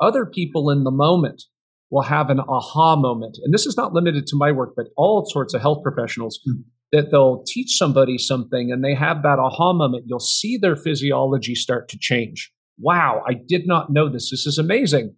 Other 0.00 0.26
people 0.26 0.70
in 0.70 0.84
the 0.84 0.90
moment 0.90 1.44
will 1.90 2.02
have 2.02 2.30
an 2.30 2.40
aha 2.40 2.96
moment. 2.96 3.38
And 3.42 3.52
this 3.52 3.66
is 3.66 3.76
not 3.76 3.92
limited 3.92 4.26
to 4.28 4.36
my 4.36 4.52
work, 4.52 4.74
but 4.76 4.86
all 4.96 5.26
sorts 5.26 5.54
of 5.54 5.60
health 5.60 5.82
professionals 5.82 6.40
mm-hmm. 6.48 6.62
That 6.92 7.10
they'll 7.10 7.42
teach 7.46 7.76
somebody 7.76 8.18
something 8.18 8.70
and 8.70 8.84
they 8.84 8.94
have 8.94 9.22
that 9.22 9.38
aha 9.38 9.72
moment. 9.72 10.04
You'll 10.06 10.20
see 10.20 10.58
their 10.58 10.76
physiology 10.76 11.54
start 11.54 11.88
to 11.88 11.98
change. 11.98 12.52
Wow, 12.78 13.22
I 13.26 13.32
did 13.34 13.66
not 13.66 13.90
know 13.90 14.08
this. 14.08 14.30
This 14.30 14.46
is 14.46 14.58
amazing. 14.58 15.16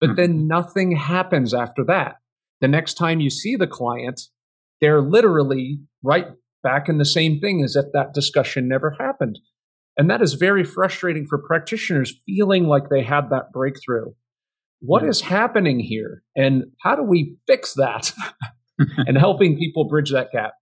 But 0.00 0.10
mm-hmm. 0.10 0.16
then 0.16 0.46
nothing 0.46 0.96
happens 0.96 1.54
after 1.54 1.82
that. 1.84 2.16
The 2.60 2.68
next 2.68 2.94
time 2.94 3.20
you 3.20 3.30
see 3.30 3.56
the 3.56 3.66
client, 3.66 4.22
they're 4.80 5.00
literally 5.00 5.80
right 6.02 6.26
back 6.62 6.88
in 6.88 6.98
the 6.98 7.04
same 7.04 7.40
thing 7.40 7.62
as 7.64 7.76
if 7.76 7.86
that 7.92 8.12
discussion 8.12 8.68
never 8.68 8.96
happened. 8.98 9.38
And 9.96 10.10
that 10.10 10.20
is 10.20 10.34
very 10.34 10.64
frustrating 10.64 11.26
for 11.26 11.38
practitioners 11.38 12.14
feeling 12.26 12.66
like 12.66 12.90
they 12.90 13.02
had 13.02 13.30
that 13.30 13.52
breakthrough. 13.52 14.12
What 14.80 15.02
is 15.02 15.22
happening 15.22 15.80
here? 15.80 16.22
And 16.36 16.64
how 16.82 16.96
do 16.96 17.02
we 17.02 17.36
fix 17.46 17.74
that? 17.74 18.12
and 18.78 19.16
helping 19.16 19.56
people 19.56 19.88
bridge 19.88 20.12
that 20.12 20.32
gap. 20.32 20.52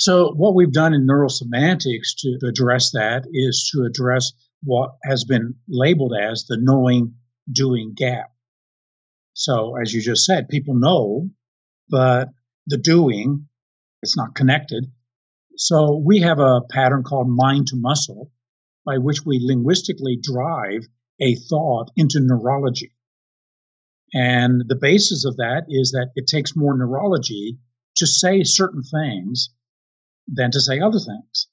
So, 0.00 0.32
what 0.32 0.54
we've 0.54 0.72
done 0.72 0.94
in 0.94 1.06
neurosemantics 1.06 2.16
to 2.20 2.38
address 2.48 2.92
that 2.92 3.24
is 3.30 3.70
to 3.74 3.84
address 3.84 4.32
what 4.62 4.92
has 5.04 5.24
been 5.24 5.56
labeled 5.68 6.14
as 6.18 6.46
the 6.46 6.56
knowing 6.58 7.16
doing 7.52 7.92
gap. 7.94 8.32
So, 9.34 9.76
as 9.76 9.92
you 9.92 10.00
just 10.00 10.24
said, 10.24 10.48
people 10.48 10.74
know, 10.74 11.28
but 11.90 12.30
the 12.66 12.78
doing 12.78 13.46
it's 14.02 14.16
not 14.16 14.34
connected. 14.34 14.90
So 15.56 16.02
we 16.02 16.20
have 16.20 16.38
a 16.38 16.62
pattern 16.70 17.02
called 17.02 17.28
mind 17.28 17.66
to 17.66 17.76
muscle 17.76 18.32
by 18.86 18.96
which 18.96 19.26
we 19.26 19.38
linguistically 19.42 20.18
drive 20.22 20.86
a 21.20 21.34
thought 21.34 21.90
into 21.94 22.20
neurology. 22.20 22.94
And 24.14 24.62
the 24.66 24.78
basis 24.80 25.26
of 25.26 25.36
that 25.36 25.64
is 25.68 25.90
that 25.90 26.12
it 26.14 26.26
takes 26.26 26.56
more 26.56 26.74
neurology 26.74 27.58
to 27.96 28.06
say 28.06 28.44
certain 28.44 28.82
things 28.82 29.50
than 30.32 30.50
to 30.52 30.60
say 30.60 30.80
other 30.80 30.98
things. 30.98 31.48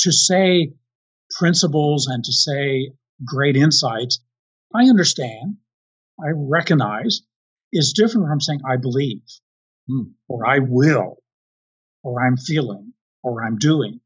To 0.00 0.12
say 0.12 0.72
principles 1.38 2.06
and 2.06 2.24
to 2.24 2.32
say 2.32 2.92
great 3.24 3.56
insights, 3.56 4.20
I 4.74 4.88
understand, 4.88 5.56
I 6.20 6.30
recognize, 6.34 7.20
is 7.72 7.92
different 7.92 8.28
from 8.28 8.40
saying 8.40 8.60
I 8.68 8.76
believe 8.76 9.22
hmm. 9.88 10.12
or 10.28 10.46
I 10.46 10.58
will 10.60 11.16
or 12.02 12.24
I'm 12.24 12.36
feeling 12.36 12.92
or 13.22 13.44
I'm 13.44 13.56
doing. 13.58 14.00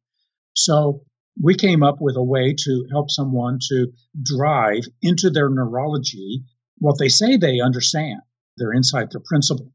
So 0.55 1.05
we 1.41 1.55
came 1.55 1.83
up 1.83 1.97
with 2.01 2.17
a 2.17 2.23
way 2.23 2.55
to 2.65 2.87
help 2.91 3.11
someone 3.11 3.59
to 3.69 3.93
drive 4.23 4.85
into 5.03 5.31
their 5.31 5.49
neurology 5.49 6.45
what 6.79 6.97
they 6.99 7.09
say 7.09 7.37
they 7.37 7.61
understand, 7.61 8.21
their 8.57 8.73
insight, 8.73 9.11
their 9.11 9.23
principle. 9.25 9.73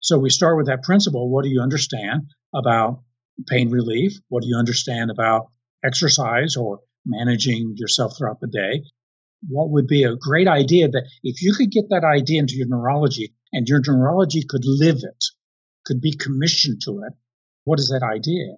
So 0.00 0.18
we 0.18 0.30
start 0.30 0.56
with 0.56 0.66
that 0.66 0.82
principle. 0.82 1.30
What 1.30 1.44
do 1.44 1.50
you 1.50 1.60
understand 1.60 2.22
about 2.54 3.02
pain 3.46 3.70
relief? 3.70 4.18
What 4.28 4.42
do 4.42 4.48
you 4.48 4.56
understand 4.56 5.10
about 5.10 5.50
exercise 5.84 6.56
or 6.56 6.80
managing 7.06 7.74
yourself 7.76 8.16
throughout 8.16 8.40
the 8.40 8.48
day? 8.48 8.82
What 9.48 9.70
would 9.70 9.86
be 9.86 10.02
a 10.02 10.16
great 10.16 10.48
idea 10.48 10.88
that 10.88 11.08
if 11.22 11.42
you 11.42 11.54
could 11.54 11.70
get 11.70 11.90
that 11.90 12.04
idea 12.04 12.40
into 12.40 12.56
your 12.56 12.66
neurology 12.66 13.34
and 13.52 13.68
your 13.68 13.80
neurology 13.86 14.42
could 14.48 14.64
live 14.64 14.98
it, 15.02 15.24
could 15.84 16.00
be 16.00 16.16
commissioned 16.16 16.80
to 16.82 17.02
it, 17.06 17.12
what 17.64 17.78
is 17.78 17.88
that 17.88 18.04
idea? 18.04 18.56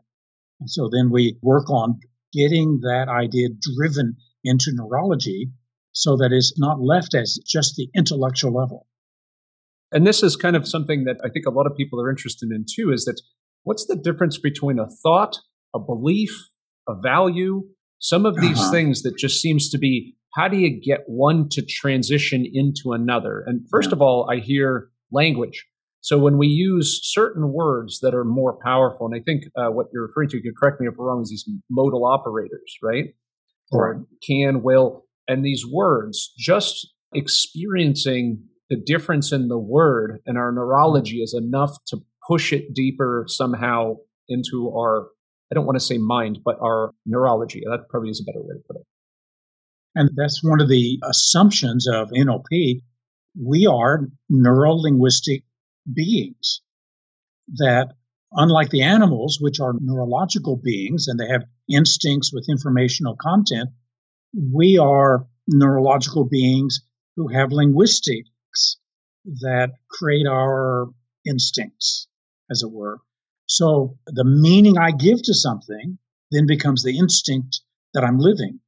And 0.61 0.71
so 0.71 0.89
then 0.91 1.11
we 1.11 1.37
work 1.43 1.71
on 1.71 2.01
getting 2.33 2.81
that 2.83 3.09
idea 3.09 3.49
driven 3.77 4.17
into 4.45 4.73
neurology 4.73 5.51
so 5.93 6.17
that 6.17 6.33
it's 6.33 6.59
not 6.59 6.81
left 6.81 7.15
as 7.15 7.39
just 7.47 7.77
the 7.77 7.89
intellectual 7.95 8.53
level. 8.53 8.87
And 9.93 10.07
this 10.07 10.23
is 10.23 10.37
kind 10.37 10.55
of 10.55 10.69
something 10.69 11.05
that 11.05 11.17
I 11.25 11.29
think 11.29 11.47
a 11.47 11.51
lot 11.51 11.67
of 11.67 11.77
people 11.77 12.01
are 12.01 12.11
interested 12.11 12.51
in 12.53 12.65
too 12.65 12.93
is 12.93 13.05
that 13.05 13.21
what's 13.65 13.87
the 13.87 13.97
difference 13.97 14.39
between 14.39 14.79
a 14.79 14.89
thought, 15.03 15.39
a 15.75 15.79
belief, 15.79 16.31
a 16.89 16.95
value, 17.01 17.63
some 17.99 18.27
of 18.27 18.41
these 18.41 18.59
uh-huh. 18.59 18.71
things 18.71 19.03
that 19.03 19.17
just 19.19 19.41
seems 19.41 19.69
to 19.71 19.79
be 19.79 20.17
how 20.35 20.49
do 20.49 20.57
you 20.57 20.81
get 20.81 21.01
one 21.07 21.49
to 21.51 21.63
transition 21.63 22.47
into 22.51 22.93
another? 22.93 23.43
And 23.47 23.67
first 23.69 23.91
yeah. 23.91 23.97
of 23.97 24.03
all, 24.03 24.29
I 24.31 24.37
hear 24.39 24.91
language. 25.11 25.67
So 26.03 26.19
when 26.19 26.39
we 26.39 26.47
use 26.47 27.01
certain 27.03 27.53
words 27.53 27.99
that 28.01 28.15
are 28.15 28.25
more 28.25 28.59
powerful, 28.65 29.07
and 29.07 29.15
I 29.15 29.23
think 29.23 29.45
uh, 29.57 29.71
what 29.71 29.87
you're 29.93 30.07
referring 30.07 30.29
to, 30.31 30.37
you 30.37 30.43
can 30.43 30.55
correct 30.59 30.81
me 30.81 30.87
if 30.87 30.95
I'm 30.99 31.05
wrong, 31.05 31.23
is 31.23 31.31
these 31.31 31.49
modal 31.69 32.07
operators, 32.07 32.77
right? 32.83 33.07
Or 33.73 34.07
can, 34.27 34.63
will, 34.63 35.05
and 35.29 35.45
these 35.45 35.65
words, 35.71 36.33
just 36.39 36.93
experiencing 37.13 38.45
the 38.69 38.77
difference 38.77 39.33
in 39.33 39.49
the 39.49 39.59
word 39.59 40.21
and 40.27 40.39
our 40.39 40.53
neurology 40.53 41.19
is 41.19 41.35
enough 41.35 41.77
to 41.89 41.99
push 42.31 42.53
it 42.53 42.75
deeper 42.75 43.25
somehow 43.27 43.97
into 44.29 44.71
our, 44.77 45.09
I 45.51 45.55
don't 45.55 45.67
want 45.67 45.77
to 45.77 45.85
say 45.85 45.99
mind, 45.99 46.39
but 46.45 46.57
our 46.63 46.93
neurology. 47.05 47.63
That 47.69 47.89
probably 47.89 48.11
is 48.11 48.21
a 48.21 48.25
better 48.31 48.41
way 48.41 48.55
to 48.55 48.63
put 48.67 48.77
it. 48.77 48.87
And 49.97 50.11
that's 50.15 50.41
one 50.43 50.61
of 50.61 50.69
the 50.69 51.01
assumptions 51.03 51.89
of 51.89 52.11
NLP. 52.11 52.83
We 53.43 53.67
are 53.67 54.07
neuro 54.29 54.75
linguistic 54.75 55.43
beings 55.93 56.61
that 57.55 57.89
unlike 58.33 58.71
the 58.71 58.83
animals, 58.83 59.39
which 59.41 59.59
are 59.59 59.75
neurological 59.81 60.57
beings 60.57 61.09
and 61.09 61.19
they 61.19 61.27
have 61.27 61.43
instincts 61.69 62.33
with 62.33 62.47
informational 62.49 63.17
content, 63.21 63.71
we 64.53 64.79
are 64.79 65.27
neurological 65.49 66.25
beings 66.25 66.81
who 67.17 67.27
have 67.29 67.51
linguistics 67.51 68.79
that 69.25 69.71
create 69.91 70.27
our 70.29 70.87
instincts, 71.27 72.07
as 72.51 72.63
it 72.63 72.71
were. 72.71 73.01
So 73.47 73.99
the 74.07 74.25
meaning 74.25 74.79
I 74.79 74.93
give 74.93 75.23
to 75.23 75.35
something 75.35 75.99
then 76.31 76.47
becomes 76.47 76.83
the 76.83 76.97
instinct 76.97 77.61
that 77.95 78.05
I'm 78.05 78.19
living. 78.19 78.61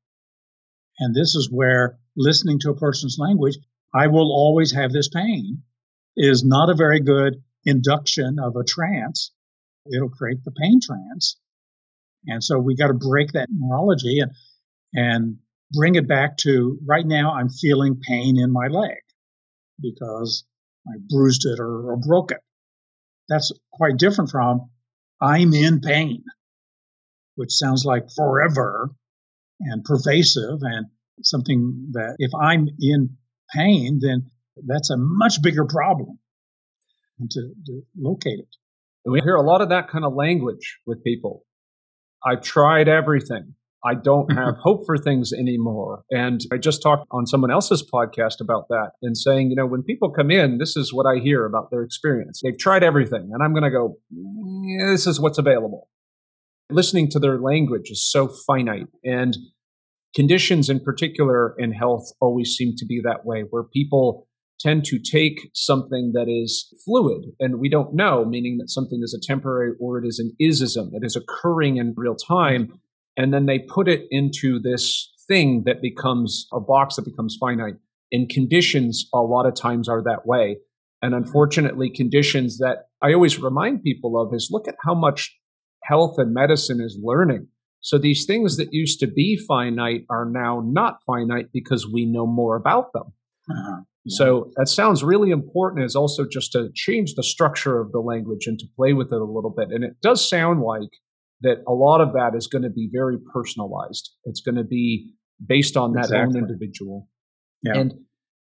And 0.98 1.14
this 1.14 1.34
is 1.34 1.48
where 1.50 1.98
listening 2.16 2.58
to 2.60 2.70
a 2.70 2.76
person's 2.76 3.16
language, 3.18 3.56
I 3.94 4.08
will 4.08 4.32
always 4.32 4.72
have 4.72 4.92
this 4.92 5.08
pain 5.08 5.62
is 6.16 6.44
not 6.44 6.70
a 6.70 6.74
very 6.74 7.00
good 7.00 7.42
induction 7.64 8.38
of 8.42 8.56
a 8.56 8.64
trance. 8.64 9.32
It'll 9.92 10.10
create 10.10 10.44
the 10.44 10.52
pain 10.52 10.80
trance. 10.82 11.38
And 12.26 12.42
so 12.42 12.58
we 12.58 12.76
got 12.76 12.88
to 12.88 12.94
break 12.94 13.32
that 13.32 13.48
neurology 13.50 14.20
and, 14.20 14.32
and 14.94 15.36
bring 15.72 15.94
it 15.94 16.06
back 16.06 16.36
to 16.38 16.78
right 16.84 17.06
now 17.06 17.34
I'm 17.34 17.48
feeling 17.48 18.00
pain 18.00 18.38
in 18.38 18.52
my 18.52 18.68
leg 18.68 18.98
because 19.80 20.44
I 20.86 20.98
bruised 21.08 21.46
it 21.46 21.58
or, 21.58 21.92
or 21.92 21.96
broke 21.96 22.30
it. 22.30 22.40
That's 23.28 23.52
quite 23.72 23.96
different 23.96 24.30
from 24.30 24.70
I'm 25.20 25.54
in 25.54 25.80
pain, 25.80 26.24
which 27.36 27.52
sounds 27.52 27.84
like 27.84 28.04
forever 28.16 28.90
and 29.60 29.84
pervasive 29.84 30.58
and 30.62 30.86
something 31.22 31.90
that 31.92 32.16
if 32.18 32.32
I'm 32.34 32.68
in 32.80 33.16
pain, 33.54 34.00
then 34.02 34.30
that's 34.66 34.90
a 34.90 34.96
much 34.96 35.40
bigger 35.42 35.64
problem 35.64 36.18
to, 37.30 37.52
to 37.66 37.82
locate 37.96 38.40
it. 38.40 38.48
And 39.04 39.12
we 39.12 39.20
hear 39.20 39.36
a 39.36 39.42
lot 39.42 39.60
of 39.60 39.68
that 39.70 39.88
kind 39.88 40.04
of 40.04 40.14
language 40.14 40.78
with 40.86 41.04
people. 41.04 41.44
I've 42.24 42.42
tried 42.42 42.88
everything. 42.88 43.54
I 43.84 43.94
don't 43.94 44.28
mm-hmm. 44.28 44.38
have 44.38 44.56
hope 44.58 44.86
for 44.86 44.96
things 44.96 45.32
anymore. 45.32 46.04
And 46.10 46.40
I 46.52 46.58
just 46.58 46.82
talked 46.82 47.06
on 47.10 47.26
someone 47.26 47.50
else's 47.50 47.82
podcast 47.82 48.40
about 48.40 48.68
that 48.68 48.92
and 49.02 49.16
saying, 49.16 49.50
you 49.50 49.56
know, 49.56 49.66
when 49.66 49.82
people 49.82 50.10
come 50.10 50.30
in, 50.30 50.58
this 50.58 50.76
is 50.76 50.92
what 50.92 51.06
I 51.06 51.18
hear 51.18 51.44
about 51.44 51.70
their 51.70 51.82
experience. 51.82 52.40
They've 52.42 52.58
tried 52.58 52.84
everything. 52.84 53.30
And 53.32 53.42
I'm 53.42 53.52
going 53.52 53.64
to 53.64 53.70
go, 53.70 53.96
yeah, 54.10 54.90
this 54.90 55.06
is 55.06 55.20
what's 55.20 55.38
available. 55.38 55.88
Listening 56.70 57.10
to 57.10 57.18
their 57.18 57.38
language 57.38 57.90
is 57.90 58.08
so 58.08 58.28
finite. 58.46 58.86
And 59.04 59.36
conditions 60.14 60.70
in 60.70 60.80
particular 60.80 61.54
in 61.58 61.72
health 61.72 62.12
always 62.20 62.54
seem 62.54 62.74
to 62.76 62.86
be 62.86 63.00
that 63.04 63.24
way, 63.24 63.44
where 63.50 63.64
people 63.64 64.28
tend 64.60 64.84
to 64.84 64.98
take 64.98 65.50
something 65.54 66.12
that 66.14 66.28
is 66.28 66.72
fluid 66.84 67.24
and 67.40 67.58
we 67.58 67.68
don't 67.68 67.94
know, 67.94 68.24
meaning 68.24 68.58
that 68.58 68.70
something 68.70 69.00
is 69.02 69.12
a 69.12 69.26
temporary 69.26 69.72
or 69.80 69.98
it 69.98 70.06
is 70.06 70.20
an 70.20 70.32
isism, 70.40 70.90
it 70.92 71.04
is 71.04 71.16
occurring 71.16 71.78
in 71.78 71.94
real 71.96 72.14
time. 72.14 72.80
And 73.16 73.32
then 73.32 73.46
they 73.46 73.58
put 73.58 73.88
it 73.88 74.06
into 74.10 74.58
this 74.58 75.12
thing 75.28 75.62
that 75.66 75.82
becomes 75.82 76.46
a 76.52 76.60
box 76.60 76.96
that 76.96 77.04
becomes 77.04 77.36
finite. 77.38 77.74
And 78.10 78.28
conditions 78.28 79.08
a 79.14 79.18
lot 79.18 79.46
of 79.46 79.54
times 79.54 79.88
are 79.88 80.02
that 80.02 80.26
way. 80.26 80.58
And 81.00 81.14
unfortunately, 81.14 81.90
conditions 81.90 82.58
that 82.58 82.88
I 83.00 83.12
always 83.12 83.38
remind 83.38 83.82
people 83.82 84.20
of 84.20 84.32
is 84.34 84.48
look 84.50 84.68
at 84.68 84.76
how 84.84 84.94
much 84.94 85.36
health 85.82 86.14
and 86.18 86.32
medicine 86.32 86.80
is 86.80 86.98
learning. 87.02 87.48
So 87.80 87.98
these 87.98 88.24
things 88.26 88.56
that 88.58 88.72
used 88.72 89.00
to 89.00 89.08
be 89.08 89.36
finite 89.36 90.04
are 90.08 90.24
now 90.24 90.62
not 90.64 90.98
finite 91.04 91.48
because 91.52 91.88
we 91.92 92.06
know 92.06 92.26
more 92.26 92.54
about 92.54 92.92
them. 92.92 93.12
Uh-huh. 93.50 93.80
Yeah. 94.04 94.16
So 94.16 94.52
that 94.56 94.68
sounds 94.68 95.02
really 95.02 95.30
important 95.30 95.84
is 95.84 95.96
also 95.96 96.24
just 96.24 96.52
to 96.52 96.70
change 96.74 97.14
the 97.14 97.24
structure 97.24 97.80
of 97.80 97.90
the 97.90 97.98
language 97.98 98.46
and 98.46 98.58
to 98.60 98.66
play 98.76 98.92
with 98.92 99.12
it 99.12 99.20
a 99.20 99.24
little 99.24 99.52
bit. 99.56 99.70
And 99.70 99.82
it 99.82 99.96
does 100.00 100.28
sound 100.28 100.60
like 100.60 100.90
that 101.42 101.62
a 101.66 101.72
lot 101.72 102.00
of 102.00 102.12
that 102.14 102.32
is 102.36 102.46
going 102.46 102.62
to 102.62 102.70
be 102.70 102.88
very 102.92 103.18
personalized. 103.32 104.10
It's 104.24 104.40
going 104.40 104.56
to 104.56 104.64
be 104.64 105.12
based 105.44 105.76
on 105.76 105.92
that 105.92 106.04
exactly. 106.04 106.40
own 106.40 106.48
individual. 106.48 107.08
Yeah. 107.62 107.76
And 107.76 107.94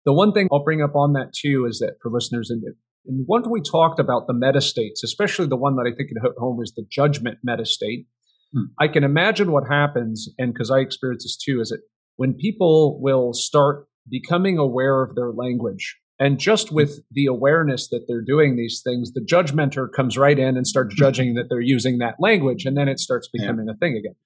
the 0.05 0.13
one 0.13 0.33
thing 0.33 0.49
I'll 0.53 0.65
bring 0.65 0.83
up 0.83 0.95
on 0.95 1.13
that 1.15 1.33
too 1.33 1.67
is 1.69 1.79
that 1.79 1.97
for 2.03 2.11
listeners, 2.11 2.51
and, 2.51 2.63
and 3.07 3.27
once 3.29 3.47
we 3.51 3.61
talked 3.61 4.01
about 4.01 4.27
the 4.27 4.35
meta 4.35 4.61
states, 4.61 5.03
especially 5.03 5.47
the 5.47 5.57
one 5.57 5.77
that 5.77 5.91
I 5.91 5.95
think 5.95 6.11
at 6.11 6.33
home 6.39 6.61
is 6.63 6.73
the 6.75 6.87
judgment 6.91 7.39
meta 7.43 7.65
state, 7.65 8.07
hmm. 8.53 8.65
I 8.79 8.89
can 8.89 9.05
imagine 9.05 9.53
what 9.53 9.65
happens, 9.69 10.29
and 10.39 10.53
because 10.53 10.71
I 10.71 10.79
experience 10.79 11.25
this 11.25 11.37
too, 11.37 11.61
is 11.61 11.69
that 11.69 11.81
when 12.17 12.35
people 12.35 13.01
will 13.01 13.33
start 13.33 13.87
becoming 14.11 14.59
aware 14.59 15.03
of 15.03 15.15
their 15.15 15.33
language. 15.33 15.97
And 16.21 16.39
just 16.39 16.73
with 16.73 17.01
the 17.13 17.27
awareness 17.27 17.89
that 17.89 18.07
they're 18.09 18.23
doing 18.23 18.57
these 18.57 18.81
things, 18.85 19.13
the 19.13 19.21
judgmenter 19.21 19.87
comes 19.95 20.19
right 20.19 20.39
in 20.39 20.57
and 20.57 20.67
starts 20.67 20.95
mm-hmm. 20.95 21.05
judging 21.05 21.35
that 21.35 21.45
they're 21.49 21.61
using 21.61 21.99
that 21.99 22.17
language. 22.19 22.65
And 22.65 22.77
then 22.77 22.89
it 22.89 22.99
starts 22.99 23.29
becoming 23.33 23.67
yeah. 23.67 23.75
a 23.75 23.77
thing 23.77 23.97
again. 23.97 24.17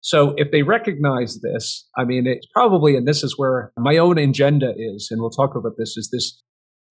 So 0.00 0.34
if 0.36 0.50
they 0.50 0.62
recognize 0.62 1.40
this, 1.40 1.88
I 1.96 2.04
mean, 2.04 2.26
it's 2.26 2.46
probably, 2.52 2.96
and 2.96 3.06
this 3.06 3.22
is 3.22 3.38
where 3.38 3.70
my 3.76 3.98
own 3.98 4.18
agenda 4.18 4.72
is, 4.76 5.08
and 5.10 5.20
we'll 5.20 5.30
talk 5.30 5.54
about 5.54 5.74
this, 5.76 5.96
is 5.96 6.10
this 6.10 6.42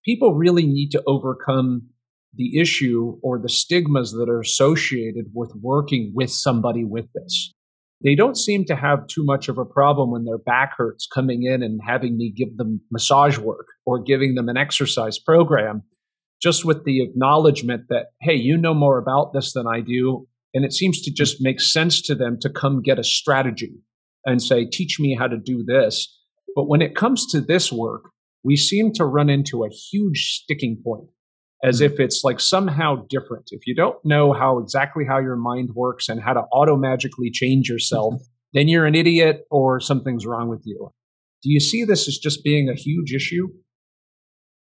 people 0.05 0.35
really 0.35 0.67
need 0.67 0.91
to 0.91 1.03
overcome 1.07 1.89
the 2.33 2.59
issue 2.59 3.17
or 3.23 3.39
the 3.39 3.49
stigmas 3.49 4.11
that 4.11 4.29
are 4.29 4.39
associated 4.39 5.31
with 5.33 5.51
working 5.59 6.11
with 6.13 6.29
somebody 6.29 6.83
with 6.83 7.07
this 7.13 7.53
they 8.03 8.15
don't 8.15 8.37
seem 8.37 8.65
to 8.65 8.75
have 8.75 9.07
too 9.07 9.23
much 9.23 9.49
of 9.49 9.57
a 9.57 9.65
problem 9.65 10.11
when 10.11 10.23
their 10.23 10.37
back 10.37 10.77
hurts 10.77 11.05
coming 11.05 11.43
in 11.43 11.61
and 11.61 11.81
having 11.85 12.17
me 12.17 12.31
give 12.35 12.57
them 12.57 12.81
massage 12.91 13.37
work 13.37 13.67
or 13.85 14.01
giving 14.01 14.35
them 14.35 14.47
an 14.49 14.57
exercise 14.57 15.19
program 15.19 15.83
just 16.41 16.63
with 16.63 16.85
the 16.85 17.03
acknowledgement 17.03 17.83
that 17.89 18.07
hey 18.21 18.35
you 18.35 18.57
know 18.57 18.73
more 18.73 18.97
about 18.97 19.33
this 19.33 19.53
than 19.53 19.67
i 19.67 19.81
do. 19.81 20.27
And 20.53 20.65
it 20.65 20.73
seems 20.73 21.01
to 21.03 21.11
just 21.11 21.37
make 21.41 21.61
sense 21.61 22.01
to 22.03 22.15
them 22.15 22.39
to 22.41 22.49
come 22.49 22.81
get 22.81 22.97
a 22.97 23.03
strategy 23.03 23.75
and 24.25 24.41
say 24.41 24.65
teach 24.65 24.99
me 24.99 25.15
how 25.15 25.27
to 25.27 25.37
do 25.37 25.63
this. 25.63 26.17
But 26.55 26.67
when 26.67 26.81
it 26.81 26.95
comes 26.95 27.27
to 27.27 27.41
this 27.41 27.71
work 27.71 28.09
we 28.43 28.55
seem 28.55 28.93
to 28.93 29.05
run 29.05 29.29
into 29.29 29.63
a 29.63 29.69
huge 29.69 30.41
sticking 30.41 30.81
point 30.83 31.09
as 31.63 31.79
hmm. 31.79 31.85
if 31.85 31.99
it's 31.99 32.21
like 32.23 32.39
somehow 32.39 33.05
different. 33.09 33.49
If 33.51 33.67
you 33.67 33.75
don't 33.75 33.97
know 34.03 34.33
how 34.33 34.59
exactly 34.59 35.05
how 35.07 35.19
your 35.19 35.35
mind 35.35 35.69
works 35.75 36.09
and 36.09 36.21
how 36.21 36.33
to 36.33 36.41
auto 36.41 36.75
magically 36.75 37.31
change 37.31 37.69
yourself, 37.69 38.15
then 38.53 38.67
you're 38.67 38.85
an 38.85 38.95
idiot 38.95 39.45
or 39.51 39.79
something's 39.79 40.25
wrong 40.25 40.49
with 40.49 40.63
you. 40.65 40.91
Do 41.43 41.49
you 41.49 41.59
see 41.59 41.83
this 41.85 42.07
as 42.07 42.17
just 42.17 42.43
being 42.43 42.69
a 42.69 42.75
huge 42.75 43.13
issue? 43.13 43.47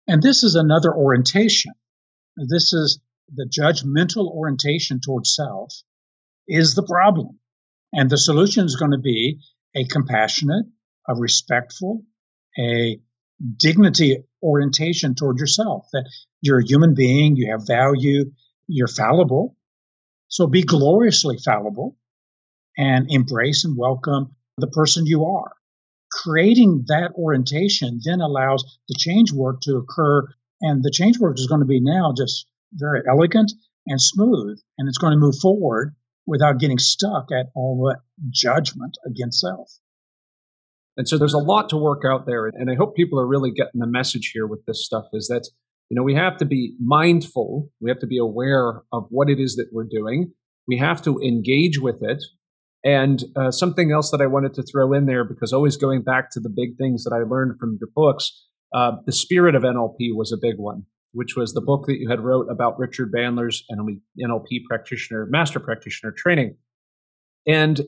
And 0.09 0.23
this 0.23 0.43
is 0.43 0.55
another 0.55 0.93
orientation. 0.93 1.73
This 2.37 2.73
is 2.73 3.01
the 3.33 3.49
judgmental 3.49 4.31
orientation 4.31 5.01
towards 5.01 5.35
self 5.35 5.73
is 6.47 6.75
the 6.75 6.83
problem. 6.83 7.39
And 7.93 8.11
the 8.11 8.19
solution 8.19 8.67
is 8.67 8.77
going 8.77 8.91
to 8.91 8.99
be 8.99 9.39
a 9.75 9.85
compassionate, 9.85 10.67
a 11.09 11.15
respectful, 11.15 12.03
a 12.59 12.99
dignity 13.57 14.19
orientation 14.45 15.15
toward 15.15 15.39
yourself 15.39 15.87
that 15.93 16.09
you're 16.41 16.61
a 16.61 16.67
human 16.67 16.95
being, 16.95 17.37
you 17.37 17.51
have 17.51 17.67
value, 17.67 18.31
you're 18.69 18.87
fallible. 18.87 19.57
So 20.29 20.47
be 20.47 20.63
gloriously 20.63 21.39
fallible 21.45 21.97
and 22.77 23.07
embrace 23.09 23.65
and 23.65 23.77
welcome 23.77 24.37
the 24.59 24.69
person 24.69 25.07
you 25.07 25.25
are. 25.25 25.53
Creating 26.11 26.85
that 26.87 27.13
orientation 27.17 28.01
then 28.05 28.21
allows 28.21 28.79
the 28.89 28.95
change 28.99 29.33
work 29.33 29.61
to 29.63 29.77
occur. 29.77 30.29
And 30.61 30.83
the 30.83 30.93
change 30.93 31.19
work 31.19 31.39
is 31.39 31.47
going 31.47 31.61
to 31.61 31.67
be 31.67 31.81
now 31.81 32.13
just 32.17 32.47
very 32.73 33.01
elegant 33.09 33.53
and 33.87 34.01
smooth. 34.01 34.61
And 34.79 34.89
it's 34.89 34.99
going 34.99 35.13
to 35.13 35.19
move 35.19 35.37
forward 35.41 35.95
without 36.27 36.59
getting 36.59 36.79
stuck 36.79 37.29
at 37.33 37.47
all 37.55 37.83
the 37.83 37.99
judgment 38.31 38.97
against 39.07 39.41
self. 39.41 39.71
And 40.97 41.09
so 41.09 41.19
there's 41.19 41.35
a 41.35 41.39
lot 41.39 41.69
to 41.71 41.77
work 41.77 42.03
out 42.07 42.27
there. 42.27 42.47
And 42.47 42.71
I 42.71 42.75
hope 42.75 42.95
people 42.95 43.19
are 43.19 43.27
really 43.27 43.51
getting 43.51 43.81
the 43.81 43.87
message 43.87 44.31
here 44.33 44.47
with 44.47 44.65
this 44.67 44.85
stuff 44.85 45.07
is 45.13 45.29
that, 45.29 45.49
you 45.91 45.97
know, 45.97 46.03
we 46.03 46.15
have 46.15 46.37
to 46.39 46.45
be 46.45 46.77
mindful. 46.81 47.69
We 47.81 47.91
have 47.91 47.99
to 48.01 48.07
be 48.07 48.19
aware 48.19 48.83
of 48.93 49.07
what 49.11 49.29
it 49.29 49.41
is 49.41 49.57
that 49.57 49.69
we're 49.73 49.89
doing. 49.91 50.33
We 50.69 50.79
have 50.79 51.03
to 51.03 51.19
engage 51.21 51.81
with 51.81 52.03
it. 52.03 52.23
And 52.85 53.25
uh, 53.35 53.51
something 53.51 53.91
else 53.91 54.11
that 54.11 54.21
I 54.21 54.27
wanted 54.27 54.55
to 54.55 54.63
throw 54.63 54.93
in 54.93 55.07
there, 55.07 55.25
because 55.25 55.53
always 55.53 55.77
going 55.77 56.03
back 56.03 56.31
to 56.33 56.41
the 56.41 56.51
big 56.51 56.77
things 56.77 57.05
that 57.05 57.15
I 57.15 57.29
learned 57.29 57.59
from 57.59 57.79
your 57.81 57.89
books, 57.95 58.47
uh, 58.75 58.93
the 59.07 59.13
spirit 59.13 59.55
of 59.55 59.63
NLP 59.63 60.15
was 60.15 60.33
a 60.33 60.37
big 60.41 60.57
one, 60.59 60.85
which 61.13 61.35
was 61.35 61.55
the 61.55 61.63
book 61.63 61.87
that 61.87 61.99
you 61.99 62.11
had 62.11 62.21
wrote 62.21 62.47
about 62.51 62.79
Richard 62.79 63.11
Bandler's 63.11 63.65
NLP 63.73 64.65
practitioner, 64.69 65.27
master 65.31 65.61
practitioner 65.61 66.13
training. 66.13 66.57
And 67.47 67.81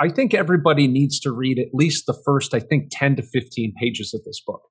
I 0.00 0.08
think 0.10 0.32
everybody 0.32 0.86
needs 0.86 1.18
to 1.20 1.32
read 1.32 1.58
at 1.58 1.74
least 1.74 2.06
the 2.06 2.20
first, 2.24 2.54
I 2.54 2.60
think, 2.60 2.88
10 2.92 3.16
to 3.16 3.22
15 3.22 3.74
pages 3.80 4.14
of 4.14 4.22
this 4.24 4.40
book 4.44 4.62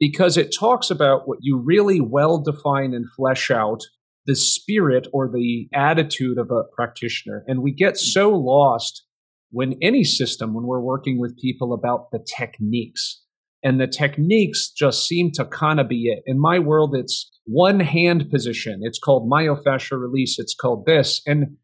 because 0.00 0.38
it 0.38 0.54
talks 0.58 0.90
about 0.90 1.28
what 1.28 1.38
you 1.42 1.62
really 1.62 2.00
well 2.00 2.42
define 2.42 2.94
and 2.94 3.04
flesh 3.14 3.50
out 3.50 3.82
the 4.26 4.34
spirit 4.34 5.06
or 5.12 5.28
the 5.28 5.68
attitude 5.74 6.38
of 6.38 6.50
a 6.50 6.64
practitioner. 6.74 7.44
And 7.46 7.62
we 7.62 7.72
get 7.72 7.98
so 7.98 8.30
lost 8.30 9.04
when 9.50 9.76
any 9.82 10.04
system, 10.04 10.54
when 10.54 10.64
we're 10.64 10.80
working 10.80 11.20
with 11.20 11.38
people 11.38 11.72
about 11.72 12.10
the 12.12 12.24
techniques. 12.36 13.22
And 13.62 13.78
the 13.78 13.86
techniques 13.86 14.70
just 14.70 15.06
seem 15.06 15.32
to 15.32 15.44
kind 15.44 15.80
of 15.80 15.88
be 15.88 16.06
it. 16.06 16.22
In 16.24 16.40
my 16.40 16.58
world, 16.58 16.94
it's 16.94 17.30
one 17.44 17.80
hand 17.80 18.30
position. 18.30 18.80
It's 18.82 18.98
called 18.98 19.30
myofascial 19.30 20.00
release. 20.00 20.38
It's 20.38 20.54
called 20.54 20.86
this. 20.86 21.20
And 21.26 21.56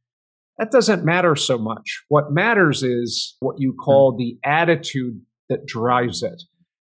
that 0.58 0.70
doesn't 0.70 1.04
matter 1.04 1.36
so 1.36 1.58
much. 1.58 2.02
What 2.08 2.32
matters 2.32 2.82
is 2.82 3.36
what 3.40 3.56
you 3.58 3.74
call 3.74 4.12
mm. 4.12 4.18
the 4.18 4.38
attitude 4.44 5.20
that 5.48 5.66
drives 5.66 6.22
it 6.22 6.42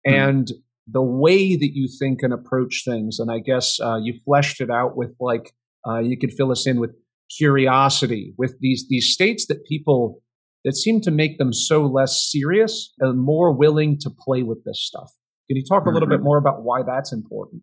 mm. 0.06 0.12
and 0.12 0.50
the 0.90 1.02
way 1.02 1.54
that 1.54 1.70
you 1.74 1.88
think 1.98 2.22
and 2.22 2.32
approach 2.32 2.82
things. 2.84 3.18
And 3.18 3.30
I 3.30 3.40
guess 3.40 3.78
uh, 3.80 3.96
you 3.96 4.14
fleshed 4.24 4.60
it 4.60 4.70
out 4.70 4.96
with 4.96 5.14
like, 5.20 5.52
uh, 5.86 5.98
you 5.98 6.16
could 6.18 6.32
fill 6.32 6.50
us 6.50 6.66
in 6.66 6.80
with 6.80 6.92
curiosity, 7.36 8.32
with 8.38 8.56
these, 8.60 8.86
these 8.88 9.12
states 9.12 9.46
that 9.48 9.66
people, 9.66 10.22
that 10.64 10.74
seem 10.74 11.00
to 11.02 11.10
make 11.10 11.38
them 11.38 11.52
so 11.52 11.84
less 11.84 12.26
serious 12.30 12.92
and 13.00 13.20
more 13.20 13.52
willing 13.52 13.98
to 14.00 14.10
play 14.10 14.42
with 14.42 14.64
this 14.64 14.82
stuff. 14.82 15.12
Can 15.46 15.56
you 15.56 15.64
talk 15.64 15.86
a 15.86 15.90
little 15.90 16.08
mm-hmm. 16.08 16.16
bit 16.16 16.22
more 16.22 16.38
about 16.38 16.62
why 16.62 16.82
that's 16.82 17.12
important? 17.12 17.62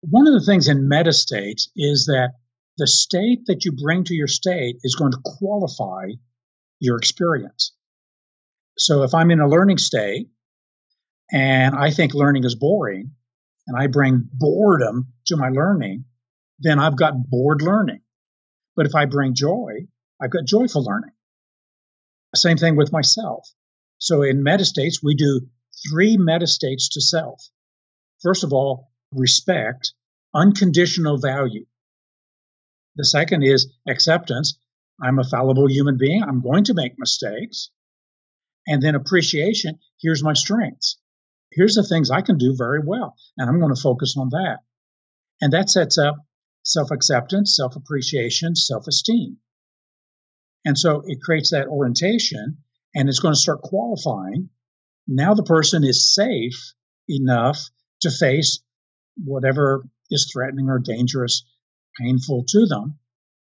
One 0.00 0.26
of 0.26 0.34
the 0.34 0.44
things 0.44 0.68
in 0.68 0.88
meta 0.88 1.12
states 1.12 1.70
is 1.76 2.06
that 2.06 2.32
the 2.76 2.86
state 2.86 3.46
that 3.46 3.64
you 3.64 3.72
bring 3.72 4.04
to 4.04 4.14
your 4.14 4.28
state 4.28 4.76
is 4.82 4.96
going 4.96 5.12
to 5.12 5.20
qualify 5.24 6.06
your 6.80 6.96
experience. 6.96 7.72
So 8.76 9.02
if 9.02 9.14
I'm 9.14 9.30
in 9.30 9.40
a 9.40 9.48
learning 9.48 9.78
state 9.78 10.28
and 11.32 11.74
I 11.74 11.90
think 11.90 12.14
learning 12.14 12.44
is 12.44 12.56
boring 12.56 13.12
and 13.66 13.76
I 13.80 13.86
bring 13.86 14.28
boredom 14.32 15.12
to 15.26 15.36
my 15.36 15.48
learning, 15.48 16.04
then 16.58 16.78
I've 16.78 16.96
got 16.96 17.14
bored 17.30 17.62
learning. 17.62 18.00
But 18.76 18.86
if 18.86 18.94
I 18.94 19.04
bring 19.04 19.34
joy, 19.34 19.86
I've 20.20 20.30
got 20.30 20.46
joyful 20.46 20.84
learning. 20.84 21.12
Same 22.34 22.56
thing 22.56 22.76
with 22.76 22.92
myself. 22.92 23.48
So 23.98 24.22
in 24.22 24.42
meta 24.42 24.64
states, 24.64 25.00
we 25.02 25.14
do 25.14 25.42
three 25.88 26.16
meta 26.18 26.48
states 26.48 26.88
to 26.90 27.00
self. 27.00 27.40
First 28.22 28.42
of 28.42 28.52
all, 28.52 28.90
respect, 29.12 29.92
unconditional 30.34 31.18
value. 31.18 31.66
The 32.96 33.04
second 33.04 33.42
is 33.42 33.72
acceptance, 33.88 34.58
I'm 35.02 35.18
a 35.18 35.24
fallible 35.24 35.68
human 35.68 35.96
being. 35.98 36.22
I'm 36.22 36.40
going 36.40 36.64
to 36.64 36.74
make 36.74 36.98
mistakes. 36.98 37.70
And 38.66 38.82
then 38.82 38.94
appreciation. 38.94 39.78
Here's 40.00 40.22
my 40.22 40.32
strengths. 40.32 40.98
Here's 41.52 41.74
the 41.74 41.82
things 41.84 42.10
I 42.10 42.22
can 42.22 42.38
do 42.38 42.54
very 42.56 42.80
well. 42.84 43.16
And 43.36 43.48
I'm 43.48 43.60
going 43.60 43.74
to 43.74 43.80
focus 43.80 44.14
on 44.16 44.30
that. 44.30 44.58
And 45.40 45.52
that 45.52 45.70
sets 45.70 45.98
up 45.98 46.16
self 46.62 46.90
acceptance, 46.90 47.56
self 47.56 47.76
appreciation, 47.76 48.56
self 48.56 48.86
esteem. 48.86 49.38
And 50.64 50.78
so 50.78 51.02
it 51.06 51.20
creates 51.20 51.50
that 51.50 51.68
orientation 51.68 52.58
and 52.94 53.08
it's 53.08 53.20
going 53.20 53.34
to 53.34 53.40
start 53.40 53.60
qualifying. 53.60 54.48
Now 55.06 55.34
the 55.34 55.42
person 55.42 55.84
is 55.84 56.14
safe 56.14 56.72
enough 57.08 57.60
to 58.00 58.10
face 58.10 58.62
whatever 59.22 59.84
is 60.10 60.30
threatening 60.32 60.68
or 60.70 60.78
dangerous, 60.78 61.44
painful 62.00 62.44
to 62.48 62.66
them. 62.66 62.98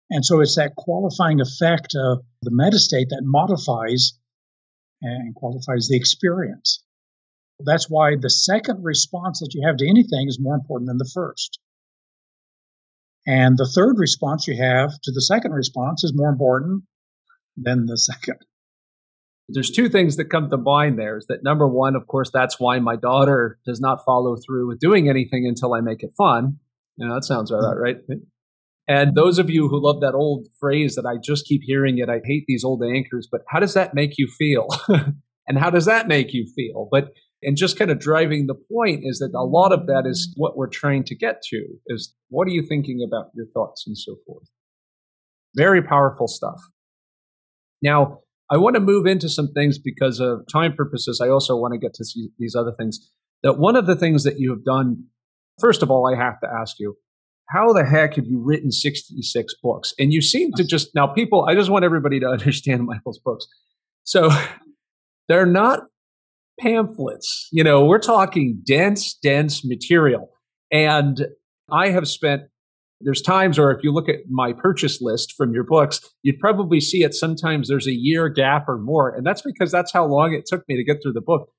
And 0.10 0.26
so 0.26 0.42
it's 0.42 0.56
that 0.56 0.76
qualifying 0.76 1.42
effect 1.42 1.96
of 1.96 2.24
the 2.42 2.52
metastate 2.52 3.10
that 3.10 3.24
modifies 3.24 4.14
and 5.02 5.34
qualifies 5.36 5.88
the 5.90 5.98
experience. 5.98 6.84
That's 7.60 7.90
why 7.90 8.16
the 8.20 8.30
second 8.30 8.84
response 8.84 9.40
that 9.40 9.54
you 9.54 9.66
have 9.66 9.78
to 9.78 9.88
anything 9.88 10.28
is 10.28 10.40
more 10.40 10.56
important 10.56 10.88
than 10.88 10.98
the 10.98 11.10
first. 11.14 11.60
And 13.26 13.58
the 13.58 13.70
third 13.74 13.98
response 13.98 14.48
you 14.48 14.62
have 14.62 14.92
to 15.04 15.12
the 15.12 15.22
second 15.22 15.52
response 15.54 16.04
is 16.04 16.14
more 16.14 16.30
important 16.30 16.84
than 17.56 17.86
the 17.86 17.98
second. 17.98 18.38
There's 19.50 19.72
two 19.72 19.90
things 19.90 20.16
that 20.18 20.26
come 20.26 20.50
to 20.50 20.58
mind 20.58 20.98
there 20.98 21.18
is 21.18 21.26
that 21.28 21.44
number 21.44 21.68
one, 21.68 21.96
of 21.96 22.08
course, 22.08 22.30
that's 22.34 22.60
why 22.60 22.80
my 22.80 22.96
daughter 22.96 23.60
does 23.66 23.80
not 23.80 24.06
follow 24.06 24.36
through 24.36 24.68
with 24.68 24.80
doing 24.80 25.10
anything 25.10 25.46
until 25.48 25.74
I 25.74 25.82
make 25.82 26.02
it 26.02 26.12
fun. 26.18 26.60
You 26.98 27.08
know, 27.08 27.16
that 27.16 27.26
sounds 27.26 27.52
about 27.52 27.78
right. 27.78 27.98
And 28.88 29.16
those 29.16 29.40
of 29.40 29.50
you 29.50 29.70
who 29.70 29.82
love 29.82 30.02
that 30.02 30.14
old 30.14 30.48
phrase 30.60 30.96
that 30.96 31.06
I 31.06 31.16
just 31.24 31.46
keep 31.46 31.62
hearing 31.64 32.00
it, 32.00 32.10
I 32.10 32.20
hate 32.26 32.46
these 32.48 32.64
old 32.64 32.84
anchors, 32.84 33.28
but 33.32 33.42
how 33.48 33.60
does 33.60 33.74
that 33.76 33.94
make 33.94 34.18
you 34.18 34.28
feel? 34.28 34.68
and 35.48 35.58
how 35.58 35.70
does 35.70 35.86
that 35.86 36.08
make 36.08 36.34
you 36.34 36.46
feel? 36.56 36.90
But 36.92 37.14
and 37.44 37.58
just 37.58 37.78
kind 37.78 37.92
of 37.92 38.00
driving 38.00 38.48
the 38.48 38.56
point 38.56 39.02
is 39.04 39.20
that 39.20 39.32
a 39.36 39.44
lot 39.44 39.74
of 39.74 39.88
that 39.88 40.04
is 40.06 40.34
what 40.38 40.56
we're 40.56 40.68
trying 40.68 41.04
to 41.06 41.16
get 41.16 41.42
to 41.50 41.66
is 41.88 42.14
what 42.30 42.48
are 42.48 42.52
you 42.52 42.62
thinking 42.62 43.06
about 43.06 43.32
your 43.36 43.46
thoughts 43.46 43.84
and 43.86 43.98
so 43.98 44.16
forth. 44.26 44.48
Very 45.56 45.82
powerful 45.82 46.28
stuff. 46.28 46.62
Now, 47.82 48.20
I 48.50 48.58
want 48.58 48.76
to 48.76 48.80
move 48.80 49.06
into 49.06 49.30
some 49.30 49.52
things 49.54 49.78
because 49.78 50.20
of 50.20 50.46
time 50.52 50.74
purposes. 50.74 51.20
I 51.22 51.30
also 51.30 51.56
want 51.56 51.74
to 51.74 51.80
get 51.80 51.94
to 51.96 52.06
these 52.40 52.56
other 52.56 52.74
things. 52.78 53.00
That 53.44 53.60
one 53.60 53.76
of 53.76 53.88
the 53.88 53.96
things 53.96 54.24
that 54.24 54.40
you 54.40 54.52
have 54.52 54.64
done, 54.64 55.06
first 55.60 55.84
of 55.84 55.92
all, 55.92 56.08
I 56.08 56.18
have 56.18 56.40
to 56.42 56.48
ask 56.48 56.78
you, 56.80 56.96
how 57.54 57.72
the 57.72 57.86
heck 57.86 58.16
have 58.16 58.26
you 58.26 58.42
written 58.44 58.72
66 58.72 59.54
books? 59.62 59.94
And 60.00 60.12
you 60.12 60.22
seem 60.22 60.52
to 60.54 60.64
just, 60.64 60.96
now 60.96 61.08
people, 61.08 61.46
I 61.48 61.54
just 61.54 61.70
want 61.70 61.86
everybody 61.86 62.20
to 62.20 62.28
understand 62.32 62.86
Michael's 62.86 63.20
books. 63.20 63.46
So 64.04 64.30
they're 65.28 65.46
not 65.46 65.82
pamphlets. 66.60 67.48
You 67.52 67.64
know, 67.64 67.86
we're 67.86 68.00
talking 68.00 68.62
dense, 68.66 69.18
dense 69.22 69.64
material. 69.64 70.30
And 70.72 71.28
I 71.72 71.90
have 71.90 72.08
spent, 72.08 72.44
there's 73.02 73.22
times 73.22 73.60
where 73.60 73.72
if 73.72 73.84
you 73.84 73.92
look 73.92 74.10
at 74.10 74.22
my 74.30 74.54
purchase 74.54 75.02
list 75.02 75.34
from 75.34 75.54
your 75.54 75.64
books, 75.64 76.00
you'd 76.24 76.40
probably 76.40 76.80
see 76.80 77.04
it 77.04 77.14
sometimes 77.14 77.68
there's 77.68 77.88
a 77.88 77.94
year 77.94 78.30
gap 78.30 78.68
or 78.68 78.78
more. 78.78 79.14
And 79.14 79.26
that's 79.26 79.42
because 79.42 79.72
that's 79.72 79.92
how 79.92 80.06
long 80.06 80.34
it 80.34 80.46
took 80.46 80.64
me 80.68 80.76
to 80.76 80.84
get 80.84 81.04
through 81.04 81.14
the 81.14 81.22
book. 81.22 81.50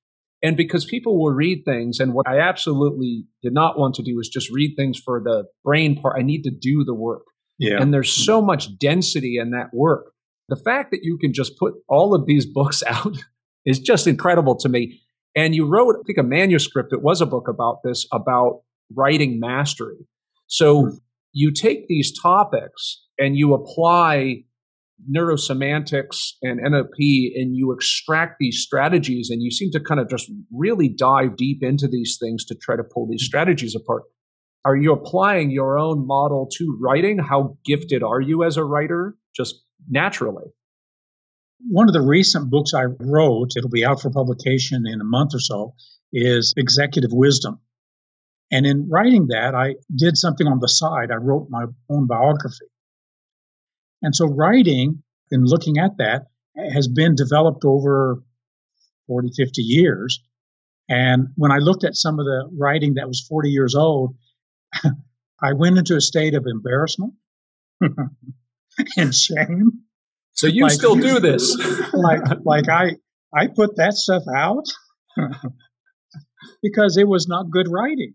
And 0.44 0.58
because 0.58 0.84
people 0.84 1.18
will 1.18 1.32
read 1.32 1.64
things, 1.64 1.98
and 2.00 2.12
what 2.12 2.28
I 2.28 2.38
absolutely 2.38 3.24
did 3.42 3.54
not 3.54 3.78
want 3.78 3.94
to 3.94 4.02
do 4.02 4.20
is 4.20 4.28
just 4.28 4.50
read 4.50 4.74
things 4.76 5.00
for 5.02 5.18
the 5.24 5.44
brain 5.64 5.98
part. 5.98 6.16
I 6.18 6.22
need 6.22 6.42
to 6.42 6.50
do 6.50 6.84
the 6.84 6.94
work. 6.94 7.22
Yeah. 7.58 7.80
And 7.80 7.94
there's 7.94 8.12
so 8.12 8.42
much 8.42 8.76
density 8.76 9.38
in 9.38 9.52
that 9.52 9.72
work. 9.72 10.12
The 10.50 10.60
fact 10.62 10.90
that 10.90 11.00
you 11.02 11.16
can 11.16 11.32
just 11.32 11.58
put 11.58 11.72
all 11.88 12.14
of 12.14 12.26
these 12.26 12.44
books 12.54 12.82
out 12.86 13.16
is 13.64 13.78
just 13.78 14.06
incredible 14.06 14.54
to 14.56 14.68
me. 14.68 15.00
And 15.34 15.54
you 15.54 15.66
wrote, 15.66 15.96
I 15.98 16.02
think, 16.06 16.18
a 16.18 16.22
manuscript. 16.22 16.92
It 16.92 17.02
was 17.02 17.22
a 17.22 17.26
book 17.26 17.48
about 17.48 17.78
this, 17.82 18.06
about 18.12 18.60
writing 18.94 19.40
mastery. 19.40 20.06
So 20.46 20.82
hmm. 20.82 20.96
you 21.32 21.52
take 21.52 21.88
these 21.88 22.12
topics 22.20 23.02
and 23.18 23.34
you 23.34 23.54
apply 23.54 24.44
neurosemantics 25.10 26.32
and 26.42 26.60
NLP 26.60 27.32
and 27.34 27.56
you 27.56 27.72
extract 27.72 28.36
these 28.38 28.60
strategies 28.60 29.28
and 29.30 29.42
you 29.42 29.50
seem 29.50 29.70
to 29.72 29.80
kind 29.80 30.00
of 30.00 30.08
just 30.08 30.30
really 30.52 30.88
dive 30.88 31.36
deep 31.36 31.62
into 31.62 31.88
these 31.88 32.16
things 32.20 32.44
to 32.46 32.54
try 32.54 32.76
to 32.76 32.84
pull 32.84 33.06
these 33.06 33.22
mm-hmm. 33.22 33.26
strategies 33.26 33.74
apart. 33.74 34.04
Are 34.64 34.76
you 34.76 34.92
applying 34.92 35.50
your 35.50 35.78
own 35.78 36.06
model 36.06 36.48
to 36.54 36.78
writing? 36.80 37.18
How 37.18 37.58
gifted 37.64 38.02
are 38.02 38.20
you 38.20 38.44
as 38.44 38.56
a 38.56 38.64
writer? 38.64 39.14
Just 39.36 39.62
naturally. 39.88 40.44
One 41.68 41.88
of 41.88 41.92
the 41.92 42.00
recent 42.00 42.50
books 42.50 42.72
I 42.74 42.84
wrote, 43.00 43.50
it'll 43.56 43.70
be 43.70 43.84
out 43.84 44.00
for 44.00 44.10
publication 44.10 44.84
in 44.86 45.00
a 45.00 45.04
month 45.04 45.34
or 45.34 45.40
so, 45.40 45.74
is 46.12 46.54
Executive 46.56 47.10
Wisdom. 47.12 47.60
And 48.50 48.66
in 48.66 48.88
writing 48.90 49.28
that, 49.28 49.54
I 49.54 49.74
did 49.94 50.16
something 50.16 50.46
on 50.46 50.60
the 50.60 50.68
side. 50.68 51.10
I 51.10 51.16
wrote 51.16 51.48
my 51.50 51.64
own 51.90 52.06
biography. 52.06 52.66
And 54.04 54.14
so 54.14 54.26
writing 54.26 55.02
and 55.30 55.48
looking 55.48 55.78
at 55.78 55.96
that 55.96 56.26
has 56.74 56.86
been 56.86 57.14
developed 57.14 57.64
over 57.64 58.22
40, 59.06 59.30
50 59.34 59.62
years. 59.62 60.22
And 60.90 61.28
when 61.36 61.50
I 61.50 61.56
looked 61.56 61.84
at 61.84 61.96
some 61.96 62.20
of 62.20 62.26
the 62.26 62.50
writing 62.56 62.94
that 62.94 63.08
was 63.08 63.26
40 63.26 63.48
years 63.48 63.74
old, 63.74 64.14
I 65.42 65.54
went 65.54 65.78
into 65.78 65.96
a 65.96 66.02
state 66.02 66.34
of 66.34 66.44
embarrassment 66.46 67.14
and 68.98 69.14
shame. 69.14 69.72
So 70.34 70.48
you 70.48 70.64
like, 70.64 70.72
still 70.72 70.96
do 70.96 71.18
this. 71.18 71.56
like 71.94 72.20
like 72.44 72.68
I 72.68 72.96
I 73.34 73.46
put 73.46 73.76
that 73.76 73.94
stuff 73.94 74.24
out 74.34 74.64
because 76.62 76.98
it 76.98 77.08
was 77.08 77.26
not 77.26 77.50
good 77.50 77.68
writing. 77.70 78.14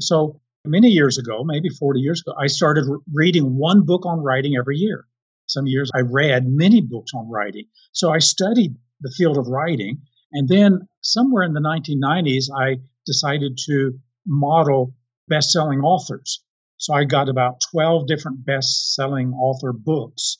So 0.00 0.40
many 0.64 0.88
years 0.88 1.18
ago, 1.18 1.44
maybe 1.44 1.68
40 1.68 2.00
years 2.00 2.22
ago, 2.26 2.34
I 2.36 2.48
started 2.48 2.86
reading 3.12 3.56
one 3.56 3.84
book 3.84 4.04
on 4.04 4.20
writing 4.20 4.56
every 4.58 4.78
year. 4.78 5.06
Some 5.52 5.66
years 5.66 5.90
I 5.94 6.00
read 6.00 6.46
many 6.46 6.80
books 6.80 7.12
on 7.14 7.30
writing. 7.30 7.66
So 7.92 8.10
I 8.10 8.18
studied 8.18 8.74
the 9.00 9.12
field 9.16 9.38
of 9.38 9.48
writing. 9.48 10.02
And 10.32 10.48
then 10.48 10.88
somewhere 11.02 11.42
in 11.42 11.52
the 11.52 11.60
1990s, 11.60 12.44
I 12.56 12.78
decided 13.06 13.58
to 13.66 13.98
model 14.26 14.94
best 15.28 15.50
selling 15.50 15.80
authors. 15.80 16.42
So 16.78 16.94
I 16.94 17.04
got 17.04 17.28
about 17.28 17.62
12 17.70 18.06
different 18.06 18.44
best 18.44 18.94
selling 18.94 19.32
author 19.32 19.72
books 19.72 20.38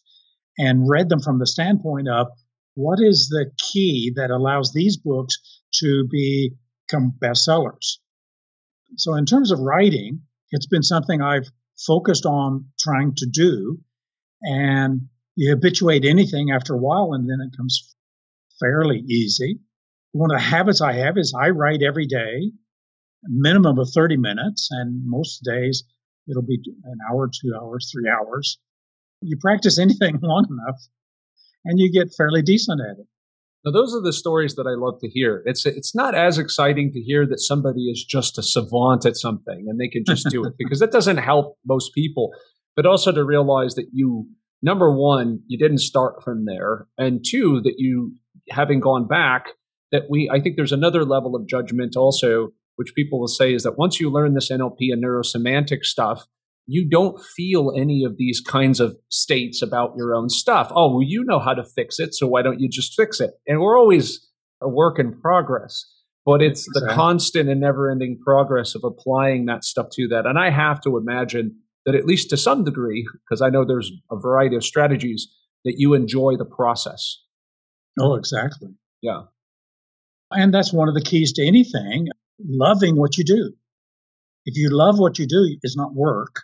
and 0.58 0.88
read 0.88 1.08
them 1.08 1.20
from 1.20 1.38
the 1.38 1.46
standpoint 1.46 2.08
of 2.08 2.28
what 2.74 2.98
is 3.00 3.28
the 3.28 3.50
key 3.70 4.12
that 4.16 4.30
allows 4.30 4.72
these 4.72 4.96
books 4.96 5.36
to 5.74 6.08
become 6.10 7.12
bestsellers. 7.22 7.98
So 8.96 9.14
in 9.14 9.26
terms 9.26 9.50
of 9.50 9.60
writing, 9.60 10.22
it's 10.50 10.66
been 10.66 10.82
something 10.82 11.20
I've 11.20 11.50
focused 11.86 12.26
on 12.26 12.66
trying 12.78 13.14
to 13.16 13.26
do 13.26 13.78
and 14.42 15.02
you 15.36 15.50
habituate 15.50 16.04
anything 16.04 16.50
after 16.50 16.74
a 16.74 16.78
while 16.78 17.12
and 17.12 17.28
then 17.28 17.38
it 17.40 17.56
comes 17.56 17.94
fairly 18.60 18.98
easy. 19.08 19.60
One 20.12 20.30
of 20.30 20.38
the 20.38 20.44
habits 20.44 20.80
I 20.80 20.92
have 20.92 21.16
is 21.16 21.34
I 21.38 21.50
write 21.50 21.82
every 21.82 22.06
day, 22.06 22.52
minimum 23.24 23.78
of 23.78 23.88
30 23.94 24.18
minutes, 24.18 24.68
and 24.70 25.02
most 25.06 25.42
days 25.44 25.84
it'll 26.28 26.42
be 26.42 26.60
an 26.84 26.98
hour, 27.10 27.28
two 27.28 27.52
hours, 27.60 27.90
three 27.92 28.10
hours. 28.10 28.58
You 29.22 29.36
practice 29.40 29.78
anything 29.80 30.18
long 30.22 30.46
enough 30.50 30.80
and 31.64 31.78
you 31.78 31.90
get 31.92 32.14
fairly 32.14 32.42
decent 32.42 32.80
at 32.80 32.98
it. 32.98 33.06
Now, 33.64 33.70
those 33.70 33.94
are 33.94 34.02
the 34.02 34.12
stories 34.12 34.56
that 34.56 34.66
I 34.66 34.74
love 34.74 34.98
to 35.00 35.08
hear. 35.08 35.42
It's 35.46 35.64
it's 35.66 35.94
not 35.94 36.16
as 36.16 36.36
exciting 36.36 36.90
to 36.92 37.00
hear 37.00 37.26
that 37.28 37.38
somebody 37.38 37.90
is 37.90 38.04
just 38.04 38.36
a 38.36 38.42
savant 38.42 39.06
at 39.06 39.16
something 39.16 39.66
and 39.68 39.80
they 39.80 39.86
can 39.86 40.04
just 40.04 40.28
do 40.30 40.44
it 40.44 40.54
because 40.58 40.80
that 40.80 40.90
doesn't 40.90 41.18
help 41.18 41.58
most 41.64 41.94
people 41.94 42.32
but 42.76 42.86
also 42.86 43.12
to 43.12 43.24
realize 43.24 43.74
that 43.74 43.88
you, 43.92 44.28
number 44.62 44.90
one, 44.90 45.40
you 45.46 45.58
didn't 45.58 45.78
start 45.78 46.22
from 46.22 46.44
there. 46.46 46.86
And 46.98 47.24
two, 47.24 47.60
that 47.62 47.74
you, 47.78 48.14
having 48.50 48.80
gone 48.80 49.06
back, 49.06 49.48
that 49.90 50.04
we, 50.08 50.30
I 50.32 50.40
think 50.40 50.56
there's 50.56 50.72
another 50.72 51.04
level 51.04 51.36
of 51.36 51.46
judgment 51.46 51.96
also, 51.96 52.48
which 52.76 52.94
people 52.94 53.20
will 53.20 53.28
say 53.28 53.54
is 53.54 53.62
that 53.62 53.78
once 53.78 54.00
you 54.00 54.10
learn 54.10 54.34
this 54.34 54.50
NLP 54.50 54.92
and 54.92 55.04
neurosemantic 55.04 55.84
stuff, 55.84 56.26
you 56.66 56.88
don't 56.88 57.22
feel 57.36 57.72
any 57.76 58.04
of 58.04 58.16
these 58.16 58.40
kinds 58.40 58.80
of 58.80 58.96
states 59.08 59.62
about 59.62 59.94
your 59.96 60.14
own 60.14 60.28
stuff. 60.28 60.70
Oh, 60.74 60.94
well, 60.94 61.02
you 61.02 61.24
know 61.24 61.38
how 61.38 61.54
to 61.54 61.64
fix 61.64 61.98
it, 61.98 62.14
so 62.14 62.26
why 62.26 62.42
don't 62.42 62.60
you 62.60 62.68
just 62.68 62.94
fix 62.94 63.20
it? 63.20 63.32
And 63.46 63.60
we're 63.60 63.78
always 63.78 64.28
a 64.60 64.68
work 64.68 64.98
in 64.98 65.20
progress, 65.20 65.84
but 66.24 66.40
it's 66.40 66.64
the 66.72 66.88
constant 66.92 67.48
and 67.48 67.60
never 67.60 67.90
ending 67.90 68.18
progress 68.24 68.74
of 68.74 68.84
applying 68.84 69.46
that 69.46 69.64
stuff 69.64 69.88
to 69.94 70.08
that. 70.08 70.24
And 70.24 70.38
I 70.38 70.50
have 70.50 70.80
to 70.82 70.96
imagine 70.96 71.56
that 71.84 71.94
at 71.94 72.06
least 72.06 72.30
to 72.30 72.36
some 72.36 72.64
degree, 72.64 73.06
because 73.24 73.42
I 73.42 73.50
know 73.50 73.64
there's 73.64 73.92
a 74.10 74.16
variety 74.16 74.56
of 74.56 74.64
strategies, 74.64 75.28
that 75.64 75.74
you 75.78 75.94
enjoy 75.94 76.36
the 76.36 76.44
process. 76.44 77.18
Oh, 77.98 78.14
exactly. 78.14 78.70
Yeah. 79.00 79.22
And 80.30 80.52
that's 80.52 80.72
one 80.72 80.88
of 80.88 80.94
the 80.94 81.02
keys 81.02 81.32
to 81.34 81.46
anything 81.46 82.08
loving 82.38 82.96
what 82.96 83.18
you 83.18 83.24
do. 83.24 83.52
If 84.44 84.56
you 84.56 84.70
love 84.70 84.98
what 84.98 85.18
you 85.18 85.26
do, 85.26 85.56
it's 85.62 85.76
not 85.76 85.94
work. 85.94 86.42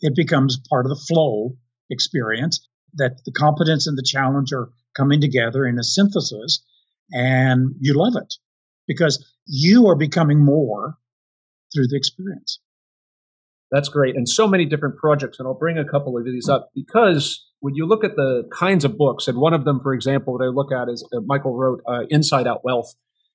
It 0.00 0.14
becomes 0.14 0.58
part 0.70 0.86
of 0.86 0.90
the 0.90 1.04
flow 1.08 1.56
experience. 1.90 2.66
that 2.96 3.20
the 3.24 3.32
competence 3.32 3.86
and 3.86 3.96
the 3.96 4.02
challenge 4.02 4.52
are 4.52 4.70
coming 4.96 5.20
together 5.20 5.66
in 5.66 5.78
a 5.78 5.84
synthesis 5.84 6.64
and 7.12 7.74
you 7.80 7.94
love 7.94 8.14
it 8.16 8.34
because 8.86 9.24
you 9.46 9.86
are 9.88 9.96
becoming 9.96 10.44
more 10.44 10.96
through 11.74 11.86
the 11.88 11.96
experience. 11.96 12.58
That's 13.70 13.88
great. 13.88 14.16
And 14.16 14.28
so 14.28 14.46
many 14.46 14.64
different 14.64 14.96
projects. 14.96 15.38
And 15.38 15.46
I'll 15.46 15.58
bring 15.58 15.78
a 15.78 15.84
couple 15.84 16.16
of 16.16 16.24
these 16.24 16.48
up 16.48 16.70
because 16.74 17.44
when 17.60 17.74
you 17.74 17.86
look 17.86 18.04
at 18.04 18.16
the 18.16 18.44
kinds 18.52 18.84
of 18.84 18.96
books, 18.96 19.26
and 19.26 19.38
one 19.38 19.54
of 19.54 19.64
them, 19.64 19.80
for 19.80 19.92
example, 19.92 20.38
that 20.38 20.44
I 20.44 20.48
look 20.48 20.72
at 20.72 20.88
is 20.88 21.06
uh, 21.12 21.20
Michael 21.24 21.56
wrote 21.56 21.80
uh, 21.88 22.02
Inside 22.10 22.46
Out 22.46 22.64
Wealth. 22.64 22.94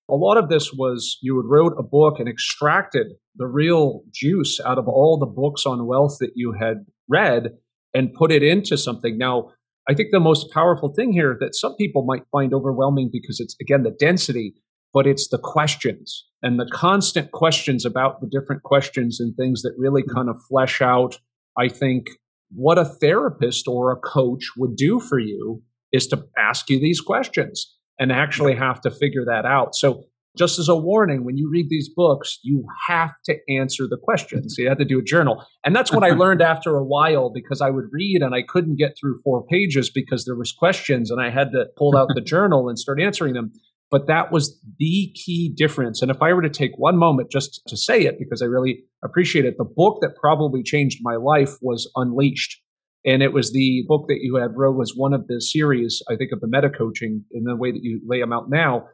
A 0.09 0.15
lot 0.15 0.37
of 0.37 0.49
this 0.49 0.73
was 0.73 1.17
you 1.21 1.35
would 1.35 1.45
wrote 1.47 1.73
a 1.77 1.83
book 1.83 2.19
and 2.19 2.27
extracted 2.27 3.07
the 3.35 3.47
real 3.47 4.01
juice 4.13 4.59
out 4.65 4.77
of 4.77 4.87
all 4.87 5.17
the 5.17 5.25
books 5.25 5.65
on 5.65 5.85
wealth 5.85 6.17
that 6.19 6.31
you 6.35 6.53
had 6.53 6.85
read 7.07 7.57
and 7.93 8.13
put 8.13 8.31
it 8.31 8.43
into 8.43 8.77
something. 8.77 9.17
Now, 9.17 9.51
I 9.89 9.93
think 9.93 10.09
the 10.11 10.19
most 10.19 10.51
powerful 10.51 10.93
thing 10.93 11.13
here 11.13 11.35
that 11.39 11.55
some 11.55 11.75
people 11.75 12.03
might 12.05 12.23
find 12.31 12.53
overwhelming 12.53 13.09
because 13.11 13.39
it's, 13.39 13.55
again, 13.59 13.83
the 13.83 13.91
density, 13.91 14.53
but 14.93 15.07
it's 15.07 15.27
the 15.29 15.39
questions 15.41 16.25
and 16.41 16.59
the 16.59 16.69
constant 16.71 17.31
questions 17.31 17.85
about 17.85 18.19
the 18.21 18.27
different 18.27 18.63
questions 18.63 19.19
and 19.19 19.35
things 19.35 19.61
that 19.61 19.73
really 19.77 20.03
kind 20.03 20.29
of 20.29 20.35
flesh 20.49 20.81
out, 20.81 21.19
I 21.57 21.67
think, 21.67 22.07
what 22.53 22.77
a 22.77 22.85
therapist 22.85 23.67
or 23.67 23.91
a 23.91 23.95
coach 23.95 24.51
would 24.57 24.75
do 24.75 24.99
for 24.99 25.19
you 25.19 25.61
is 25.91 26.07
to 26.07 26.25
ask 26.37 26.69
you 26.69 26.79
these 26.79 26.99
questions 26.99 27.75
and 27.99 28.11
actually 28.11 28.55
have 28.55 28.81
to 28.81 28.91
figure 28.91 29.25
that 29.25 29.45
out. 29.45 29.75
So 29.75 30.05
just 30.37 30.59
as 30.59 30.69
a 30.69 30.75
warning, 30.75 31.25
when 31.25 31.37
you 31.37 31.49
read 31.51 31.67
these 31.69 31.89
books, 31.93 32.39
you 32.41 32.65
have 32.87 33.11
to 33.25 33.37
answer 33.49 33.85
the 33.87 33.97
questions. 34.01 34.55
You 34.57 34.69
have 34.69 34.77
to 34.77 34.85
do 34.85 34.99
a 34.99 35.03
journal. 35.03 35.45
And 35.65 35.75
that's 35.75 35.91
what 35.91 36.03
I 36.03 36.09
learned 36.15 36.41
after 36.41 36.77
a 36.77 36.85
while 36.85 37.31
because 37.33 37.61
I 37.61 37.69
would 37.69 37.89
read 37.91 38.21
and 38.21 38.33
I 38.33 38.41
couldn't 38.41 38.77
get 38.77 38.95
through 38.99 39.19
four 39.23 39.45
pages 39.45 39.89
because 39.89 40.25
there 40.25 40.35
was 40.35 40.53
questions 40.53 41.11
and 41.11 41.21
I 41.21 41.29
had 41.29 41.51
to 41.51 41.65
pull 41.77 41.97
out 41.97 42.09
the 42.15 42.21
journal 42.21 42.69
and 42.69 42.79
start 42.79 43.01
answering 43.01 43.33
them. 43.33 43.51
But 43.91 44.07
that 44.07 44.31
was 44.31 44.59
the 44.79 45.13
key 45.13 45.53
difference. 45.55 46.01
And 46.01 46.09
if 46.09 46.21
I 46.21 46.33
were 46.33 46.41
to 46.41 46.49
take 46.49 46.71
one 46.77 46.97
moment 46.97 47.29
just 47.29 47.61
to 47.67 47.75
say 47.75 48.03
it, 48.05 48.17
because 48.17 48.41
I 48.41 48.45
really 48.45 48.85
appreciate 49.03 49.45
it, 49.45 49.57
the 49.57 49.65
book 49.65 49.99
that 50.01 50.15
probably 50.15 50.63
changed 50.63 50.99
my 51.01 51.17
life 51.17 51.57
was 51.61 51.91
Unleashed. 51.95 52.61
And 53.03 53.21
it 53.21 53.33
was 53.33 53.51
the 53.51 53.83
book 53.87 54.05
that 54.07 54.19
you 54.21 54.35
had 54.35 54.51
wrote 54.55 54.77
was 54.77 54.93
one 54.95 55.13
of 55.13 55.27
the 55.27 55.41
series, 55.41 56.01
I 56.09 56.15
think, 56.15 56.31
of 56.31 56.39
the 56.39 56.47
meta 56.47 56.69
coaching 56.69 57.25
in 57.31 57.43
the 57.43 57.55
way 57.55 57.71
that 57.71 57.83
you 57.83 57.99
lay 58.07 58.21
them 58.21 58.31
out 58.31 58.49
now 58.49 58.85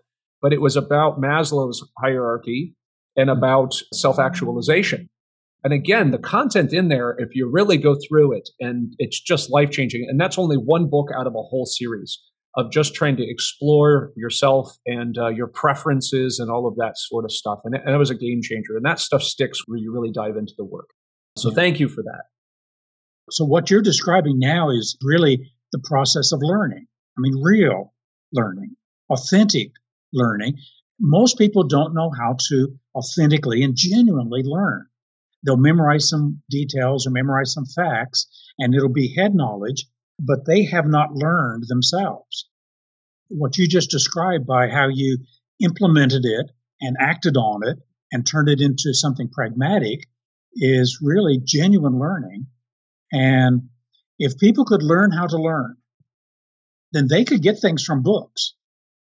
but 0.41 0.53
it 0.53 0.61
was 0.61 0.75
about 0.75 1.19
Maslow's 1.19 1.87
hierarchy 1.99 2.75
and 3.15 3.29
about 3.29 3.73
self 3.93 4.19
actualization. 4.19 5.09
And 5.63 5.73
again, 5.73 6.11
the 6.11 6.19
content 6.19 6.71
in 6.71 6.87
there, 6.87 7.15
if 7.17 7.35
you 7.35 7.49
really 7.51 7.77
go 7.77 7.95
through 8.07 8.37
it, 8.37 8.49
and 8.59 8.93
it's 8.99 9.19
just 9.19 9.49
life 9.49 9.71
changing. 9.71 10.05
And 10.07 10.19
that's 10.19 10.37
only 10.37 10.55
one 10.55 10.89
book 10.89 11.09
out 11.17 11.27
of 11.27 11.33
a 11.33 11.41
whole 11.41 11.65
series 11.65 12.19
of 12.57 12.71
just 12.71 12.95
trying 12.95 13.15
to 13.15 13.23
explore 13.23 14.11
yourself 14.17 14.75
and 14.87 15.17
uh, 15.17 15.27
your 15.27 15.47
preferences 15.47 16.39
and 16.39 16.49
all 16.49 16.67
of 16.67 16.75
that 16.75 16.97
sort 16.97 17.23
of 17.23 17.31
stuff. 17.31 17.59
And 17.63 17.75
it, 17.75 17.81
and 17.85 17.93
it, 17.93 17.97
was 17.97 18.09
a 18.09 18.15
game 18.15 18.41
changer. 18.41 18.75
And 18.75 18.83
that 18.83 18.99
stuff 18.99 19.21
sticks 19.21 19.61
where 19.67 19.77
you 19.77 19.93
really 19.93 20.11
dive 20.11 20.35
into 20.35 20.53
the 20.57 20.65
work. 20.65 20.89
So 21.37 21.51
thank 21.51 21.79
you 21.79 21.87
for 21.87 22.01
that. 22.01 22.23
So, 23.29 23.45
what 23.45 23.69
you're 23.69 23.81
describing 23.81 24.39
now 24.39 24.69
is 24.69 24.97
really 25.03 25.51
the 25.71 25.79
process 25.83 26.31
of 26.31 26.39
learning. 26.41 26.87
I 27.17 27.19
mean, 27.19 27.41
real 27.43 27.93
learning, 28.33 28.75
authentic 29.09 29.71
learning, 30.13 30.57
most 30.99 31.37
people 31.37 31.63
don't 31.63 31.93
know 31.93 32.09
how 32.17 32.37
to 32.49 32.73
authentically 32.95 33.63
and 33.63 33.75
genuinely 33.75 34.41
learn. 34.43 34.87
They'll 35.45 35.57
memorize 35.57 36.09
some 36.09 36.41
details 36.49 37.05
or 37.05 37.11
memorize 37.11 37.53
some 37.53 37.65
facts, 37.65 38.27
and 38.57 38.73
it'll 38.73 38.89
be 38.89 39.13
head 39.13 39.35
knowledge, 39.35 39.85
but 40.19 40.45
they 40.45 40.65
have 40.65 40.87
not 40.87 41.13
learned 41.13 41.65
themselves. 41.67 42.49
What 43.29 43.57
you 43.57 43.67
just 43.67 43.91
described 43.91 44.47
by 44.47 44.67
how 44.69 44.87
you 44.89 45.19
implemented 45.63 46.25
it 46.25 46.51
and 46.81 46.95
acted 46.99 47.37
on 47.37 47.67
it 47.67 47.77
and 48.11 48.25
turned 48.25 48.49
it 48.49 48.61
into 48.61 48.93
something 48.93 49.29
pragmatic 49.29 50.07
is 50.53 50.99
really 51.01 51.39
genuine 51.43 51.99
learning. 51.99 52.47
And 53.11 53.69
if 54.17 54.37
people 54.37 54.65
could 54.65 54.83
learn 54.83 55.11
how 55.11 55.27
to 55.27 55.37
learn, 55.37 55.77
then 56.93 57.07
they 57.07 57.25
could 57.25 57.41
get 57.41 57.59
things 57.59 57.83
from 57.83 58.01
books. 58.01 58.53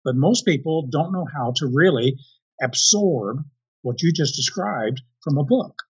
But 0.04 0.16
most 0.16 0.46
people 0.46 0.88
don't 0.90 1.12
know 1.12 1.26
how 1.32 1.54
to 1.58 1.68
really 1.68 2.18
absorb 2.62 3.44
what 3.82 4.02
you 4.02 4.12
just 4.14 4.36
described 4.36 5.02
from 5.22 5.38
a 5.38 5.44
book. 5.44 5.84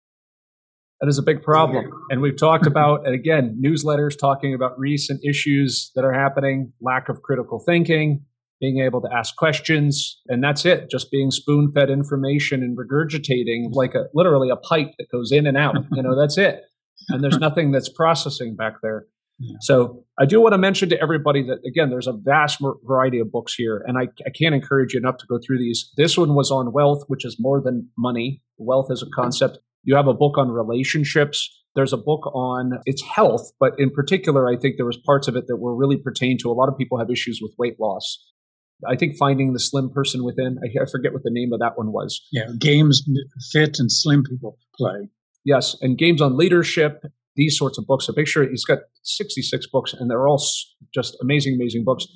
That 1.01 1.09
is 1.09 1.19
a 1.19 1.23
big 1.23 1.43
problem. 1.43 1.91
And 2.11 2.23
we've 2.23 2.39
talked 2.39 2.67
about, 2.67 3.07
and 3.07 3.15
again, 3.15 3.61
newsletters 3.63 4.19
talking 4.19 4.55
about 4.55 4.79
recent 4.79 5.21
issues 5.25 5.91
that 5.95 6.05
are 6.05 6.13
happening, 6.13 6.73
lack 6.81 7.11
of 7.11 7.21
critical 7.23 7.63
thinking, 7.65 8.25
being 8.61 8.81
able 8.81 9.03
to 9.03 9.09
ask 9.13 9.37
questions, 9.37 10.21
and 10.29 10.43
that's 10.43 10.65
it. 10.65 10.91
Just 10.91 11.11
being 11.11 11.31
spoon 11.31 11.71
fed 11.73 11.91
information 11.91 12.63
and 12.63 12.79
regurgitating 12.79 13.75
like 13.75 13.95
a 13.95 14.05
literally 14.15 14.49
a 14.49 14.57
pipe 14.57 14.93
that 14.99 15.11
goes 15.11 15.33
in 15.33 15.47
and 15.47 15.57
out. 15.57 15.77
You 15.93 16.03
know, 16.03 16.17
that's 16.21 16.39
it. 16.39 16.63
And 17.09 17.23
there's 17.23 17.39
nothing 17.39 17.73
that's 17.73 17.91
processing 17.91 18.57
back 18.57 18.77
there. 18.83 19.07
So 19.61 20.05
I 20.19 20.25
do 20.25 20.41
want 20.41 20.55
to 20.55 20.59
mention 20.59 20.89
to 20.89 21.01
everybody 21.01 21.43
that 21.43 21.59
again, 21.67 21.91
there's 21.91 22.07
a 22.07 22.15
vast 22.15 22.59
variety 22.85 23.19
of 23.19 23.31
books 23.31 23.55
here, 23.55 23.85
and 23.87 23.99
I, 23.99 24.09
I 24.27 24.31
can't 24.31 24.55
encourage 24.55 24.95
you 24.95 25.01
enough 25.01 25.19
to 25.19 25.27
go 25.29 25.39
through 25.45 25.59
these. 25.59 25.93
This 25.97 26.17
one 26.17 26.35
was 26.35 26.51
on 26.51 26.73
wealth, 26.73 27.05
which 27.09 27.25
is 27.25 27.37
more 27.39 27.61
than 27.61 27.91
money. 27.99 28.41
Wealth 28.57 28.91
as 28.91 29.03
a 29.03 29.07
concept. 29.15 29.59
You 29.87 29.97
have 29.97 30.07
a 30.07 30.13
book 30.13 30.37
on 30.37 30.51
relationships. 30.51 31.49
There's 31.75 31.95
a 31.95 31.99
book 31.99 32.27
on 32.35 32.73
its 32.85 33.03
health, 33.03 33.53
but 33.59 33.73
in 33.79 33.91
particular, 33.91 34.49
I 34.49 34.57
think 34.57 34.77
there 34.77 34.87
was 34.87 34.99
parts 34.99 35.29
of 35.29 35.37
it 35.37 35.47
that 35.47 35.57
were 35.57 35.75
really 35.75 35.97
pertain 35.97 36.37
to 36.43 36.51
a 36.51 36.53
lot 36.53 36.69
of 36.69 36.77
people 36.77 36.99
have 36.99 37.11
issues 37.11 37.41
with 37.41 37.53
weight 37.59 37.81
loss. 37.81 38.23
I 38.87 38.97
think 38.97 39.17
finding 39.17 39.55
the 39.55 39.59
slim 39.59 39.89
person 39.91 40.23
within. 40.23 40.59
I, 40.63 40.83
I 40.83 40.87
forget 40.91 41.15
what 41.15 41.23
the 41.23 41.31
name 41.33 41.55
of 41.55 41.61
that 41.61 41.79
one 41.79 41.93
was. 41.93 42.21
Yeah, 42.31 42.49
games 42.61 43.03
fit 43.53 43.79
and 43.79 43.91
slim 43.91 44.23
people 44.23 44.59
play. 44.77 45.09
Yes, 45.45 45.77
and 45.81 45.97
games 45.97 46.21
on 46.21 46.37
leadership 46.37 47.03
these 47.37 47.57
sorts 47.57 47.79
of 47.79 47.87
books. 47.87 48.07
So 48.07 48.15
make 48.17 48.27
sure 48.27 48.49
he's 48.49 48.65
got 48.65 48.79
66 49.03 49.67
books 49.69 49.93
and 49.93 50.11
they're 50.11 50.27
all 50.27 50.43
just 50.93 51.17
amazing, 51.23 51.55
amazing 51.55 51.85
books. 51.85 52.07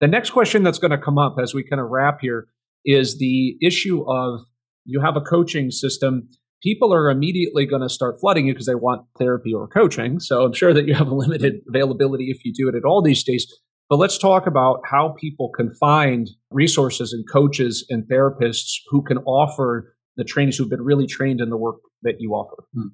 The 0.00 0.08
next 0.08 0.30
question 0.30 0.62
that's 0.62 0.78
going 0.78 0.90
to 0.90 0.98
come 0.98 1.18
up 1.18 1.36
as 1.42 1.54
we 1.54 1.64
kind 1.64 1.80
of 1.80 1.88
wrap 1.90 2.18
here 2.20 2.46
is 2.84 3.18
the 3.18 3.56
issue 3.62 4.04
of 4.08 4.40
you 4.84 5.00
have 5.00 5.16
a 5.16 5.20
coaching 5.20 5.70
system. 5.70 6.28
People 6.62 6.92
are 6.92 7.10
immediately 7.10 7.66
going 7.66 7.82
to 7.82 7.88
start 7.88 8.16
flooding 8.20 8.46
you 8.46 8.54
because 8.54 8.66
they 8.66 8.74
want 8.74 9.06
therapy 9.18 9.52
or 9.52 9.68
coaching. 9.68 10.20
So 10.20 10.44
I'm 10.44 10.52
sure 10.52 10.72
that 10.72 10.86
you 10.86 10.94
have 10.94 11.08
a 11.08 11.14
limited 11.14 11.60
availability 11.68 12.30
if 12.30 12.44
you 12.44 12.52
do 12.52 12.68
it 12.68 12.74
at 12.74 12.84
all 12.84 13.02
these 13.02 13.22
days. 13.22 13.46
But 13.88 13.98
let's 13.98 14.18
talk 14.18 14.46
about 14.46 14.80
how 14.90 15.14
people 15.20 15.50
can 15.54 15.70
find 15.78 16.28
resources 16.50 17.12
and 17.12 17.24
coaches 17.30 17.86
and 17.88 18.04
therapists 18.10 18.72
who 18.88 19.02
can 19.02 19.18
offer 19.18 19.94
the 20.16 20.24
trainers 20.24 20.56
who've 20.56 20.70
been 20.70 20.82
really 20.82 21.06
trained 21.06 21.40
in 21.40 21.50
the 21.50 21.56
work 21.56 21.76
that 22.02 22.16
you 22.18 22.32
offer. 22.32 22.64
Hmm 22.74 22.88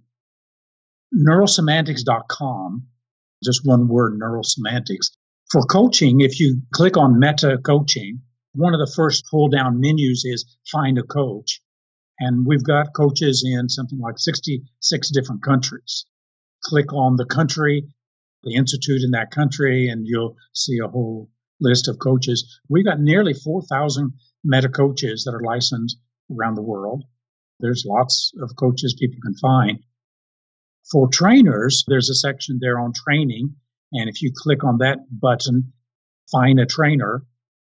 neurosemantics.com, 1.15 2.87
just 3.45 3.61
one 3.65 3.89
word, 3.89 4.19
neurosemantics. 4.19 5.11
For 5.51 5.63
coaching, 5.63 6.21
if 6.21 6.41
you 6.41 6.63
click 6.73 6.97
on 6.97 7.19
meta 7.19 7.59
coaching, 7.65 8.21
one 8.55 8.75
of 8.75 8.81
the 8.81 8.93
first 8.95 9.25
pull 9.31 9.49
down 9.49 9.81
menus 9.81 10.25
is 10.25 10.45
find 10.71 10.99
a 10.99 11.03
coach. 11.03 11.61
And 12.19 12.47
we've 12.47 12.65
got 12.65 12.95
coaches 12.95 13.45
in 13.45 13.69
something 13.69 13.99
like 13.99 14.19
66 14.19 15.11
different 15.11 15.43
countries. 15.43 16.05
Click 16.63 16.93
on 16.93 17.17
the 17.17 17.27
country, 17.27 17.89
the 18.43 18.55
institute 18.55 19.03
in 19.03 19.11
that 19.13 19.31
country, 19.31 19.89
and 19.89 20.07
you'll 20.07 20.37
see 20.53 20.79
a 20.79 20.89
whole 20.89 21.31
list 21.61 21.89
of 21.89 21.99
coaches. 21.99 22.61
We've 22.69 22.85
got 22.85 23.01
nearly 23.01 23.35
4,000 23.35 24.13
meta 24.45 24.69
coaches 24.69 25.25
that 25.25 25.35
are 25.35 25.43
licensed 25.43 25.99
around 26.31 26.55
the 26.55 26.63
world. 26.63 27.05
There's 27.61 27.85
lots 27.87 28.33
of 28.41 28.57
coaches 28.57 28.95
people 28.99 29.21
can 29.23 29.35
find. 29.37 29.79
For 30.91 31.09
trainers, 31.09 31.85
there's 31.87 32.11
a 32.11 32.15
section 32.15 32.59
there 32.61 32.79
on 32.79 32.93
training. 32.93 33.55
And 33.93 34.09
if 34.09 34.23
you 34.23 34.33
click 34.35 34.65
on 34.65 34.79
that 34.79 34.99
button, 35.11 35.73
find 36.31 36.59
a 36.59 36.67
trainer, 36.67 37.25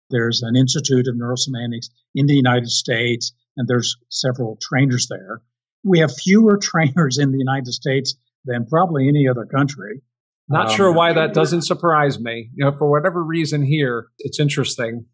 there's 0.10 0.44
an 0.44 0.56
Institute 0.56 1.08
of 1.08 1.16
Neurosemantics 1.16 1.90
in 2.14 2.26
the 2.28 2.36
United 2.36 2.70
States, 2.70 3.32
and 3.58 3.68
there's 3.68 3.98
several 4.10 4.58
trainers 4.62 5.08
there. 5.10 5.42
We 5.84 6.00
have 6.00 6.14
fewer 6.14 6.58
trainers 6.62 7.18
in 7.18 7.32
the 7.32 7.38
United 7.38 7.74
States 7.74 8.16
than 8.46 8.66
probably 8.66 9.08
any 9.08 9.28
other 9.28 9.46
country. 9.46 10.02
Not 10.48 10.70
um, 10.70 10.76
sure 10.76 10.92
why 10.92 11.14
that 11.14 11.34
doesn't 11.34 11.64
surprise 11.64 12.20
me. 12.20 12.50
You 12.56 12.66
know, 12.66 12.72
for 12.72 12.90
whatever 12.90 13.24
reason 13.24 13.64
here, 13.64 14.08
it's 14.20 14.40
interesting. 14.40 15.06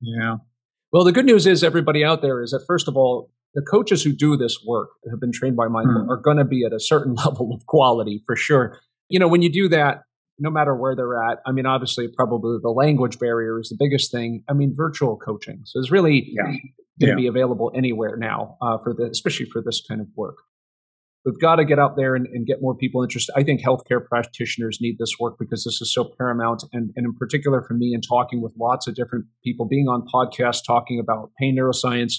Yeah. 0.00 0.36
Well, 0.92 1.04
the 1.04 1.12
good 1.12 1.26
news 1.26 1.46
is 1.46 1.62
everybody 1.62 2.04
out 2.04 2.22
there 2.22 2.42
is 2.42 2.50
that 2.50 2.64
first 2.66 2.88
of 2.88 2.96
all, 2.96 3.30
the 3.54 3.62
coaches 3.62 4.02
who 4.02 4.12
do 4.12 4.36
this 4.36 4.58
work 4.64 4.90
have 5.10 5.20
been 5.20 5.32
trained 5.32 5.56
by 5.56 5.66
Michael 5.66 6.06
mm. 6.06 6.08
are 6.08 6.16
going 6.16 6.36
to 6.36 6.44
be 6.44 6.64
at 6.64 6.72
a 6.72 6.80
certain 6.80 7.14
level 7.24 7.52
of 7.52 7.66
quality 7.66 8.22
for 8.26 8.36
sure. 8.36 8.78
You 9.08 9.18
know, 9.18 9.28
when 9.28 9.42
you 9.42 9.50
do 9.50 9.68
that, 9.70 10.02
no 10.38 10.50
matter 10.50 10.74
where 10.74 10.96
they're 10.96 11.22
at, 11.22 11.38
I 11.46 11.52
mean, 11.52 11.66
obviously, 11.66 12.08
probably 12.08 12.58
the 12.62 12.70
language 12.70 13.18
barrier 13.18 13.60
is 13.60 13.68
the 13.68 13.76
biggest 13.78 14.10
thing. 14.10 14.42
I 14.48 14.54
mean, 14.54 14.72
virtual 14.74 15.16
coaching. 15.16 15.62
So 15.64 15.78
it's 15.80 15.90
really 15.90 16.32
yeah. 16.32 16.52
Going 17.00 17.16
to 17.16 17.22
yeah. 17.22 17.24
be 17.24 17.26
available 17.26 17.72
anywhere 17.74 18.16
now 18.16 18.56
uh, 18.60 18.78
for 18.78 18.94
the, 18.94 19.08
especially 19.10 19.46
for 19.46 19.62
this 19.64 19.82
kind 19.86 20.00
of 20.00 20.08
work. 20.16 20.36
we've 21.24 21.40
got 21.40 21.56
to 21.56 21.64
get 21.64 21.78
out 21.78 21.96
there 21.96 22.14
and, 22.14 22.26
and, 22.26 22.46
get 22.46 22.58
more 22.60 22.74
people 22.74 23.02
interested. 23.02 23.32
I 23.36 23.42
think 23.42 23.62
healthcare 23.62 24.04
practitioners 24.04 24.78
need 24.80 24.96
this 24.98 25.14
work 25.18 25.36
because 25.38 25.64
this 25.64 25.80
is 25.80 25.92
so 25.92 26.10
paramount. 26.18 26.64
And, 26.72 26.90
and 26.96 27.06
in 27.06 27.14
particular 27.14 27.62
for 27.66 27.74
me, 27.74 27.92
in 27.94 28.00
talking 28.00 28.42
with 28.42 28.54
lots 28.58 28.86
of 28.86 28.94
different 28.94 29.26
people, 29.44 29.66
being 29.66 29.86
on 29.86 30.06
podcasts 30.12 30.60
talking 30.66 31.00
about 31.00 31.30
pain 31.38 31.56
neuroscience, 31.58 32.14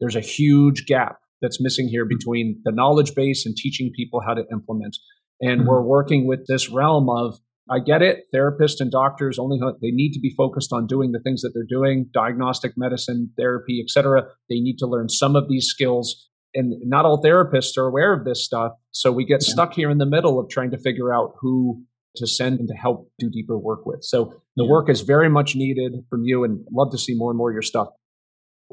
there's 0.00 0.16
a 0.16 0.20
huge 0.20 0.86
gap 0.86 1.18
that's 1.40 1.60
missing 1.60 1.88
here 1.88 2.04
mm-hmm. 2.04 2.16
between 2.16 2.60
the 2.64 2.72
knowledge 2.72 3.14
base 3.14 3.46
and 3.46 3.56
teaching 3.56 3.92
people 3.94 4.20
how 4.26 4.34
to 4.34 4.44
implement. 4.50 4.96
And 5.40 5.60
mm-hmm. 5.60 5.68
we're 5.68 5.82
working 5.82 6.26
with 6.26 6.46
this 6.46 6.70
realm 6.70 7.08
of 7.10 7.38
I 7.70 7.78
get 7.78 8.02
it. 8.02 8.24
Therapists 8.34 8.80
and 8.80 8.90
doctors 8.90 9.38
only 9.38 9.58
they 9.80 9.90
need 9.90 10.12
to 10.12 10.20
be 10.20 10.34
focused 10.36 10.72
on 10.72 10.86
doing 10.86 11.12
the 11.12 11.20
things 11.20 11.42
that 11.42 11.52
they're 11.54 11.64
doing, 11.68 12.10
diagnostic 12.12 12.72
medicine, 12.76 13.30
therapy, 13.38 13.82
etc. 13.84 14.24
They 14.48 14.60
need 14.60 14.78
to 14.78 14.86
learn 14.86 15.08
some 15.08 15.36
of 15.36 15.48
these 15.48 15.66
skills 15.66 16.28
and 16.54 16.74
not 16.84 17.04
all 17.04 17.22
therapists 17.22 17.76
are 17.78 17.86
aware 17.86 18.12
of 18.12 18.24
this 18.24 18.44
stuff. 18.44 18.72
So 18.90 19.10
we 19.10 19.24
get 19.24 19.46
yeah. 19.46 19.52
stuck 19.52 19.74
here 19.74 19.90
in 19.90 19.98
the 19.98 20.06
middle 20.06 20.38
of 20.38 20.48
trying 20.50 20.70
to 20.72 20.78
figure 20.78 21.12
out 21.14 21.34
who 21.40 21.82
to 22.16 22.26
send 22.26 22.58
and 22.58 22.68
to 22.68 22.74
help 22.74 23.10
do 23.18 23.30
deeper 23.30 23.58
work 23.58 23.86
with. 23.86 24.02
So 24.02 24.34
the 24.56 24.64
yeah. 24.64 24.70
work 24.70 24.90
is 24.90 25.00
very 25.00 25.30
much 25.30 25.56
needed 25.56 26.04
from 26.10 26.24
you 26.24 26.44
and 26.44 26.64
love 26.70 26.90
to 26.92 26.98
see 26.98 27.14
more 27.14 27.30
and 27.30 27.38
more 27.38 27.50
of 27.50 27.54
your 27.54 27.62
stuff. 27.62 27.88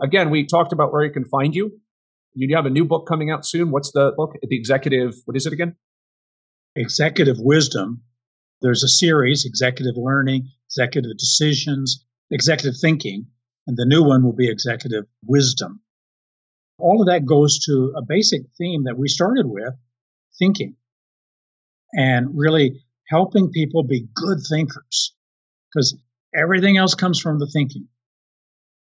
Again, 0.01 0.29
we 0.29 0.45
talked 0.45 0.73
about 0.73 0.91
where 0.91 1.03
you 1.03 1.11
can 1.11 1.25
find 1.25 1.55
you. 1.55 1.79
You 2.33 2.55
have 2.55 2.65
a 2.65 2.69
new 2.69 2.85
book 2.85 3.07
coming 3.07 3.31
out 3.31 3.45
soon. 3.45 3.71
What's 3.71 3.91
the 3.91 4.11
book? 4.15 4.33
The 4.41 4.55
Executive, 4.55 5.13
what 5.25 5.35
is 5.35 5.45
it 5.45 5.53
again? 5.53 5.75
Executive 6.75 7.37
Wisdom. 7.39 8.01
There's 8.61 8.83
a 8.83 8.89
series, 8.89 9.45
Executive 9.45 9.95
Learning, 9.95 10.49
Executive 10.67 11.17
Decisions, 11.17 12.05
Executive 12.31 12.75
Thinking, 12.79 13.27
and 13.67 13.77
the 13.77 13.85
new 13.85 14.03
one 14.03 14.23
will 14.23 14.35
be 14.35 14.49
Executive 14.49 15.05
Wisdom. 15.25 15.81
All 16.77 17.01
of 17.01 17.07
that 17.07 17.25
goes 17.25 17.59
to 17.65 17.93
a 17.95 18.01
basic 18.01 18.41
theme 18.57 18.83
that 18.83 18.97
we 18.97 19.07
started 19.07 19.45
with 19.45 19.73
thinking 20.37 20.75
and 21.93 22.29
really 22.33 22.81
helping 23.07 23.51
people 23.51 23.83
be 23.83 24.07
good 24.13 24.39
thinkers 24.49 25.13
because 25.73 25.97
everything 26.35 26.77
else 26.77 26.95
comes 26.95 27.19
from 27.19 27.39
the 27.39 27.47
thinking. 27.47 27.87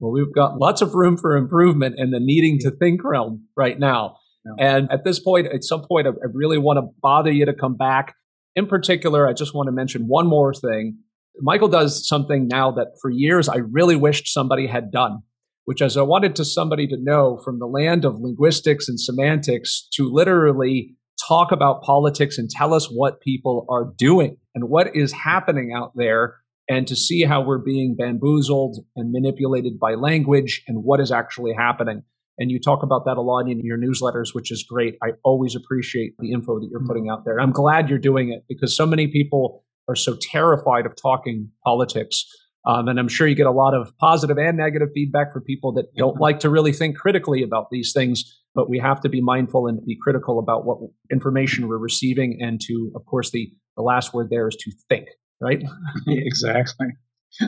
Well, 0.00 0.12
we've 0.12 0.34
got 0.34 0.58
lots 0.58 0.82
of 0.82 0.94
room 0.94 1.16
for 1.16 1.36
improvement 1.36 1.96
in 1.98 2.10
the 2.10 2.20
needing 2.20 2.58
to 2.60 2.70
think 2.70 3.02
realm 3.02 3.48
right 3.56 3.78
now. 3.78 4.18
Yeah. 4.44 4.76
And 4.76 4.92
at 4.92 5.04
this 5.04 5.18
point, 5.18 5.46
at 5.48 5.64
some 5.64 5.82
point, 5.86 6.06
I 6.06 6.10
really 6.32 6.58
want 6.58 6.78
to 6.78 6.94
bother 7.02 7.30
you 7.30 7.46
to 7.46 7.54
come 7.54 7.76
back. 7.76 8.14
In 8.58 8.66
particular, 8.66 9.28
I 9.28 9.32
just 9.32 9.54
want 9.54 9.68
to 9.68 9.72
mention 9.72 10.08
one 10.08 10.26
more 10.26 10.52
thing. 10.52 10.98
Michael 11.40 11.68
does 11.68 12.08
something 12.08 12.48
now 12.48 12.72
that 12.72 12.96
for 13.00 13.10
years 13.10 13.48
I 13.48 13.58
really 13.58 13.96
wished 13.96 14.26
somebody 14.26 14.66
had 14.66 14.90
done 14.90 15.22
which 15.68 15.82
as 15.82 15.98
I 15.98 16.00
wanted 16.00 16.34
to 16.36 16.46
somebody 16.46 16.86
to 16.86 16.96
know 16.98 17.42
from 17.44 17.58
the 17.58 17.66
land 17.66 18.06
of 18.06 18.18
linguistics 18.18 18.88
and 18.88 18.98
semantics 18.98 19.86
to 19.96 20.10
literally 20.10 20.96
talk 21.28 21.52
about 21.52 21.82
politics 21.82 22.38
and 22.38 22.48
tell 22.48 22.72
us 22.72 22.86
what 22.86 23.20
people 23.20 23.66
are 23.68 23.92
doing 23.98 24.38
and 24.54 24.70
what 24.70 24.96
is 24.96 25.12
happening 25.12 25.74
out 25.76 25.92
there 25.94 26.36
and 26.70 26.86
to 26.86 26.96
see 26.96 27.22
how 27.22 27.42
we're 27.42 27.58
being 27.58 27.94
bamboozled 27.98 28.78
and 28.96 29.12
manipulated 29.12 29.78
by 29.78 29.92
language 29.92 30.62
and 30.66 30.84
what 30.84 31.00
is 31.00 31.12
actually 31.12 31.52
happening. 31.52 32.02
And 32.38 32.50
you 32.50 32.60
talk 32.60 32.82
about 32.82 33.04
that 33.06 33.16
a 33.16 33.20
lot 33.20 33.48
in 33.48 33.60
your 33.60 33.78
newsletters, 33.78 34.34
which 34.34 34.50
is 34.50 34.62
great. 34.62 34.96
I 35.02 35.10
always 35.24 35.56
appreciate 35.56 36.14
the 36.18 36.32
info 36.32 36.60
that 36.60 36.68
you're 36.70 36.80
mm-hmm. 36.80 36.88
putting 36.88 37.08
out 37.08 37.24
there. 37.24 37.40
I'm 37.40 37.52
glad 37.52 37.90
you're 37.90 37.98
doing 37.98 38.30
it 38.30 38.44
because 38.48 38.76
so 38.76 38.86
many 38.86 39.08
people 39.08 39.64
are 39.88 39.96
so 39.96 40.16
terrified 40.20 40.86
of 40.86 40.94
talking 40.94 41.50
politics 41.64 42.24
um, 42.68 42.86
and 42.88 42.98
I'm 42.98 43.08
sure 43.08 43.26
you 43.26 43.34
get 43.34 43.46
a 43.46 43.52
lot 43.52 43.74
of 43.74 43.96
positive 43.98 44.36
and 44.36 44.56
negative 44.56 44.90
feedback 44.94 45.32
from 45.32 45.42
people 45.42 45.72
that 45.72 45.86
don't 45.96 46.20
like 46.20 46.40
to 46.40 46.50
really 46.50 46.72
think 46.72 46.98
critically 46.98 47.42
about 47.42 47.70
these 47.70 47.92
things. 47.94 48.38
But 48.54 48.68
we 48.68 48.78
have 48.78 49.00
to 49.02 49.08
be 49.08 49.20
mindful 49.22 49.66
and 49.68 49.84
be 49.86 49.96
critical 50.00 50.38
about 50.38 50.66
what 50.66 50.78
information 51.10 51.68
we're 51.68 51.78
receiving. 51.78 52.38
And 52.40 52.60
to, 52.62 52.92
of 52.94 53.06
course, 53.06 53.30
the, 53.30 53.50
the 53.76 53.82
last 53.82 54.12
word 54.12 54.28
there 54.30 54.48
is 54.48 54.56
to 54.56 54.72
think, 54.88 55.08
right? 55.40 55.62
exactly. 56.08 56.88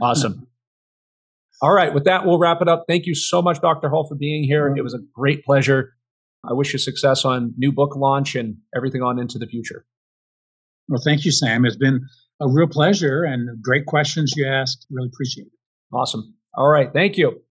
awesome. 0.01 0.47
All 1.63 1.73
right. 1.73 1.93
With 1.93 2.05
that, 2.05 2.25
we'll 2.25 2.39
wrap 2.39 2.63
it 2.63 2.69
up. 2.69 2.85
Thank 2.89 3.07
you 3.07 3.15
so 3.15 3.43
much, 3.43 3.61
Dr. 3.61 3.89
Hall, 3.89 4.07
for 4.09 4.15
being 4.15 4.45
here. 4.45 4.75
It 4.75 4.83
was 4.83 4.95
a 4.95 5.01
great 5.15 5.45
pleasure. 5.45 5.93
I 6.49 6.55
wish 6.55 6.73
you 6.73 6.79
success 6.79 7.25
on 7.25 7.53
new 7.59 7.71
book 7.71 7.97
launch 7.97 8.35
and 8.35 8.57
everything 8.75 9.03
on 9.03 9.19
into 9.19 9.39
the 9.39 9.47
future. 9.47 9.85
Well, 10.89 11.03
thank 11.05 11.25
you, 11.25 11.33
Sam. 11.33 11.67
It's 11.67 11.77
been 11.77 12.01
a 12.41 12.49
real 12.49 12.67
pleasure 12.67 13.25
and 13.25 13.63
great 13.63 13.85
questions 13.85 14.33
you 14.37 14.47
asked. 14.47 14.87
Really 14.91 15.11
appreciate 15.13 15.49
it. 15.49 15.53
Awesome. 15.93 16.35
All 16.57 16.69
right. 16.69 16.91
Thank 16.93 17.19
you. 17.19 17.43